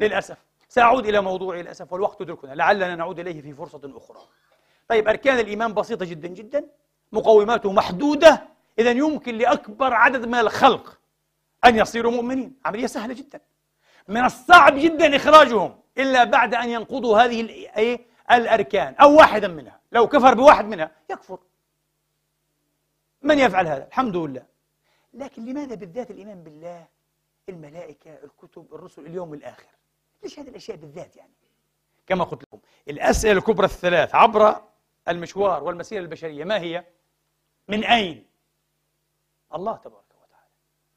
للأسف 0.00 0.49
سأعود 0.70 1.06
إلى 1.06 1.20
موضوعي 1.20 1.62
للأسف 1.62 1.92
والوقت 1.92 2.20
يدركنا 2.20 2.54
لعلنا 2.54 2.96
نعود 2.96 3.18
إليه 3.18 3.42
في 3.42 3.54
فرصة 3.54 3.80
أخرى. 3.96 4.20
طيب 4.88 5.08
أركان 5.08 5.38
الإيمان 5.38 5.74
بسيطة 5.74 6.04
جدا 6.04 6.28
جدا. 6.28 6.66
مقوماته 7.12 7.72
محدودة. 7.72 8.48
إذا 8.78 8.90
يمكن 8.90 9.34
لأكبر 9.34 9.94
عدد 9.94 10.26
من 10.26 10.34
الخلق 10.34 10.98
أن 11.64 11.76
يصيروا 11.76 12.12
مؤمنين. 12.12 12.56
عملية 12.64 12.86
سهلة 12.86 13.14
جدا. 13.14 13.40
من 14.08 14.24
الصعب 14.24 14.74
جدا 14.78 15.16
إخراجهم 15.16 15.80
إلا 15.98 16.24
بعد 16.24 16.54
أن 16.54 16.68
ينقضوا 16.68 17.18
هذه 17.18 17.40
الأركان 18.30 18.94
أو 18.94 19.16
واحدا 19.16 19.48
منها. 19.48 19.80
لو 19.92 20.08
كفر 20.08 20.34
بواحد 20.34 20.64
منها 20.64 20.90
يكفر. 21.10 21.38
من 23.22 23.38
يفعل 23.38 23.66
هذا؟ 23.66 23.86
الحمد 23.86 24.16
لله. 24.16 24.42
لكن 25.14 25.44
لماذا 25.44 25.74
بالذات 25.74 26.10
الإيمان 26.10 26.42
بالله 26.42 26.86
الملائكة 27.48 28.10
الكتب 28.24 28.74
الرسل 28.74 29.06
اليوم 29.06 29.34
الآخر؟ 29.34 29.79
ليش 30.22 30.38
هذه 30.38 30.48
الأشياء 30.48 30.76
بالذات 30.76 31.16
يعني؟ 31.16 31.32
كما 32.06 32.24
قلت 32.24 32.42
لكم 32.42 32.60
الأسئلة 32.88 33.38
الكبرى 33.38 33.66
الثلاث 33.66 34.14
عبر 34.14 34.62
المشوار 35.08 35.64
والمسيرة 35.64 36.00
البشرية 36.00 36.44
ما 36.44 36.60
هي؟ 36.60 36.84
من 37.68 37.84
أين؟ 37.84 38.26
الله 39.54 39.76
تبارك 39.76 40.04
وتعالى. 40.22 40.46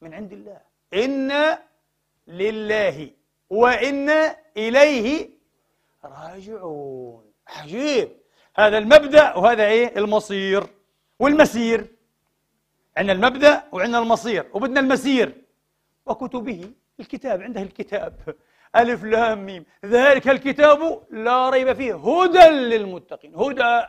من 0.02 0.14
عند 0.14 0.34
الله. 0.34 0.62
إن 0.94 1.58
لله 2.28 3.12
وإن 3.50 4.10
إليه 4.58 5.30
راجعون. 6.04 7.32
عجيب. 7.48 8.10
هذا 8.56 8.78
المبدأ 8.78 9.36
وهذا 9.36 9.66
إيه؟ 9.66 9.98
المصير 9.98 10.68
والمسير. 11.20 11.88
عندنا 12.98 13.14
المبدأ 13.14 13.64
وعندنا 13.72 14.00
المصير 14.00 14.50
وبدنا 14.54 14.80
المسير. 14.80 15.44
وكتبه 16.06 16.72
الكتاب 17.00 17.42
عنده 17.42 17.62
الكتاب. 17.62 18.36
ألف 18.76 19.04
لام 19.04 19.46
ميم. 19.46 19.66
ذلك 19.86 20.28
الكتاب 20.28 21.04
لا 21.10 21.50
ريب 21.50 21.74
فيه. 21.74 21.94
هدى 21.94 22.50
للمتقين. 22.50 23.36
هدى. 23.36 23.86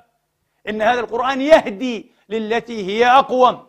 إن 0.68 0.82
هذا 0.82 1.00
القرآن 1.00 1.40
يهدي 1.40 2.12
للتي 2.28 2.86
هي 2.86 3.06
أقوم. 3.06 3.66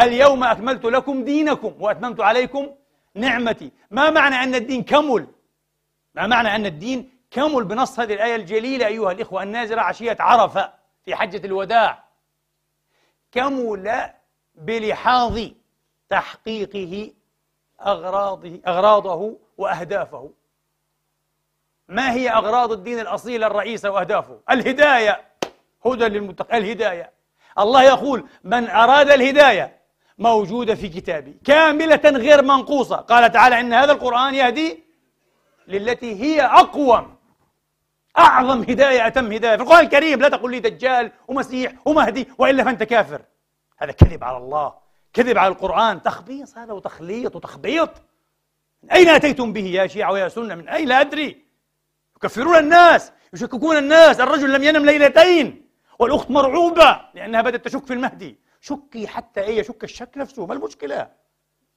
اليوم 0.00 0.44
أكملت 0.44 0.84
لكم 0.84 1.24
دينكم 1.24 1.74
وأتممت 1.80 2.20
عليكم 2.20 2.68
نعمتي. 3.14 3.72
ما 3.90 4.10
معنى 4.10 4.34
أن 4.34 4.54
الدين 4.54 4.82
كمل؟ 4.82 5.26
ما 6.14 6.26
معنى 6.26 6.56
أن 6.56 6.66
الدين 6.66 7.10
كمل 7.30 7.64
بنص 7.64 8.00
هذه 8.00 8.14
الآية 8.14 8.36
الجليلة 8.36 8.86
أيها 8.86 9.12
الإخوة 9.12 9.42
النازلة 9.42 9.82
عشية 9.82 10.16
عرفة 10.20 10.72
في 11.04 11.14
حجة 11.14 11.46
الوداع. 11.46 12.04
كمل 13.32 14.10
بلحاظ 14.54 15.40
تحقيقه 16.08 17.12
أغراضه 17.80 18.60
أغراضه 18.66 19.38
وأهدافه. 19.58 20.30
ما 21.88 22.12
هي 22.12 22.30
أغراض 22.30 22.72
الدين 22.72 23.00
الأصيل 23.00 23.44
الرئيسة 23.44 23.90
وأهدافه؟ 23.90 24.40
الهداية. 24.50 25.20
هدى 25.86 26.04
للمتقين 26.04 26.62
الهداية. 26.62 27.12
الله 27.58 27.82
يقول 27.82 28.26
من 28.44 28.70
أراد 28.70 29.10
الهداية 29.10 29.80
موجودة 30.18 30.74
في 30.74 30.88
كتابي 30.88 31.40
كاملة 31.44 32.00
غير 32.04 32.42
منقوصة. 32.42 32.96
قال 32.96 33.32
تعالى 33.32 33.60
إن 33.60 33.72
هذا 33.72 33.92
القرآن 33.92 34.34
يهدي 34.34 34.84
للتي 35.68 36.22
هي 36.22 36.42
أقوم. 36.42 37.16
أعظم 38.18 38.60
هداية 38.60 39.06
أتم 39.06 39.32
هداية. 39.32 39.56
في 39.56 39.62
القرآن 39.62 39.84
الكريم 39.84 40.20
لا 40.20 40.28
تقول 40.28 40.50
لي 40.50 40.60
دجال 40.60 41.12
ومسيح 41.28 41.72
ومهدي 41.84 42.28
وإلا 42.38 42.64
فأنت 42.64 42.82
كافر. 42.82 43.22
هذا 43.78 43.92
كذب 43.92 44.24
على 44.24 44.36
الله. 44.36 44.74
كذب 45.12 45.38
على 45.38 45.52
القرآن. 45.52 46.02
تخبيص 46.02 46.58
هذا 46.58 46.72
وتخليط 46.72 47.36
وتخبيط. 47.36 47.90
من 48.82 48.90
أين 48.90 49.08
أتيتم 49.08 49.52
به 49.52 49.66
يا 49.66 49.86
شيعة 49.86 50.12
ويا 50.12 50.28
سنة؟ 50.28 50.54
من 50.54 50.68
أين 50.68 50.88
لا 50.88 51.00
أدري؟ 51.00 51.44
يكفرون 52.16 52.56
الناس 52.56 53.12
يشككون 53.32 53.76
الناس 53.76 54.20
الرجل 54.20 54.52
لم 54.52 54.62
ينم 54.62 54.86
ليلتين 54.86 55.68
والأخت 55.98 56.30
مرعوبة 56.30 57.00
لأنها 57.14 57.42
بدأت 57.42 57.64
تشك 57.64 57.86
في 57.86 57.92
المهدي. 57.92 58.38
شكي 58.60 59.06
حتى 59.06 59.40
أي 59.40 59.56
يشك 59.56 59.84
الشك 59.84 60.10
نفسه 60.16 60.46
ما 60.46 60.54
المشكلة؟ 60.54 61.10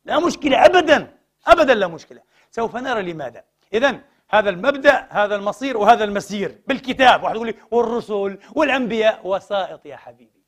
لا 0.06 0.20
مشكلة 0.20 0.66
أبدا 0.66 1.18
أبدا 1.48 1.74
لا 1.74 1.88
مشكلة. 1.88 2.22
سوف 2.52 2.76
نرى 2.76 3.14
لماذا. 3.14 3.44
إذا 3.74 4.00
هذا 4.30 4.50
المبدأ 4.50 5.08
هذا 5.10 5.36
المصير 5.36 5.78
وهذا 5.78 6.04
المسير 6.04 6.62
بالكتاب. 6.68 7.24
واحد 7.24 7.36
يقول 7.36 7.48
لي 7.48 7.56
والرسل 7.72 8.38
والأنبياء 8.56 9.28
وسائط 9.28 9.86
يا 9.86 9.96
حبيبي. 9.96 10.44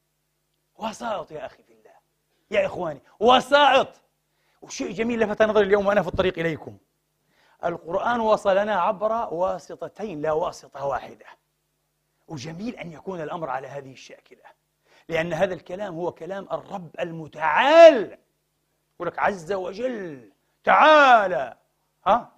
وسائط 0.76 1.32
يا 1.32 1.46
أخي 1.46 1.64
في 1.64 1.74
الله. 1.74 1.96
يا 2.52 2.66
إخواني 2.66 3.02
وسائط. 3.20 4.02
وشيء 4.68 4.92
جميل 4.92 5.20
لفت 5.20 5.42
نظري 5.42 5.66
اليوم 5.66 5.88
وأنا 5.88 6.02
في 6.02 6.08
الطريق 6.08 6.40
إليكم. 6.40 6.78
القرآن 7.66 8.20
وصلنا 8.20 8.82
عبر 8.82 9.34
واسطتين 9.34 10.22
لا 10.22 10.32
واسطة 10.32 10.86
واحدة. 10.86 11.26
وجميل 12.28 12.76
أن 12.76 12.92
يكون 12.92 13.22
الأمر 13.22 13.50
على 13.50 13.68
هذه 13.68 13.92
الشاكلة. 13.92 14.44
لأن 15.10 15.34
هذا 15.34 15.54
الكلام 15.54 15.96
هو 15.96 16.12
كلام 16.12 16.48
الرب 16.52 16.90
المتعال. 17.00 18.18
يقول 18.96 19.08
لك 19.08 19.20
عز 19.20 19.54
وجل 19.54 20.32
تعالى 20.64 21.58
ها؟ 22.08 22.32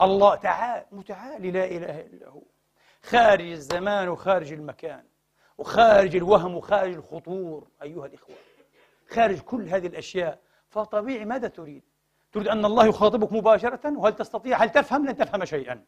الله 0.00 0.34
تعالى 0.34 0.86
متعالي 0.92 1.50
لا 1.50 1.64
إله 1.64 2.00
إلا 2.00 2.28
هو. 2.28 2.42
خارج 3.02 3.50
الزمان 3.50 4.08
وخارج 4.08 4.52
المكان 4.52 5.04
وخارج 5.58 6.16
الوهم 6.16 6.54
وخارج 6.54 6.94
الخطور 6.94 7.68
أيها 7.82 8.06
الإخوة. 8.06 8.36
خارج 9.10 9.38
كل 9.38 9.68
هذه 9.68 9.86
الأشياء. 9.86 10.38
فطبيعي 10.70 11.24
ماذا 11.24 11.48
تريد؟ 11.48 11.82
تريد 12.32 12.48
أن 12.48 12.64
الله 12.64 12.86
يخاطبك 12.86 13.32
مباشرة؟ 13.32 13.98
وهل 13.98 14.16
تستطيع؟ 14.16 14.64
هل 14.64 14.70
تفهم؟ 14.70 15.06
لن 15.06 15.16
تفهم 15.16 15.44
شيئا. 15.44 15.84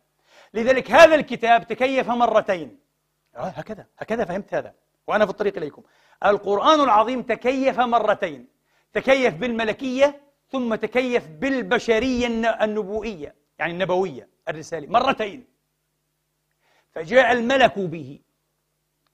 لذلك 0.54 0.90
هذا 0.90 1.14
الكتاب 1.14 1.66
تكيف 1.66 2.08
مرتين. 2.10 2.78
آه 3.36 3.40
هكذا 3.40 3.86
هكذا 3.98 4.24
فهمت 4.24 4.54
هذا. 4.54 4.74
وأنا 5.06 5.24
في 5.24 5.30
الطريق 5.30 5.56
إليكم. 5.56 5.82
القرآن 6.24 6.80
العظيم 6.80 7.22
تكيف 7.22 7.80
مرتين. 7.80 8.48
تكيف 8.92 9.34
بالملكية 9.34 10.20
ثم 10.50 10.74
تكيف 10.74 11.28
بالبشرية 11.28 12.26
النبوئية 12.64 13.34
يعني 13.58 13.72
النبوية 13.72 14.28
الرسالة 14.48 14.88
مرتين. 14.88 15.44
فجاء 16.92 17.32
الملك 17.32 17.78
به. 17.78 18.20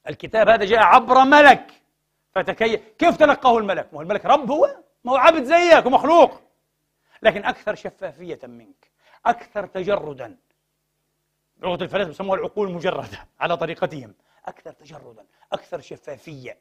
الكتاب 0.09 0.49
هذا 0.49 0.65
جاء 0.65 0.81
عبر 0.81 1.25
ملك. 1.25 1.71
فتكيف 2.35 2.81
كيف 2.99 3.17
تلقاه 3.17 3.59
الملك؟ 3.59 3.89
ما 3.93 3.99
هو 3.99 4.03
الملك 4.03 4.27
رب 4.27 4.51
هو؟ 4.51 4.88
ما 5.05 5.13
هو 5.13 5.17
عبد 5.17 5.45
زيك 5.45 5.87
ومخلوق. 5.87 6.41
لكن 7.23 7.45
أكثر 7.45 7.75
شفافية 7.75 8.39
منك 8.43 8.91
أكثر 9.27 9.67
تجردا. 9.67 10.37
لغة 11.63 11.83
الفلاسفة 11.83 12.11
يسموها 12.11 12.39
العقول 12.39 12.69
المجردة 12.69 13.29
على 13.41 13.57
طريقتهم. 13.57 14.15
أكثر 14.47 14.73
تجردا 14.73 15.25
أكثر 15.53 15.81
شفافية. 15.81 16.59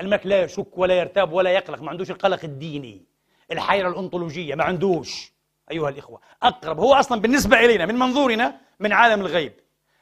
الملك 0.00 0.26
لا 0.26 0.42
يشك 0.42 0.78
ولا 0.78 0.98
يرتاب 0.98 1.32
ولا 1.32 1.50
يقلق 1.50 1.82
ما 1.82 1.90
عندوش 1.90 2.10
القلق 2.10 2.44
الديني. 2.44 3.04
الحيرة 3.52 3.88
الأنطولوجية 3.88 4.54
ما 4.54 4.64
عندوش. 4.64 5.32
أيها 5.70 5.88
الإخوة 5.88 6.20
أقرب 6.42 6.78
هو 6.78 6.94
أصلا 6.94 7.20
بالنسبة 7.20 7.60
إلينا 7.60 7.86
من 7.86 7.94
منظورنا 7.94 8.60
من 8.80 8.92
عالم 8.92 9.20
الغيب. 9.20 9.52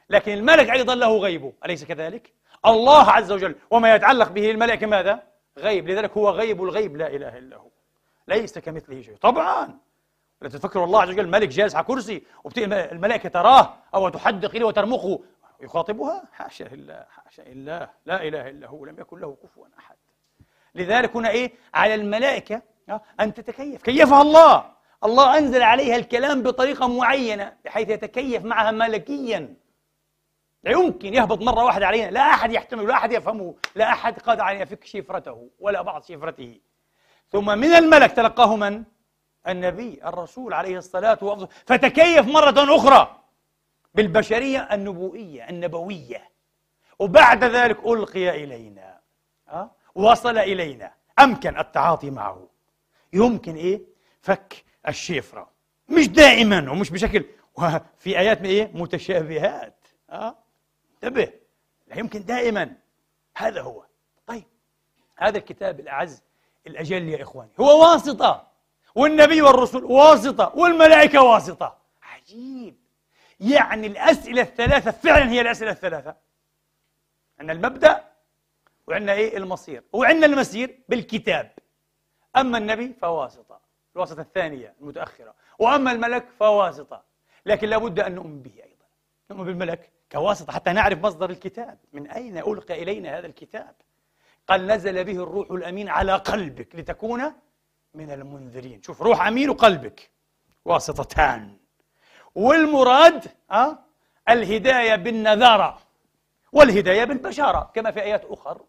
لكن 0.09 0.33
الملك 0.33 0.69
أيضا 0.69 0.95
له 0.95 1.17
غيبه 1.17 1.53
أليس 1.65 1.83
كذلك؟ 1.83 2.33
الله 2.65 3.11
عز 3.11 3.31
وجل 3.31 3.55
وما 3.71 3.95
يتعلق 3.95 4.29
به 4.29 4.51
الملك 4.51 4.83
ماذا؟ 4.83 5.23
غيب. 5.57 5.89
لذلك 5.89 6.17
هو 6.17 6.29
غيب 6.29 6.63
الغيب 6.63 6.97
لا 6.97 7.07
إله 7.07 7.37
إلا 7.37 7.57
هو. 7.57 7.69
ليس 8.27 8.57
كمثله 8.57 9.01
شيء. 9.01 9.15
طبعا. 9.15 9.77
لا 10.41 10.49
تفكروا 10.49 10.85
الله 10.85 11.01
عز 11.01 11.09
وجل 11.09 11.27
ملك 11.27 11.47
جالس 11.47 11.75
على 11.75 11.85
كرسي 11.85 12.23
الملائكة 12.59 13.29
تراه 13.29 13.73
أو 13.95 14.09
تحدق 14.09 14.55
إليه 14.55 14.65
وترمقه 14.65 15.19
يخاطبها؟ 15.61 16.23
حاشا 16.33 16.63
لله 16.63 17.05
حاشا 17.09 17.41
لله. 17.41 17.89
لا 18.05 18.27
إله 18.27 18.49
إلا 18.49 18.67
هو. 18.67 18.85
لم 18.85 18.99
يكن 18.99 19.19
له 19.19 19.37
كفوا 19.43 19.65
أحد. 19.79 19.95
لذلك 20.75 21.15
هنا 21.15 21.29
إيه؟ 21.29 21.51
على 21.73 21.95
الملائكة 21.95 22.61
أن 23.19 23.33
تتكيف. 23.33 23.81
كيفها 23.81 24.21
الله؟ 24.21 24.71
الله 25.03 25.37
أنزل 25.37 25.61
عليها 25.61 25.95
الكلام 25.95 26.43
بطريقة 26.43 26.87
معينة 26.87 27.53
بحيث 27.65 27.89
يتكيف 27.89 28.45
معها 28.45 28.71
ملكيا. 28.71 29.55
لا 30.63 30.71
يمكن 30.71 31.13
يهبط 31.13 31.41
مرة 31.41 31.63
واحدة 31.63 31.87
علينا 31.87 32.11
لا 32.11 32.21
أحد 32.21 32.51
يحتمل 32.51 32.87
لا 32.87 32.93
أحد 32.93 33.11
يفهمه 33.11 33.55
لا 33.75 33.91
أحد 33.91 34.19
قادر 34.19 34.41
على 34.41 34.59
يفك 34.59 34.83
شفرته 34.83 35.49
ولا 35.59 35.81
بعض 35.81 36.03
شفرته 36.03 36.59
ثم 37.29 37.45
من 37.57 37.73
الملك 37.73 38.11
تلقاه 38.11 38.55
من؟ 38.55 38.83
النبي 39.47 39.99
الرسول 40.05 40.53
عليه 40.53 40.77
الصلاة 40.77 41.17
والسلام 41.21 41.49
فتكيف 41.65 42.27
مرة 42.27 42.75
أخرى 42.75 43.23
بالبشرية 43.95 44.59
النبوئية 44.71 45.49
النبوية 45.49 46.29
وبعد 46.99 47.43
ذلك 47.43 47.85
ألقي 47.85 48.43
إلينا 48.43 48.99
أه؟ 49.49 49.71
وصل 49.95 50.37
إلينا 50.37 50.91
أمكن 51.19 51.59
التعاطي 51.59 52.09
معه 52.09 52.47
يمكن 53.13 53.55
إيه؟ 53.55 53.81
فك 54.21 54.63
الشفرة 54.87 55.49
مش 55.89 56.07
دائما 56.07 56.71
ومش 56.71 56.89
بشكل 56.89 57.25
وفي 57.55 58.19
آيات 58.19 58.41
إيه؟ 58.41 58.71
متشابهات 58.73 59.87
أه؟ 60.09 60.35
انتبه. 61.03 61.33
لا 61.87 61.97
يمكن 61.97 62.25
دائما 62.25 62.75
هذا 63.37 63.61
هو. 63.61 63.85
طيب 64.27 64.43
هذا 65.15 65.37
الكتاب 65.37 65.79
الأعز 65.79 66.23
الأجل 66.67 67.09
يا 67.09 67.23
إخواني. 67.23 67.51
هو 67.59 67.81
واسطة 67.81 68.47
والنبي 68.95 69.41
والرسل 69.41 69.83
واسطة 69.83 70.53
والملائكة 70.55 71.21
واسطة. 71.23 71.77
عجيب. 72.01 72.75
يعني 73.39 73.87
الأسئلة 73.87 74.41
الثلاثة 74.41 74.91
فعلا 74.91 75.29
هي 75.29 75.41
الأسئلة 75.41 75.71
الثلاثة. 75.71 76.15
عندنا 77.39 77.53
المبدأ 77.53 78.03
وعندنا 78.87 79.13
إيه؟ 79.13 79.37
المصير. 79.37 79.83
وعندنا 79.93 80.25
المسير 80.25 80.79
بالكتاب. 80.89 81.51
أما 82.35 82.57
النبي 82.57 82.93
فواسطة. 83.01 83.59
الواسطة 83.95 84.21
الثانية 84.21 84.75
المتأخرة. 84.81 85.33
وأما 85.59 85.91
الملك 85.91 86.25
فواسطة. 86.39 87.03
لكن 87.45 87.69
لابد 87.69 87.99
أن 87.99 88.15
نؤمن 88.15 88.41
به 88.41 88.63
أيضا. 88.63 88.85
نؤمن 89.31 89.45
بالملك 89.45 89.91
كواسطة 90.11 90.53
حتى 90.53 90.73
نعرف 90.73 90.99
مصدر 90.99 91.29
الكتاب. 91.29 91.77
من 91.93 92.07
أين 92.11 92.37
ألقى 92.37 92.83
إلينا 92.83 93.17
هذا 93.17 93.27
الكتاب؟ 93.27 93.75
قال 94.47 94.67
نزل 94.67 95.03
به 95.03 95.23
الروح 95.23 95.51
الأمين 95.51 95.89
على 95.89 96.15
قلبك 96.15 96.75
لتكون 96.75 97.33
من 97.93 98.11
المنذرين. 98.11 98.81
شوف 98.83 99.01
روح 99.01 99.27
أمين 99.27 99.49
وقلبك 99.49 100.09
واسطتان. 100.65 101.57
والمراد 102.35 103.31
أه؟ 103.51 103.79
الهداية 104.29 104.95
بالنذارة 104.95 105.79
والهداية 106.51 107.03
بالبشارة 107.03 107.71
كما 107.75 107.91
في 107.91 108.01
آيات 108.01 108.25
أخر. 108.25 108.61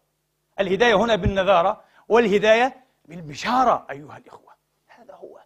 الهداية 0.59 0.95
هنا 0.95 1.15
بالنذارة 1.15 1.83
والهداية 2.07 2.83
بالبشارة 3.05 3.87
أيها 3.89 4.17
الإخوة. 4.17 4.53
هذا 4.87 5.13
هو. 5.13 5.39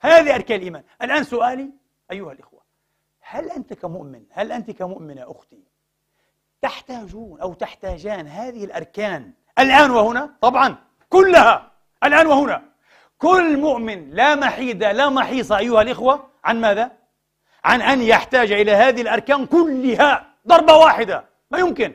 هذه 0.00 0.34
أركان 0.34 0.58
الإيمان. 0.58 0.82
الآن 1.02 1.24
سؤالي 1.24 1.70
أيها 2.12 2.32
الإخوة. 2.32 2.49
هل 3.30 3.50
أنت 3.50 3.72
كمؤمن 3.72 4.22
هل 4.30 4.52
أنت 4.52 4.70
كمؤمنة 4.70 5.30
أختي؟ 5.30 5.64
تحتاجون 6.62 7.40
أو 7.40 7.54
تحتاجان 7.54 8.26
هذه 8.26 8.64
الأركان 8.64 9.32
الآن 9.58 9.90
وهنا؟ 9.90 10.30
طبعا 10.40 10.76
كلها 11.08 11.72
الآن 12.04 12.26
وهنا. 12.26 12.62
كل 13.18 13.56
مؤمن 13.56 14.10
لا 14.10 14.34
محيدة 14.34 14.92
لا 14.92 15.08
محيصة 15.08 15.58
أيها 15.58 15.82
الإخوة 15.82 16.30
عن 16.44 16.60
ماذا؟ 16.60 16.92
عن 17.64 17.82
أن 17.82 18.02
يحتاج 18.02 18.52
إلى 18.52 18.72
هذه 18.72 19.00
الأركان 19.00 19.46
كلها 19.46 20.34
ضربة 20.46 20.76
واحدة 20.76 21.24
ما 21.50 21.58
يمكن. 21.58 21.94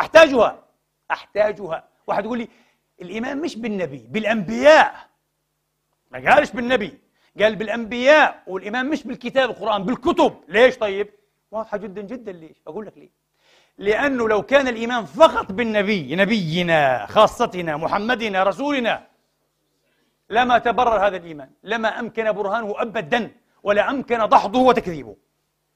أحتاجها 0.00 0.64
أحتاجها. 1.10 1.88
واحد 2.06 2.24
يقول 2.24 2.38
لي 2.38 2.48
الإيمان 3.02 3.40
مش 3.40 3.56
بالنبي 3.56 4.06
بالأنبياء. 4.10 4.94
ما 6.10 6.30
قالش 6.30 6.50
بالنبي. 6.50 6.98
قال 7.40 7.56
بالأنبياء 7.56 8.42
والإيمان 8.46 8.86
مش 8.86 9.04
بالكتاب 9.04 9.50
القرآن 9.50 9.82
بالكتب 9.84 10.36
ليش 10.48 10.76
طيب؟ 10.78 11.08
واضحة 11.50 11.76
جدا 11.78 12.02
جدا 12.02 12.32
ليش؟ 12.32 12.56
أقول 12.66 12.86
لك 12.86 12.98
ليه 12.98 13.10
لأنه 13.78 14.28
لو 14.28 14.42
كان 14.42 14.68
الإيمان 14.68 15.04
فقط 15.04 15.52
بالنبي 15.52 16.16
نبينا 16.16 17.06
خاصتنا 17.06 17.76
محمدنا 17.76 18.42
رسولنا 18.42 19.06
لما 20.30 20.58
تبرر 20.58 21.06
هذا 21.06 21.16
الإيمان 21.16 21.50
لما 21.62 22.00
أمكن 22.00 22.32
برهانه 22.32 22.74
أبدا 22.82 23.30
ولا 23.62 23.90
أمكن 23.90 24.28
دحضه 24.28 24.58
وتكذيبه 24.58 25.16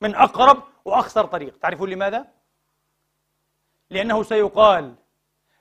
من 0.01 0.15
أقرب 0.15 0.63
وأخسر 0.85 1.25
طريق 1.25 1.59
تعرفون 1.59 1.91
لماذا؟ 1.91 2.27
لأنه 3.91 4.23
سيقال 4.23 4.95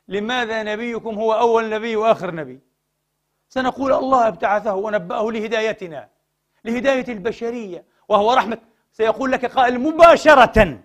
لماذا 0.07 0.63
نبيكم 0.63 1.15
هو 1.15 1.33
أول 1.33 1.69
نبي 1.69 1.95
وآخر 1.95 2.35
نبي 2.35 2.59
سنقول 3.49 3.93
الله 3.93 4.27
ابتعثه 4.27 4.73
ونبأه 4.73 5.31
لهدايتنا 5.31 6.09
لهداية 6.65 7.07
البشرية 7.07 7.85
وهو 8.09 8.33
رحمة. 8.33 8.57
سيقول 8.91 9.31
لك 9.31 9.45
قائل 9.45 9.79
مباشرة. 9.79 10.79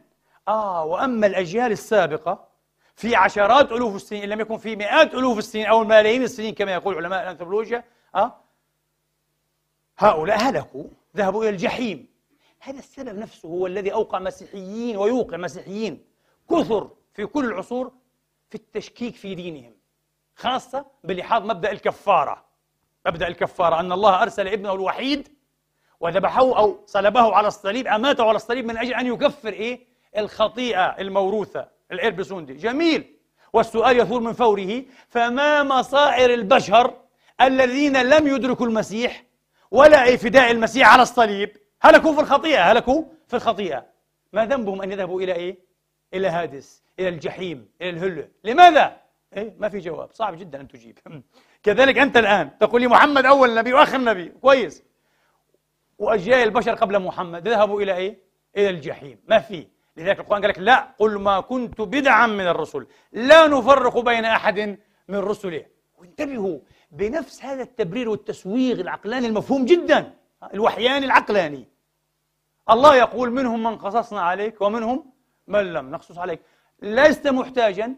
آه 0.49 0.85
وأما 0.85 1.27
الأجيال 1.27 1.73
السابقة 1.73 2.49
في 2.97 3.17
عشرات 3.17 3.73
ألوف 3.73 3.97
السنين 3.97 4.23
إن 4.23 4.29
لم 4.29 4.41
يكن 4.41 4.57
في 4.59 4.77
مئات 4.77 5.15
ألوف 5.15 5.39
السنين 5.39 5.67
أو 5.67 5.85
ملايين 5.85 6.23
السنين 6.23 6.55
كما 6.55 6.73
يقول 6.73 6.95
علماء 6.95 7.23
الأنثروبولوجيا 7.23 7.85
آه 8.15 8.41
هؤلاء 9.99 10.39
هلكوا 10.39 10.85
ذهبوا 11.17 11.43
إلى 11.43 11.51
الجحيم. 11.51 12.15
هذا 12.61 12.79
السبب 12.79 13.19
نفسه 13.19 13.49
هو 13.49 13.67
الذي 13.67 13.93
أوقع 13.93 14.19
مسيحيين 14.19 14.97
ويوقع 14.97 15.37
مسيحيين 15.37 16.05
كثر 16.51 16.91
في 17.15 17.27
كل 17.27 17.45
العصور 17.45 17.93
في 18.51 18.55
التشكيك 18.55 19.15
في 19.15 19.35
دينهم 19.35 19.75
خاصة 20.37 20.87
بلحاظ 21.05 21.43
مبدأ 21.43 21.73
الكفارة. 21.73 22.45
مبدأ 23.07 23.29
الكفارة. 23.29 23.81
أن 23.81 23.93
الله 23.93 24.23
أرسل 24.23 24.49
ابنه 24.49 24.73
الوحيد 24.73 25.29
وذبحه 26.01 26.59
أو 26.59 26.83
صلبه 26.87 27.35
على 27.35 27.49
الصليب 27.49 27.87
أماته 27.87 28.25
على 28.25 28.37
الصليب 28.37 28.65
من 28.65 28.77
أجل 28.77 28.95
أن 28.95 29.07
يكفر 29.07 29.53
إيه؟ 29.53 29.87
الخطيئة 30.17 30.85
الموروثة 30.85 31.69
الإربسوندي 31.93 32.55
جميل. 32.55 33.15
والسؤال 33.53 33.99
يثور 34.01 34.21
من 34.21 34.33
فوره 34.33 34.83
فما 35.09 35.63
مصائر 35.63 36.35
البشر 36.35 36.95
الذين 37.41 38.03
لم 38.03 38.27
يدركوا 38.27 38.67
المسيح 38.67 39.25
ولا 39.71 40.17
فداء 40.17 40.51
المسيح 40.51 40.93
على 40.93 41.03
الصليب؟ 41.03 41.57
هلكوا 41.83 42.15
في 42.15 42.21
الخطيئة؟ 42.21 42.73
هلكوا 42.73 43.05
في 43.29 43.37
الخطيئة؟ 43.37 43.87
ما 44.33 44.47
ذنبهم 44.47 44.83
أن 44.83 44.93
يذهبوا 44.93 45.21
إلى 45.21 45.33
إيه؟ 45.33 45.59
إلى 46.15 46.29
هادس 46.29 46.83
إلى 46.99 47.09
الجحيم 47.09 47.69
إلى 47.81 47.91
الهلة 47.91 48.29
لماذا؟ 48.45 48.97
إيه؟ 49.37 49.55
ما 49.59 49.69
في 49.69 49.79
جواب. 49.79 50.13
صعب 50.13 50.39
جدا 50.39 50.61
أن 50.61 50.69
تجيب. 50.69 50.99
كذلك 51.65 51.99
أنت 51.99 52.17
الآن 52.17 52.59
تقول 52.59 52.81
لي 52.81 52.89
محمد 52.89 53.27
أول 53.27 53.55
نبي 53.55 53.73
وآخر 53.73 53.99
نبي. 53.99 54.29
كويس. 54.29 54.83
وأجيال 55.99 56.39
البشر 56.39 56.75
قبل 56.75 56.99
محمد 56.99 57.49
ذهبوا 57.49 57.83
إلى 57.83 57.97
إيه؟ 57.97 58.19
إلى 58.57 58.71
الجحيم. 58.71 59.21
ما 59.29 59.39
في؟ 59.39 59.67
لذلك 59.97 60.21
القرآن 60.21 60.41
قال 60.41 60.51
لك 60.51 60.59
لا 60.59 60.95
قل 60.99 61.19
ما 61.19 61.41
كنت 61.41 61.81
بدعا 61.81 62.27
من 62.27 62.47
الرسل. 62.47 62.87
لا 63.13 63.47
نفرق 63.47 63.99
بين 63.99 64.25
أحد 64.25 64.79
من 65.09 65.19
رسله. 65.19 65.67
وانتبهوا 65.99 66.59
بنفس 66.91 67.45
هذا 67.45 67.63
التبرير 67.63 68.09
والتسويغ 68.09 68.81
العقلاني 68.81 69.27
المفهوم 69.27 69.65
جدا. 69.65 70.15
الوحياني 70.55 71.07
العقلاني. 71.07 71.69
الله 72.71 72.97
يقول 72.97 73.31
منهم 73.31 73.63
من 73.63 73.77
قصصنا 73.77 74.21
عليك 74.21 74.61
ومنهم 74.61 75.13
من 75.47 75.73
لم 75.73 75.91
نقصص 75.91 76.19
عليك. 76.19 76.41
لست 76.83 77.29
محتاجا 77.29 77.95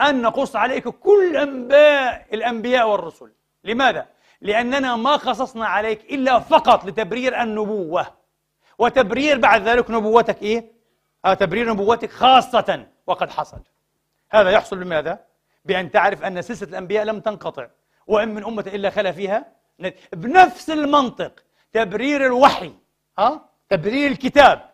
أن 0.00 0.22
نقص 0.22 0.56
عليك 0.56 0.88
كل 0.88 1.36
أنباء 1.36 2.26
الأنبياء 2.32 2.88
والرسل 2.88 3.32
لماذا؟ 3.64 4.06
لأننا 4.40 4.96
ما 4.96 5.16
قصصنا 5.16 5.66
عليك 5.66 6.12
إلا 6.12 6.38
فقط 6.38 6.84
لتبرير 6.84 7.42
النبوة 7.42 8.06
وتبرير 8.78 9.38
بعد 9.38 9.68
ذلك 9.68 9.90
نبوتك 9.90 10.42
إيه؟ 10.42 10.72
آه 11.24 11.34
تبرير 11.34 11.70
نبوتك 11.72 12.10
خاصة 12.10 12.86
وقد 13.06 13.30
حصل 13.30 13.60
هذا 14.30 14.50
يحصل 14.50 14.78
بماذا؟ 14.78 15.18
بأن 15.64 15.90
تعرف 15.90 16.22
أن 16.22 16.42
سلسلة 16.42 16.68
الأنبياء 16.68 17.04
لم 17.04 17.20
تنقطع 17.20 17.66
وإن 18.06 18.34
من 18.34 18.44
أمة 18.44 18.64
إلا 18.66 18.90
خلا 18.90 19.12
فيها 19.12 19.46
بنفس 20.12 20.70
المنطق 20.70 21.32
تبرير 21.72 22.26
الوحي 22.26 22.72
ها 23.18 23.48
تبرير 23.68 24.10
الكتاب 24.10 24.70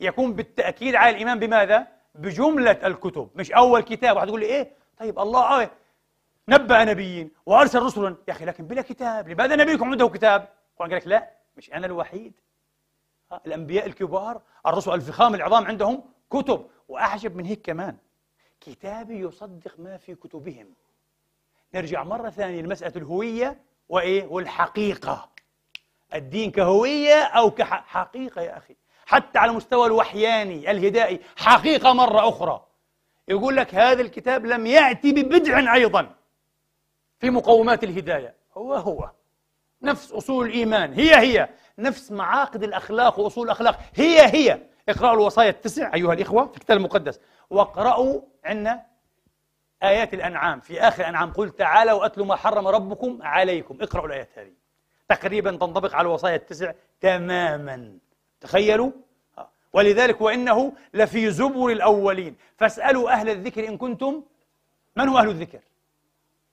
يكون 0.00 0.32
بالتأكيد 0.32 0.94
على 0.94 1.10
الإيمان 1.10 1.38
بماذا؟ 1.38 1.86
بجملة 2.18 2.70
الكتب. 2.86 3.30
مش 3.34 3.52
أول 3.52 3.80
كتاب. 3.80 4.16
واحد 4.16 4.28
يقول 4.28 4.40
لي 4.40 4.46
إيه؟ 4.46 4.72
طيب 4.98 5.18
الله 5.18 5.62
آه 5.62 5.70
نبأ 6.48 6.84
نبيين 6.84 7.30
وأرسل 7.46 7.82
رسلا. 7.82 8.16
يا 8.28 8.32
أخي 8.32 8.44
لكن 8.44 8.66
بلا 8.66 8.82
كتاب. 8.82 9.28
لماذا 9.28 9.56
نبيكم 9.56 9.90
عنده 9.90 10.08
كتاب؟ 10.08 10.48
قال 10.78 10.90
لك 10.90 11.06
لا 11.06 11.30
مش 11.56 11.72
أنا 11.72 11.86
الوحيد. 11.86 12.32
الأنبياء 13.46 13.86
الكبار 13.86 14.40
الرسل 14.66 14.94
الفخام 14.94 15.34
العظام 15.34 15.64
عندهم 15.64 16.04
كتب. 16.30 16.66
وأعجب 16.88 17.36
من 17.36 17.44
هيك 17.44 17.62
كمان. 17.62 17.96
كتابي 18.60 19.18
يصدق 19.18 19.80
ما 19.80 19.96
في 19.96 20.14
كتبهم. 20.14 20.66
نرجع 21.74 22.04
مرة 22.04 22.30
ثانية 22.30 22.62
لمسألة 22.62 22.96
الهوية 22.96 23.60
وإيه؟ 23.88 24.26
والحقيقة. 24.26 25.28
الدين 26.14 26.50
كهوية 26.50 27.22
أو 27.22 27.50
كحقيقة 27.50 28.42
يا 28.42 28.56
أخي؟ 28.56 28.76
حتى 29.06 29.38
على 29.38 29.50
المستوى 29.50 29.86
الوحياني 29.86 30.70
الهدائي 30.70 31.20
حقيقة 31.36 31.92
مرة 31.92 32.28
أخرى. 32.28 32.66
يقول 33.28 33.56
لك 33.56 33.74
هذا 33.74 34.02
الكتاب 34.02 34.46
لم 34.46 34.66
يأتي 34.66 35.12
ببدع 35.12 35.74
أيضا 35.74 36.14
في 37.18 37.30
مقومات 37.30 37.84
الهداية. 37.84 38.34
هو 38.56 38.74
هو. 38.74 39.10
نفس 39.82 40.12
أصول 40.12 40.46
الإيمان. 40.46 40.92
هي 40.92 41.16
هي. 41.16 41.48
نفس 41.78 42.12
معاقد 42.12 42.62
الأخلاق 42.62 43.18
وأصول 43.18 43.44
الأخلاق. 43.44 43.80
هي 43.94 44.26
هي. 44.26 44.60
اقرأوا 44.88 45.14
الوصايا 45.14 45.50
التسع 45.50 45.94
أيها 45.94 46.12
الإخوة 46.12 46.46
في 46.46 46.56
الكتاب 46.56 46.76
المقدس 46.76 47.20
واقرأوا 47.50 48.20
عندنا 48.44 48.86
آيات 49.82 50.14
الأنعام. 50.14 50.60
في 50.60 50.80
آخر 50.80 51.02
الأنعام 51.02 51.32
قل 51.32 51.50
تعالوا 51.50 52.06
أتلوا 52.06 52.26
ما 52.26 52.36
حرم 52.36 52.68
ربكم 52.68 53.18
عليكم. 53.22 53.78
اقرأوا 53.80 54.06
الآيات 54.06 54.28
هذه. 54.36 54.52
تقريبا 55.08 55.50
تنطبق 55.50 55.94
على 55.94 56.06
الوصايا 56.06 56.36
التسع 56.36 56.72
تماما. 57.00 57.98
تخيلوا؟ 58.46 58.90
ولذلك 59.72 60.20
وإنه 60.20 60.72
لفي 60.94 61.30
زبر 61.30 61.68
الأولين. 61.68 62.36
فاسألوا 62.58 63.10
أهل 63.10 63.28
الذكر 63.28 63.68
إن 63.68 63.78
كنتم 63.78 64.22
من 64.96 65.08
هو 65.08 65.18
أهل 65.18 65.28
الذكر؟ 65.28 65.60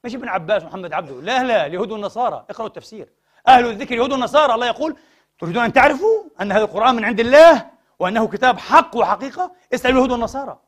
مش 0.03 0.15
ابن 0.15 0.27
عباس 0.27 0.63
محمد 0.63 0.93
عبده. 0.93 1.21
لا 1.21 1.43
لا 1.43 1.65
اليهود 1.65 1.91
والنصارى. 1.91 2.45
اقرأوا 2.49 2.67
التفسير. 2.67 3.07
أهل 3.47 3.65
الذكر 3.65 3.95
يهود 3.95 4.11
والنصارى. 4.11 4.53
الله 4.53 4.67
يقول 4.67 4.95
تريدون 5.39 5.63
أن 5.63 5.73
تعرفوا 5.73 6.23
أن 6.41 6.51
هذا 6.51 6.63
القرآن 6.63 6.95
من 6.95 7.05
عند 7.05 7.19
الله 7.19 7.69
وأنه 7.99 8.27
كتاب 8.27 8.57
حق 8.57 8.97
وحقيقة؟ 8.97 9.51
اسألوا 9.73 9.93
اليهود 9.93 10.11
والنصارى. 10.11 10.59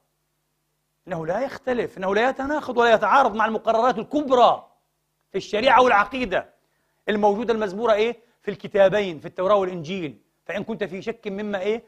إنه 1.08 1.26
لا 1.26 1.40
يختلف 1.40 1.98
إنه 1.98 2.16
لا 2.16 2.30
يتناقض 2.30 2.78
ولا 2.78 2.94
يتعارض 2.94 3.36
مع 3.36 3.46
المقررات 3.46 3.98
الكبرى 3.98 4.68
في 5.32 5.38
الشريعة 5.38 5.82
والعقيدة 5.82 6.50
الموجودة 7.10 7.54
المزبورة 7.54 7.94
إيه؟ 7.94 8.20
في 8.42 8.52
الكتابين 8.52 9.20
في 9.20 9.26
التوراة 9.26 9.56
والإنجيل. 9.56 10.25
فإن 10.46 10.64
كنت 10.64 10.84
في 10.84 11.02
شك 11.02 11.28
مما 11.28 11.60
إيه؟ 11.60 11.84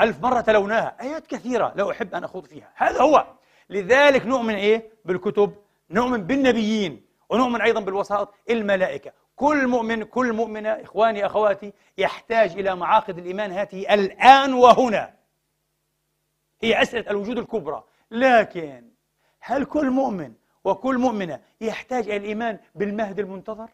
ألف 0.00 0.22
مرة 0.22 0.40
تلوناها. 0.40 0.96
آيات 1.00 1.26
كثيرة 1.26 1.72
لا 1.76 1.90
أحب 1.90 2.14
أن 2.14 2.24
أخوض 2.24 2.44
فيها. 2.46 2.72
هذا 2.74 3.02
هو. 3.02 3.26
لذلك 3.70 4.26
نؤمن 4.26 4.54
إيه؟ 4.54 4.90
بالكتب 5.04 5.54
نؤمن 5.90 6.22
بالنبيين 6.26 7.06
ونؤمن 7.28 7.60
أيضا 7.60 7.80
بالوسائط 7.80 8.34
الملائكة. 8.50 9.12
كل 9.36 9.66
مؤمن 9.66 10.04
كل 10.04 10.32
مؤمنة 10.32 10.68
إخواني 10.68 11.26
أخواتي 11.26 11.72
يحتاج 11.98 12.50
إلى 12.52 12.76
معاقد 12.76 13.18
الإيمان 13.18 13.52
هذه 13.52 13.94
الآن 13.94 14.54
وهنا. 14.54 15.14
هي 16.62 16.82
أسئلة 16.82 17.10
الوجود 17.10 17.38
الكبرى. 17.38 17.84
لكن 18.10 18.88
هل 19.40 19.64
كل 19.64 19.90
مؤمن 19.90 20.32
وكل 20.64 20.98
مؤمنة 20.98 21.40
يحتاج 21.60 22.04
إلى 22.04 22.16
الإيمان 22.16 22.58
بالمهد 22.74 23.18
المنتظر؟ 23.18 23.68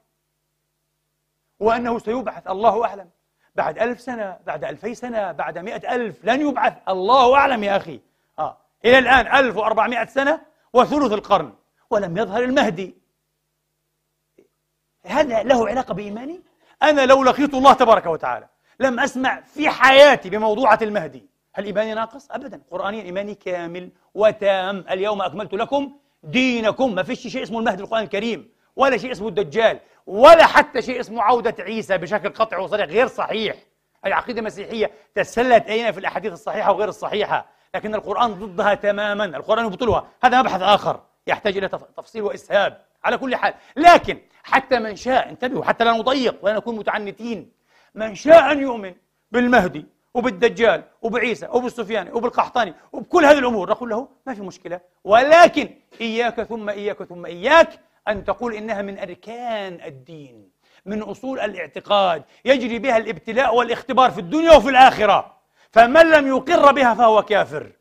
وأنه 1.61 1.99
سيبعث 1.99 2.51
الله 2.51 2.85
أعلم؟ 2.85 3.11
بعد 3.55 3.79
ألف 3.79 4.01
سنة 4.01 4.39
بعد 4.47 4.65
ألفي 4.65 4.95
سنة 4.95 5.33
بعد 5.33 5.59
مئة 5.59 5.95
ألف 5.95 6.25
لن 6.25 6.49
يبعث. 6.49 6.75
الله 6.89 7.37
أعلم 7.37 7.65
يا 7.65 7.77
أخي. 7.77 8.01
آه. 8.39 8.57
إلى 8.85 8.99
الآن 8.99 9.45
ألف 9.45 9.57
وأربعمائة 9.57 10.07
سنة 10.07 10.41
وثلث 10.73 11.13
القرن 11.13 11.53
ولم 11.91 12.19
يظهر 12.19 12.43
المهدي. 12.43 12.95
هذا 15.07 15.43
له 15.43 15.69
علاقة 15.69 15.95
بإيماني؟ 15.95 16.41
أنا 16.83 17.07
لو 17.07 17.25
لقيت 17.25 17.55
الله 17.55 17.73
تبارك 17.73 18.07
وتعالى 18.07 18.49
لم 18.81 19.01
أسمع 19.01 19.41
في 19.41 19.69
حياتي 19.69 20.31
بموضوعة 20.31 20.79
المهدي 20.83 21.27
هل 21.55 21.65
إيماني 21.65 21.95
ناقص؟ 21.95 22.31
أبدا. 22.31 22.61
قرآنيا 22.71 23.03
إيماني 23.03 23.35
كامل 23.35 23.91
وتام. 24.15 24.85
اليوم 24.91 25.23
أكملت 25.23 25.55
لكم 25.55 25.93
دينكم. 26.23 26.95
ما 26.95 27.03
فيش 27.03 27.27
شيء 27.27 27.43
اسمه 27.43 27.59
المهدي 27.59 27.83
القرآن 27.83 28.03
الكريم 28.03 28.51
ولا 28.77 28.97
شيء 28.97 29.13
اسمه 29.13 29.29
الدجال. 29.29 29.81
ولا 30.07 30.47
حتى 30.47 30.83
شيء 30.83 31.01
اسمه 31.01 31.23
عودة 31.23 31.55
عيسى 31.59 31.99
بشكل 31.99 32.29
قطعي 32.29 32.63
وصريح 32.63 32.87
غير 32.87 33.07
صحيح. 33.07 33.57
العقيدة 34.07 34.41
المسيحية 34.41 34.91
تسلت 35.15 35.67
أين 35.67 35.93
في 35.93 36.01
الأحاديث 36.01 36.33
الصحيحة 36.33 36.73
وغير 36.73 36.89
الصحيحة 36.89 37.47
لكن 37.75 37.95
القرآن 37.95 38.35
ضدها 38.35 38.75
تماما 38.75 39.25
القرآن 39.25 39.67
يبطلها. 39.67 40.09
هذا 40.25 40.43
مبحث 40.43 40.63
آخر 40.63 41.01
يحتاج 41.27 41.57
إلى 41.57 41.69
تفصيل 41.69 42.23
وإسهاب 42.23 42.85
على 43.05 43.19
كل 43.19 43.37
حال. 43.37 43.55
لكن 43.77 44.19
حتى 44.43 44.79
من 44.79 44.97
شاء 44.97 45.29
انتبهوا 45.29 45.65
حتى 45.65 45.85
لا 45.85 45.93
نضيق 45.93 46.37
ولا 46.43 46.57
نكون 46.57 46.77
متعنتين. 46.77 47.53
من 47.95 48.15
شاء 48.15 48.53
أن 48.53 48.61
يؤمن 48.61 48.95
بالمهدي 49.33 49.87
وبالدجال 50.15 50.85
وبعيسى 51.03 51.49
وبالسفياني 51.53 52.13
وبالقحطاني 52.13 52.75
وبكل 52.93 53.25
هذه 53.25 53.39
الأمور 53.39 53.71
نقول 53.71 53.91
له 53.91 54.09
ما 54.27 54.35
في 54.35 54.43
مشكلة. 54.43 54.81
ولكن 55.05 55.71
إياك 56.01 56.43
ثم 56.43 56.69
إياك 56.69 57.03
ثم 57.03 57.27
إياك 57.27 57.81
أن 58.09 58.25
تقول 58.25 58.55
إنها 58.55 58.83
من 58.83 58.99
أركان 58.99 59.81
الدين 59.85 60.51
من 60.87 61.03
أصول 61.03 61.41
الاعتقاد 61.41 62.23
يجري 62.45 62.79
بها 62.79 62.97
الابتلاء 62.97 63.57
والاختبار 63.57 64.11
في 64.11 64.19
الدنيا 64.19 64.57
وفي 64.57 64.71
الآخرة. 64.71 65.35
فمن 65.71 66.11
لم 66.11 66.27
يقر 66.27 66.73
بها 66.73 66.95
فهو 66.95 67.23
كافر 67.23 67.73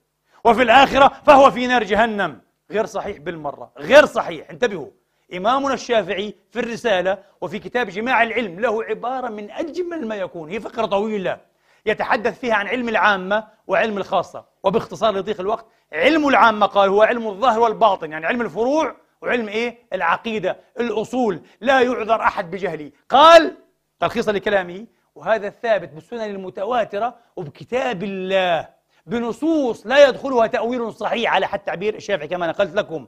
وفي 0.46 0.62
الآخرة 0.62 1.12
فهو 1.26 1.52
في 1.52 1.68
نار 1.68 1.84
جهنم. 1.84 2.42
غير 2.72 2.86
صحيح 2.86 3.18
بالمرة 3.18 3.72
غير 3.78 4.06
صحيح. 4.06 4.50
انتبهوا 4.50 4.88
إمامنا 5.34 5.74
الشافعي 5.74 6.36
في 6.52 6.60
الرسالة 6.60 7.18
وفي 7.42 7.60
كتاب 7.60 7.90
جماع 7.90 8.24
العلم 8.24 8.60
له 8.60 8.84
عبارة 8.84 9.30
من 9.30 9.52
أجمل 9.52 10.08
ما 10.08 10.16
يكون 10.16 10.50
هي 10.50 10.60
فقرة 10.60 10.86
طويلة 10.86 11.38
يتحدث 11.86 12.40
فيها 12.40 12.54
عن 12.54 12.68
علم 12.68 12.90
العامة 12.90 13.48
وعلم 13.68 13.98
الخاصة. 13.98 14.46
وباختصار 14.64 15.16
لضيق 15.16 15.40
الوقت 15.40 15.66
علم 15.94 16.28
العامة 16.28 16.66
قال 16.66 16.90
هو 16.90 17.02
علم 17.02 17.28
الظاهر 17.28 17.60
والباطن 17.60 18.12
يعني 18.12 18.26
علم 18.26 18.42
الفروع 18.42 18.96
وعلم 19.24 19.48
إيه؟ 19.48 19.78
العقيدة 19.94 20.58
الأصول. 20.80 21.42
لا 21.62 21.82
يعذر 21.82 22.22
أحد 22.22 22.52
بجهله. 22.52 22.92
قال 23.10 23.58
تلخيصا 24.00 24.32
لكلامه 24.32 24.88
وهذا 25.16 25.48
الثابت 25.48 25.90
بالسنن 25.90 26.22
المتواترة 26.22 27.16
وبكتاب 27.36 28.04
الله. 28.04 28.70
بنصوص 29.06 29.88
لا 29.88 30.08
يدخلها 30.08 30.48
تأويل 30.48 30.94
صحيح 30.94 31.34
على 31.34 31.48
حد 31.48 31.60
تعبير 31.60 31.96
الشافعي 31.96 32.28
كما 32.28 32.48
نقلت 32.48 32.76
لكم. 32.76 33.08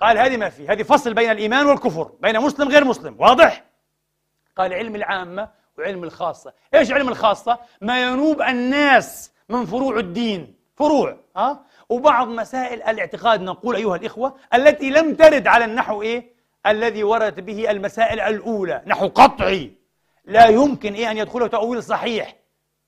قال 0.00 0.18
هذه 0.18 0.36
ما 0.36 0.48
في 0.48 0.68
هذه 0.68 0.82
فصل 0.82 1.14
بين 1.14 1.30
الإيمان 1.30 1.66
والكفر 1.66 2.12
بين 2.20 2.40
مسلم 2.40 2.68
غير 2.68 2.84
مسلم. 2.84 3.16
واضح؟ 3.20 3.64
قال 4.56 4.74
علم 4.74 4.94
العامة 4.94 5.48
وعلم 5.78 6.04
الخاصة. 6.04 6.52
إيش 6.74 6.92
علم 6.92 7.08
الخاصة؟ 7.08 7.58
ما 7.80 8.02
ينوب 8.02 8.42
الناس 8.42 9.32
من 9.48 9.66
فروع 9.66 9.98
الدين. 9.98 10.58
فروع 10.76 11.16
ها؟ 11.36 11.64
وبعض 11.88 12.28
مسائل 12.28 12.82
الاعتقاد 12.82 13.42
نقول 13.42 13.76
أيها 13.76 13.96
الإخوة 13.96 14.34
التي 14.54 14.90
لم 14.90 15.14
ترد 15.14 15.46
على 15.46 15.64
النحو 15.64 16.02
إيه؟ 16.02 16.38
الذي 16.66 17.04
وردت 17.04 17.40
به 17.40 17.70
المسائل 17.70 18.20
الأولى. 18.20 18.82
نحو 18.86 19.08
قطعي. 19.08 19.72
لا 20.24 20.46
يمكن 20.46 20.94
إيه 20.94 21.10
أن 21.10 21.18
يدخله 21.18 21.46
تأويل 21.46 21.82
صحيح. 21.82 22.36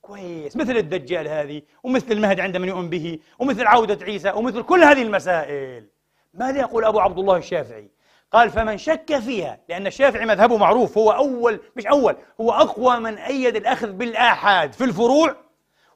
كويس. 0.02 0.56
مثل 0.56 0.76
الدجال 0.76 1.28
هذه 1.28 1.62
ومثل 1.82 2.12
المهد 2.12 2.40
عند 2.40 2.56
من 2.56 2.68
يؤمن 2.68 2.90
به 2.90 3.18
ومثل 3.38 3.66
عودة 3.66 4.04
عيسى 4.04 4.30
ومثل 4.30 4.62
كل 4.62 4.84
هذه 4.84 5.02
المسائل. 5.02 5.88
ماذا 6.34 6.60
يقول 6.60 6.84
أبو 6.84 7.00
عبد 7.00 7.18
الله 7.18 7.36
الشافعي؟ 7.36 7.90
قال 8.32 8.50
فمن 8.50 8.78
شك 8.78 9.18
فيها 9.18 9.58
لأن 9.68 9.86
الشافعي 9.86 10.26
مذهبه 10.26 10.56
معروف 10.56 10.98
هو 10.98 11.10
أول 11.10 11.60
مش 11.76 11.86
أول 11.86 12.16
هو 12.40 12.52
أقوى 12.52 12.98
من 12.98 13.18
أيد 13.18 13.56
الأخذ 13.56 13.92
بالآحاد 13.92 14.72
في 14.72 14.84
الفروع 14.84 15.36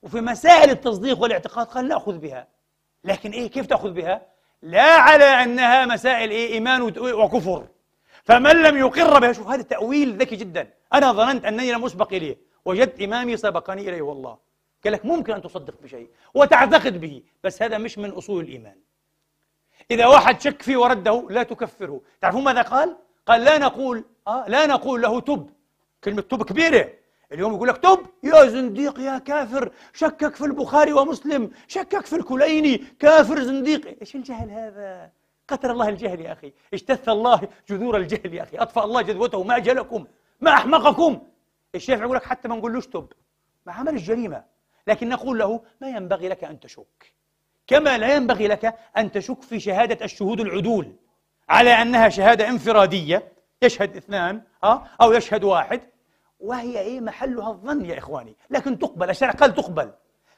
وفي 0.03 0.21
مسائل 0.21 0.71
التصديق 0.71 1.23
والاعتقاد. 1.23 1.67
قال 1.67 1.89
نأخذ 1.89 2.19
بها. 2.19 2.54
لكن 3.05 3.31
إيه 3.31 3.51
كيف 3.51 3.67
تأخذ 3.67 3.91
بها؟ 3.91 4.27
لا 4.63 4.93
على 4.93 5.25
أنها 5.25 5.87
مسائل 5.87 6.31
إيه 6.31 6.53
إيمان 6.53 6.83
وكفر. 6.99 7.67
فمن 8.23 8.63
لم 8.63 8.77
يقر 8.77 9.19
بها 9.19 9.33
شوف 9.33 9.49
هذا 9.49 9.63
تأويل 9.63 10.17
ذكي 10.17 10.37
جدا. 10.37 10.71
أنا 10.93 11.13
ظننت 11.13 11.45
أنني 11.45 11.73
لم 11.73 11.85
أسبق 11.85 12.13
إليه. 12.13 12.37
وجدت 12.65 13.03
إمامي 13.03 13.37
سبقني 13.37 13.89
إليه 13.89 14.03
والله. 14.03 14.39
قال 14.85 14.93
لك 14.93 15.05
ممكن 15.05 15.33
أن 15.33 15.43
تصدق 15.43 15.75
بشيء 15.83 16.09
وتعتقد 16.35 17.01
به 17.01 17.23
بس 17.45 17.63
هذا 17.63 17.79
مش 17.79 17.99
من 17.99 18.11
أصول 18.11 18.45
الإيمان. 18.45 18.77
إذا 19.91 20.07
واحد 20.07 20.41
شك 20.41 20.63
فيه 20.63 20.77
ورده 20.77 21.27
لا 21.31 21.43
تكفره. 21.43 22.01
تعرفون 22.21 22.45
ماذا 22.45 22.63
قال؟ 22.63 22.97
قال 23.27 23.45
لا 23.45 23.59
نقول 23.59 24.05
آه 24.29 24.45
لا 24.49 24.67
نقول 24.67 25.03
له 25.03 25.21
تب. 25.21 25.51
كلمة 26.05 26.23
تب 26.23 26.43
كبيرة. 26.43 26.91
اليوم 27.33 27.55
يقول 27.55 27.69
لك 27.69 27.77
تب 27.77 28.07
يا 28.23 28.47
زنديق 28.47 29.01
يا 29.01 29.19
كافر 29.19 29.73
شكك 29.93 30.35
في 30.37 30.45
البخاري 30.45 30.93
ومسلم 30.93 31.51
شكك 31.69 32.07
في 32.07 32.17
الكليني 32.17 32.77
كافر 32.77 33.43
زنديق. 33.43 33.97
إيش 34.01 34.15
الجهل 34.15 34.51
هذا؟ 34.51 35.11
قتل 35.49 35.71
الله 35.71 35.89
الجهل 35.89 36.21
يا 36.21 36.33
أخي. 36.33 36.53
اجتث 36.75 37.09
الله 37.09 37.41
جذور 37.69 37.97
الجهل 37.97 38.35
يا 38.35 38.43
أخي. 38.43 38.57
أطفأ 38.57 38.85
الله 38.85 39.03
جذوته 39.03 39.43
ما 39.43 39.57
أجلكم 39.57 40.07
ما 40.41 40.51
أحمقكم. 40.55 41.21
الشافعي 41.75 42.05
يقول 42.05 42.17
لك 42.17 42.25
حتى 42.25 42.49
ما 42.49 42.57
نقولوش 42.57 42.87
تب 42.87 43.13
ما 43.67 43.73
عمل 43.73 43.95
الجريمة. 43.95 44.45
لكن 44.87 45.09
نقول 45.09 45.39
له 45.39 45.61
ما 45.81 45.89
ينبغي 45.89 46.29
لك 46.29 46.45
أن 46.45 46.61
تشك. 46.61 47.15
كما 47.67 47.99
لا 47.99 48.15
ينبغي 48.15 48.49
لك 48.49 48.75
أن 48.97 49.13
تشك 49.13 49.43
في 49.43 49.61
شهادة 49.61 50.05
الشهود 50.05 50.41
العدول. 50.41 50.93
على 51.49 51.71
أنها 51.71 52.09
شهادة 52.09 52.49
انفرادية 52.49 53.33
يشهد 53.63 53.97
اثنان 53.97 54.43
أه؟ 54.65 54.87
أو 55.01 55.13
يشهد 55.13 55.45
واحد. 55.45 55.81
وهي 56.45 56.81
إيه 56.81 57.01
محلها 57.01 57.51
الظن 57.51 57.85
يا 57.85 57.99
إخواني. 57.99 58.37
لكن 58.51 58.79
تقبل 58.79 59.11
الشرع 59.11 59.31
قال 59.31 59.55
تقبل. 59.55 59.93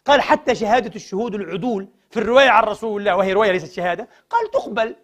قال 0.04 0.20
حتى 0.20 0.54
شهادة 0.54 0.94
الشهود 0.96 1.34
العدول 1.34 1.88
في 2.10 2.20
الرواية 2.20 2.50
عن 2.50 2.64
رسول 2.64 3.00
الله 3.00 3.16
وهي 3.16 3.32
رواية 3.32 3.52
ليست 3.52 3.72
شهادة 3.72 4.08
قال 4.30 4.50
تقبل. 4.50 4.96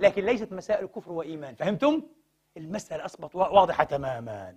لكن 0.00 0.24
ليست 0.24 0.52
مسائل 0.52 0.86
كفر 0.86 1.12
وإيمان. 1.12 1.54
فهمتم؟ 1.54 2.02
المسألة 2.56 3.04
أصبحت 3.04 3.34
واضحة 3.34 3.84
تماما. 3.84 4.54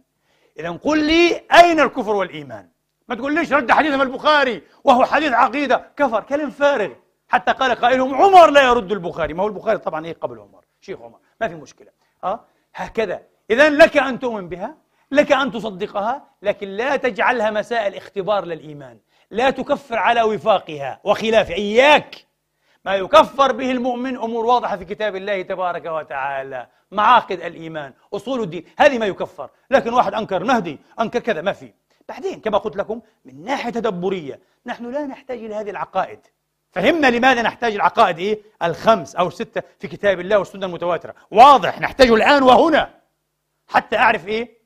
إذا 0.60 0.72
قل 0.72 1.06
لي 1.06 1.42
أين 1.54 1.80
الكفر 1.80 2.16
والإيمان؟ 2.16 2.70
ما 3.08 3.16
تقول 3.16 3.36
ليش 3.36 3.54
رد 3.54 3.72
حديث 3.72 3.94
البخاري 3.94 4.64
وهو 4.84 5.06
حديث 5.06 5.32
عقيدة 5.32 5.92
كفر 5.98 6.24
كلام 6.24 6.50
فارغ. 6.50 6.94
حتى 7.28 7.52
قال 7.52 7.76
قائلهم 7.76 8.16
عمر 8.16 8.50
لا 8.50 8.64
يرد 8.64 8.92
البخاري. 8.92 9.34
ما 9.34 9.44
هو 9.44 9.48
البخاري 9.48 9.78
طبعا 9.78 10.06
إيه 10.06 10.14
قبل 10.14 10.40
عمر؟ 10.40 10.66
شيخ 10.82 11.02
عمر 11.02 11.20
ما 11.42 11.48
في 11.48 11.56
مشكلة. 11.56 11.92
آه؟ 12.24 12.46
هكذا. 12.76 13.22
اذا 13.50 13.70
لك 13.70 13.98
أن 13.98 14.20
تؤمن 14.20 14.50
بها. 14.50 14.85
لك 15.16 15.32
أن 15.32 15.52
تصدقها 15.52 16.24
لكن 16.42 16.68
لا 16.68 16.96
تجعلها 16.96 17.52
مسائل 17.52 17.96
اختبار 17.96 18.46
للإيمان. 18.46 19.00
لا 19.32 19.50
تكفر 19.50 19.98
على 19.98 20.22
وفاقها 20.22 21.00
وخلاف 21.04 21.52
إياك. 21.52 22.16
ما 22.86 22.96
يكفر 22.96 23.52
به 23.52 23.72
المؤمن 23.72 24.18
أمور 24.18 24.46
واضحة 24.46 24.78
في 24.78 24.86
كتاب 24.86 25.16
الله 25.16 25.42
تبارك 25.42 25.86
وتعالى. 25.86 26.68
معاقد 26.92 27.42
الإيمان 27.42 27.94
أصول 28.14 28.42
الدين 28.42 28.66
هذه 28.80 28.98
ما 28.98 29.06
يكفر. 29.06 29.50
لكن 29.72 29.94
واحد 29.94 30.14
أنكر 30.14 30.44
مهدي 30.44 30.80
أنكر 31.00 31.20
كذا 31.20 31.42
ما 31.42 31.54
في. 31.54 31.74
بعدين 32.10 32.42
كما 32.42 32.58
قلت 32.58 32.76
لكم 32.76 33.02
من 33.26 33.44
ناحية 33.44 33.70
تدبرية 33.70 34.40
نحن 34.66 34.92
لا 34.92 35.06
نحتاج 35.06 35.38
إلى 35.38 35.56
هذه 35.56 35.70
العقائد. 35.70 36.20
فهمنا 36.72 37.08
لماذا 37.08 37.42
نحتاج 37.42 37.76
العقائد 37.76 38.20
إيه؟ 38.20 38.42
الخمس 38.64 39.16
أو 39.16 39.28
الستة 39.28 39.64
في 39.80 39.88
كتاب 39.88 40.20
الله 40.20 40.40
والسنة 40.40 40.66
المتواترة. 40.66 41.16
واضح 41.32 41.82
نحتاجه 41.82 42.16
الآن 42.16 42.44
وهنا. 42.44 42.94
حتى 43.68 43.98
أعرف 43.98 44.28
إيه؟ 44.28 44.65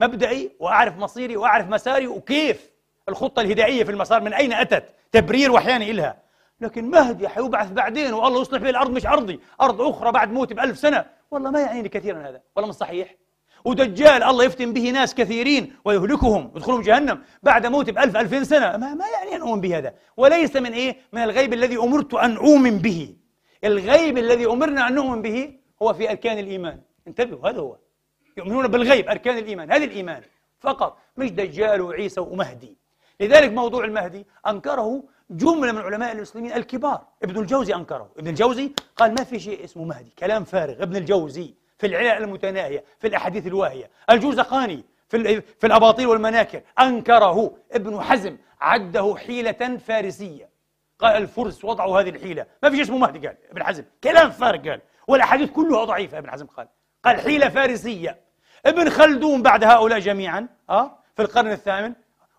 مبدئي 0.00 0.50
وأعرف 0.60 0.96
مصيري 0.96 1.36
وأعرف 1.36 1.68
مساري 1.68 2.06
وكيف 2.06 2.70
الخطة 3.08 3.42
الهدائية 3.42 3.84
في 3.84 3.90
المسار 3.90 4.20
من 4.20 4.32
أين 4.32 4.52
أتت؟ 4.52 4.84
تبرير 5.12 5.52
وحياني 5.52 5.90
إلها. 5.90 6.16
لكن 6.60 6.90
مهدي 6.90 7.28
حيبعث 7.28 7.70
بعدين 7.70 8.12
والله 8.12 8.40
يصلح 8.40 8.62
به 8.62 8.70
الأرض 8.70 8.90
مش 8.90 9.06
أرضي 9.06 9.40
أرض 9.60 9.80
أخرى 9.82 10.12
بعد 10.12 10.32
موتي 10.32 10.54
بألف 10.54 10.78
سنة. 10.78 11.04
والله 11.30 11.50
ما 11.50 11.60
يعنيني 11.60 11.88
كثيرا 11.88 12.28
هذا 12.28 12.40
والله 12.56 12.68
مش 12.68 12.74
صحيح. 12.74 13.14
ودجال 13.64 14.22
الله 14.22 14.44
يفتن 14.44 14.72
به 14.72 14.90
ناس 14.90 15.14
كثيرين 15.14 15.76
ويهلكهم 15.84 16.52
يدخلهم 16.56 16.82
جهنم 16.82 17.22
بعد 17.42 17.66
موت 17.66 17.90
بألف 17.90 18.16
ألفين 18.16 18.44
سنة. 18.44 18.76
ما, 18.76 18.94
ما 18.94 19.04
يعني 19.08 19.36
أن 19.36 19.40
أؤمن 19.40 19.60
بهذا؟ 19.60 19.94
وليس 20.16 20.56
من 20.56 20.72
إيه؟ 20.72 20.96
من 21.12 21.22
الغيب 21.22 21.52
الذي 21.52 21.76
أمرت 21.76 22.14
أن 22.14 22.36
أؤمن 22.36 22.78
به. 22.78 23.16
الغيب 23.64 24.18
الذي 24.18 24.46
أمرنا 24.46 24.88
أن 24.88 24.94
نؤمن 24.94 25.22
به 25.22 25.54
هو 25.82 25.92
في 25.92 26.10
أركان 26.10 26.38
الإيمان. 26.38 26.80
انتبهوا 27.08 27.50
هذا 27.50 27.60
هو. 27.60 27.76
يؤمنون 28.38 28.68
بالغيب 28.68 29.08
أركان 29.08 29.38
الإيمان. 29.38 29.72
هذا 29.72 29.84
الإيمان 29.84 30.22
فقط 30.60 30.98
مش 31.16 31.30
دجال 31.30 31.80
وعيسى 31.80 32.20
ومهدي. 32.20 32.76
لذلك 33.20 33.52
موضوع 33.52 33.84
المهدي 33.84 34.26
أنكره 34.46 35.02
جملة 35.30 35.72
من 35.72 35.78
علماء 35.78 36.12
المسلمين 36.12 36.52
الكبار. 36.52 37.00
ابن 37.22 37.40
الجوزي 37.40 37.74
أنكره. 37.74 38.10
ابن 38.18 38.28
الجوزي 38.28 38.70
قال 38.96 39.14
ما 39.14 39.24
في 39.24 39.40
شيء 39.40 39.64
اسمه 39.64 39.84
مهدي 39.84 40.12
كلام 40.18 40.44
فارغ. 40.44 40.82
ابن 40.82 40.96
الجوزي 40.96 41.54
في 41.78 41.86
العلل 41.86 42.24
المتناهية 42.24 42.84
في 42.98 43.06
الأحاديث 43.06 43.46
الواهية 43.46 43.90
الجوزقاني 44.10 44.84
في, 45.08 45.40
في 45.40 45.66
الأباطيل 45.66 46.06
والمناكر 46.06 46.62
أنكره. 46.80 47.54
ابن 47.72 48.00
حزم 48.00 48.36
عده 48.60 49.16
حيلة 49.26 49.76
فارسية. 49.86 50.48
قال 50.98 51.16
الفرس 51.16 51.64
وضعوا 51.64 52.00
هذه 52.00 52.08
الحيلة. 52.08 52.46
ما 52.62 52.70
في 52.70 52.76
شيء 52.76 52.84
اسمه 52.84 52.98
مهدي 52.98 53.26
قال 53.26 53.36
ابن 53.50 53.62
حزم. 53.62 53.84
كلام 54.04 54.30
فارغ 54.30 54.70
قال. 54.70 54.80
والأحاديث 55.08 55.50
كلها 55.50 55.84
ضعيفة 55.84 56.18
ابن 56.18 56.30
حزم 56.30 56.46
قال. 56.46 56.68
قال 57.04 57.20
حيلة 57.20 57.48
فارسية. 57.48 58.27
ابن 58.68 58.90
خلدون 58.90 59.42
بعد 59.42 59.64
هؤلاء 59.64 59.98
جميعا 59.98 60.48
أه 60.70 60.98
في 61.16 61.22
القرن 61.22 61.52
الثامن 61.52 61.94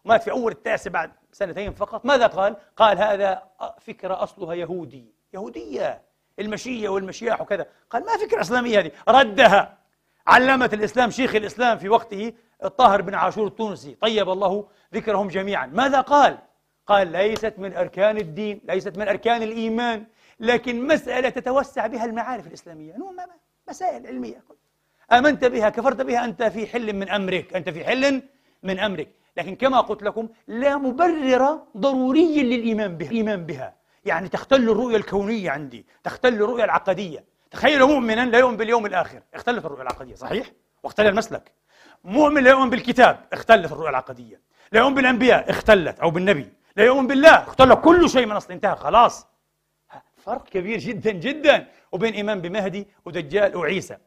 مات 0.06 0.24
في 0.24 0.32
أول 0.32 0.52
التاسع 0.52 0.92
بعد 0.92 1.12
سنتين 1.32 1.74
فقط. 1.74 2.06
ماذا 2.06 2.28
قال؟ 2.28 2.56
قال 2.76 2.98
هذا 2.98 3.44
فكرة 3.80 4.24
أصلها 4.24 4.54
يهودي 4.54 5.14
يهودية 5.34 6.02
المشية 6.40 6.90
والمشياح 6.90 7.42
وكذا. 7.42 7.66
قال 7.90 8.06
ما 8.06 8.18
فكرة 8.18 8.42
إسلامية 8.42 8.80
هذه؟ 8.80 8.92
ردها. 9.10 9.78
علامة 10.28 10.70
الإسلام 10.74 11.10
شيخ 11.10 11.36
الإسلام 11.36 11.78
في 11.78 11.90
وقته 11.90 12.34
الطاهر 12.64 13.02
بن 13.02 13.14
عاشور 13.14 13.48
التونسي 13.48 13.96
طيب 14.02 14.30
الله 14.30 14.68
ذكرهم 14.94 15.28
جميعا. 15.28 15.66
ماذا 15.66 16.02
قال؟ 16.02 16.38
قال 16.88 17.12
ليست 17.12 17.54
من 17.58 17.76
أركان 17.76 18.18
الدين 18.18 18.62
ليست 18.64 18.98
من 18.98 19.08
أركان 19.08 19.44
الإيمان 19.44 20.06
لكن 20.40 20.88
مسألة 20.88 21.30
تتوسع 21.30 21.88
بها 21.88 22.06
المعارف 22.06 22.48
الإسلامية. 22.48 22.96
مسائل 23.70 24.08
علمية. 24.08 24.44
آمنت 25.12 25.46
بها 25.46 25.70
كفرت 25.70 26.02
بها 26.02 26.26
أنت 26.26 26.44
في 26.44 26.68
حل 26.68 26.94
من 26.94 27.10
أمرك 27.10 27.56
أنت 27.56 27.70
في 27.70 27.86
حل 27.86 28.22
من 28.64 28.80
أمرك. 28.80 29.10
لكن 29.38 29.56
كما 29.56 29.82
قلت 29.82 30.04
لكم 30.04 30.30
لا 30.48 30.78
مبرر 30.78 31.60
ضروري 31.78 32.44
للإيمان 32.44 32.98
بها 32.98 33.10
الإيمان 33.10 33.46
بها. 33.46 33.76
يعني 34.06 34.30
تختل 34.30 34.70
الرؤية 34.70 34.98
الكونية 34.98 35.50
عندي 35.52 35.86
تختل 36.04 36.34
الرؤية 36.34 36.64
العقدية. 36.64 37.24
تخيل 37.52 37.86
مؤمنا 37.86 38.26
لا 38.26 38.40
يؤمن 38.40 38.58
باليوم 38.58 38.86
الآخر. 38.86 39.22
اختلت 39.34 39.66
الرؤية 39.66 39.82
العقدية 39.82 40.16
صحيح؟ 40.16 40.48
واختل 40.84 41.08
المسلك. 41.08 41.52
مؤمن 42.04 42.44
لا 42.44 42.50
يؤمن 42.50 42.70
بالكتاب 42.70 43.20
اختلت 43.34 43.72
الرؤية 43.72 43.90
العقدية. 43.90 44.42
لا 44.72 44.80
يؤمن 44.80 44.96
بالأنبياء 44.96 45.50
اختلت 45.50 46.00
أو 46.00 46.12
بالنبي. 46.12 46.50
لا 46.76 46.86
يؤمن 46.86 47.08
بالله 47.08 47.34
اختل 47.34 47.76
كل 47.76 48.10
شيء 48.10 48.26
من 48.26 48.32
أصل 48.32 48.54
انتهى 48.54 48.76
خلاص. 48.76 49.28
فرق 50.18 50.44
كبير 50.44 50.80
جدا 50.80 51.12
جدا. 51.12 51.68
وبين 51.92 52.14
إيمان 52.14 52.42
بمهدي 52.42 52.88
ودجال 53.06 53.58
وعيسى. 53.58 53.98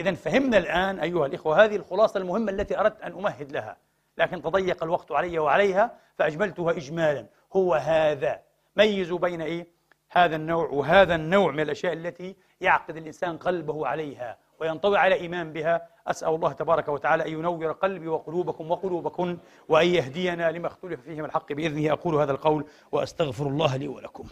إذا 0.00 0.14
فهمنا 0.14 0.58
الآن 0.58 1.00
أيها 1.00 1.26
الإخوة 1.26 1.64
هذه 1.64 1.76
الخلاصة 1.76 2.18
المهمة 2.18 2.52
التي 2.52 2.80
أردت 2.80 3.02
أن 3.02 3.12
أمهد 3.12 3.52
لها 3.52 3.76
لكن 4.18 4.42
تضيق 4.42 4.82
الوقت 4.82 5.12
علي 5.12 5.38
وعليها 5.38 5.90
فأجملتها 6.18 6.70
إجمالا. 6.70 7.26
هو 7.52 7.74
هذا. 7.74 8.40
ميزوا 8.76 9.18
بين 9.18 9.40
إيه؟ 9.40 9.66
هذا 10.10 10.36
النوع 10.36 10.68
وهذا 10.68 11.14
النوع 11.14 11.52
من 11.52 11.60
الأشياء 11.60 11.92
التي 11.92 12.36
يعقد 12.60 12.96
الإنسان 12.96 13.36
قلبه 13.36 13.86
عليها 13.86 14.38
وينطوي 14.60 14.98
على 14.98 15.14
إيمان 15.14 15.52
بها. 15.52 15.88
أسأل 16.06 16.28
الله 16.28 16.52
تبارك 16.52 16.88
وتعالى 16.88 17.24
أن 17.24 17.32
ينور 17.32 17.72
قلبي 17.72 18.08
وقلوبكم 18.08 18.70
وقلوبكن 18.70 19.38
وأن 19.68 19.86
يهدينا 19.86 20.50
لما 20.50 20.66
اختلف 20.66 21.00
فيه 21.00 21.14
من 21.14 21.24
الحق 21.24 21.52
بإذنه. 21.52 21.92
أقول 21.92 22.14
هذا 22.14 22.32
القول 22.32 22.64
وأستغفر 22.92 23.46
الله 23.46 23.76
لي 23.76 23.88
ولكم. 23.88 24.24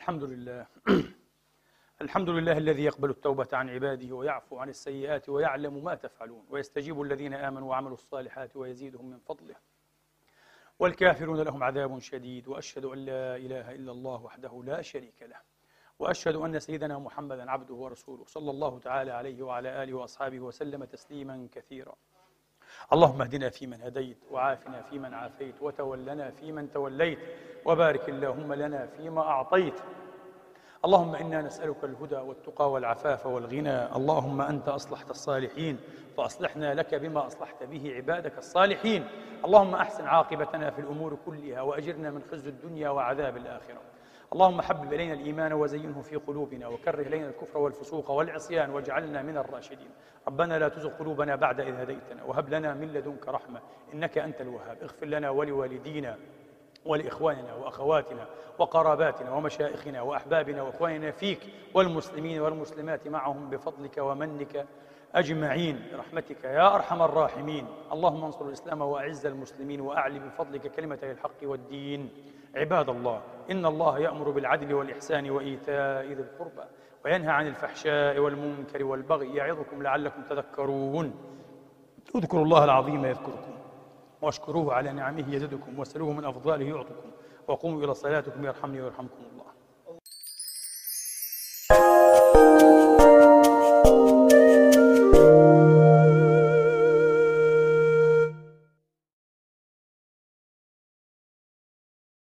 الحمد 0.00 0.24
لله. 0.24 0.66
الحمد 2.02 2.30
لله 2.30 2.58
الذي 2.58 2.84
يقبل 2.84 3.10
التوبة 3.10 3.48
عن 3.52 3.70
عباده 3.70 4.14
ويعفو 4.16 4.58
عن 4.58 4.68
السيئات 4.68 5.28
ويعلم 5.28 5.84
ما 5.84 5.94
تفعلون 5.94 6.44
ويستجيب 6.50 7.02
الذين 7.02 7.34
آمنوا 7.34 7.70
وعملوا 7.70 7.94
الصالحات 7.94 8.56
ويزيدهم 8.56 9.10
من 9.10 9.18
فضله. 9.18 9.54
والكافرون 10.78 11.40
لهم 11.40 11.62
عذاب 11.62 11.98
شديد 11.98 12.48
وأشهد 12.48 12.84
أن 12.84 12.98
لا 12.98 13.36
إله 13.36 13.74
إلا 13.74 13.92
الله 13.92 14.22
وحده 14.22 14.62
لا 14.64 14.82
شريك 14.82 15.22
له. 15.22 15.40
وأشهد 15.98 16.34
أن 16.36 16.58
سيدنا 16.58 16.98
محمدا 16.98 17.50
عبده 17.50 17.74
ورسوله 17.74 18.24
صلى 18.26 18.50
الله 18.50 18.78
تعالى 18.78 19.10
عليه 19.10 19.42
وعلى 19.42 19.82
آله 19.82 19.94
وأصحابه 19.94 20.40
وسلم 20.40 20.84
تسليما 20.84 21.48
كثيرا. 21.52 21.94
اللهم 22.92 23.22
اهدنا 23.22 23.48
فيمن 23.48 23.82
هديت 23.82 24.18
وعافنا 24.30 24.82
فيمن 24.82 25.14
عافيت 25.14 25.54
وتولنا 25.60 26.30
فيمن 26.30 26.72
توليت 26.72 27.18
وبارك 27.64 28.08
اللهم 28.08 28.52
لنا 28.52 28.86
فيما 28.86 29.20
أعطيت. 29.20 29.74
اللهم 30.84 31.14
إنا 31.14 31.42
نسألك 31.42 31.84
الهدى 31.84 32.16
والتقى 32.16 32.70
والعفاف 32.70 33.26
والغنى. 33.26 33.96
اللهم 33.96 34.40
أنت 34.40 34.68
أصلحت 34.68 35.10
الصالحين 35.10 35.78
فأصلحنا 36.16 36.74
لك 36.74 36.94
بما 36.94 37.26
أصلحت 37.26 37.62
به 37.62 37.94
عبادك 37.96 38.38
الصالحين. 38.38 39.04
اللهم 39.44 39.74
أحسن 39.74 40.06
عاقبتنا 40.06 40.70
في 40.70 40.78
الأمور 40.78 41.18
كلها 41.26 41.60
وأجرنا 41.60 42.10
من 42.10 42.22
خزي 42.32 42.48
الدنيا 42.48 42.90
وعذاب 42.90 43.36
الآخرة. 43.36 43.80
اللهم 44.32 44.60
حبب 44.60 44.92
إلينا 44.92 45.12
الإيمان 45.14 45.52
وزينه 45.52 46.02
في 46.02 46.16
قلوبنا 46.16 46.68
وكره 46.68 47.02
إلينا 47.02 47.28
الكفر 47.28 47.58
والفسوق 47.58 48.10
والعصيان 48.10 48.70
واجعلنا 48.70 49.22
من 49.22 49.36
الراشدين. 49.36 49.90
ربنا 50.28 50.58
لا 50.58 50.68
تزغ 50.68 50.88
قلوبنا 50.88 51.36
بعد 51.36 51.60
إذ 51.60 51.74
هديتنا 51.74 52.24
وهب 52.24 52.48
لنا 52.48 52.74
من 52.74 52.92
لدنك 52.92 53.28
رحمة 53.28 53.60
إنك 53.94 54.18
أنت 54.18 54.40
الوهاب. 54.40 54.78
اغفر 54.82 55.06
لنا 55.06 55.30
ولوالدينا 55.30 56.18
ولإخواننا 56.84 57.54
وأخواتنا 57.54 58.26
وقراباتنا 58.58 59.32
ومشائخنا 59.32 60.02
وأحبابنا 60.02 60.62
وإخواننا 60.62 61.10
فيك 61.10 61.40
والمسلمين 61.74 62.40
والمسلمات 62.40 63.08
معهم 63.08 63.50
بفضلك 63.50 63.98
ومنك 63.98 64.66
أجمعين. 65.14 65.82
برحمتك 65.92 66.44
يا 66.44 66.74
أرحم 66.74 67.02
الراحمين. 67.02 67.66
اللهم 67.92 68.24
انصر 68.24 68.48
الإسلام 68.48 68.80
وأعز 68.82 69.26
المسلمين 69.26 69.80
وأعلي 69.80 70.18
بفضلك 70.18 70.66
كلمتي 70.66 71.10
الحق 71.10 71.40
والدين. 71.42 72.10
عباد 72.56 72.88
الله 72.88 73.22
إن 73.50 73.66
الله 73.66 73.98
يأمر 73.98 74.30
بالعدل 74.30 74.74
والإحسان 74.74 75.30
وإيتاء 75.30 76.06
ذي 76.06 76.22
القربى 76.22 76.62
وينهى 77.04 77.30
عن 77.30 77.46
الفحشاء 77.46 78.18
والمنكر 78.18 78.84
والبغي 78.84 79.34
يعظكم 79.34 79.82
لعلكم 79.82 80.22
تذكرون. 80.22 81.14
اذكروا 82.16 82.44
الله 82.44 82.64
العظيم 82.64 83.04
يذكركم 83.04 83.52
واشكروه 84.22 84.74
على 84.74 84.92
نعمه 84.92 85.34
يزدكم 85.34 85.78
واسألوه 85.78 86.12
من 86.12 86.24
أفضاله 86.24 86.66
يعطكم 86.66 87.10
وقوموا 87.48 87.84
إلى 87.84 87.94
صلاتكم 87.94 88.44
يرحمني 88.44 88.82
ويرحمكم. 88.82 89.24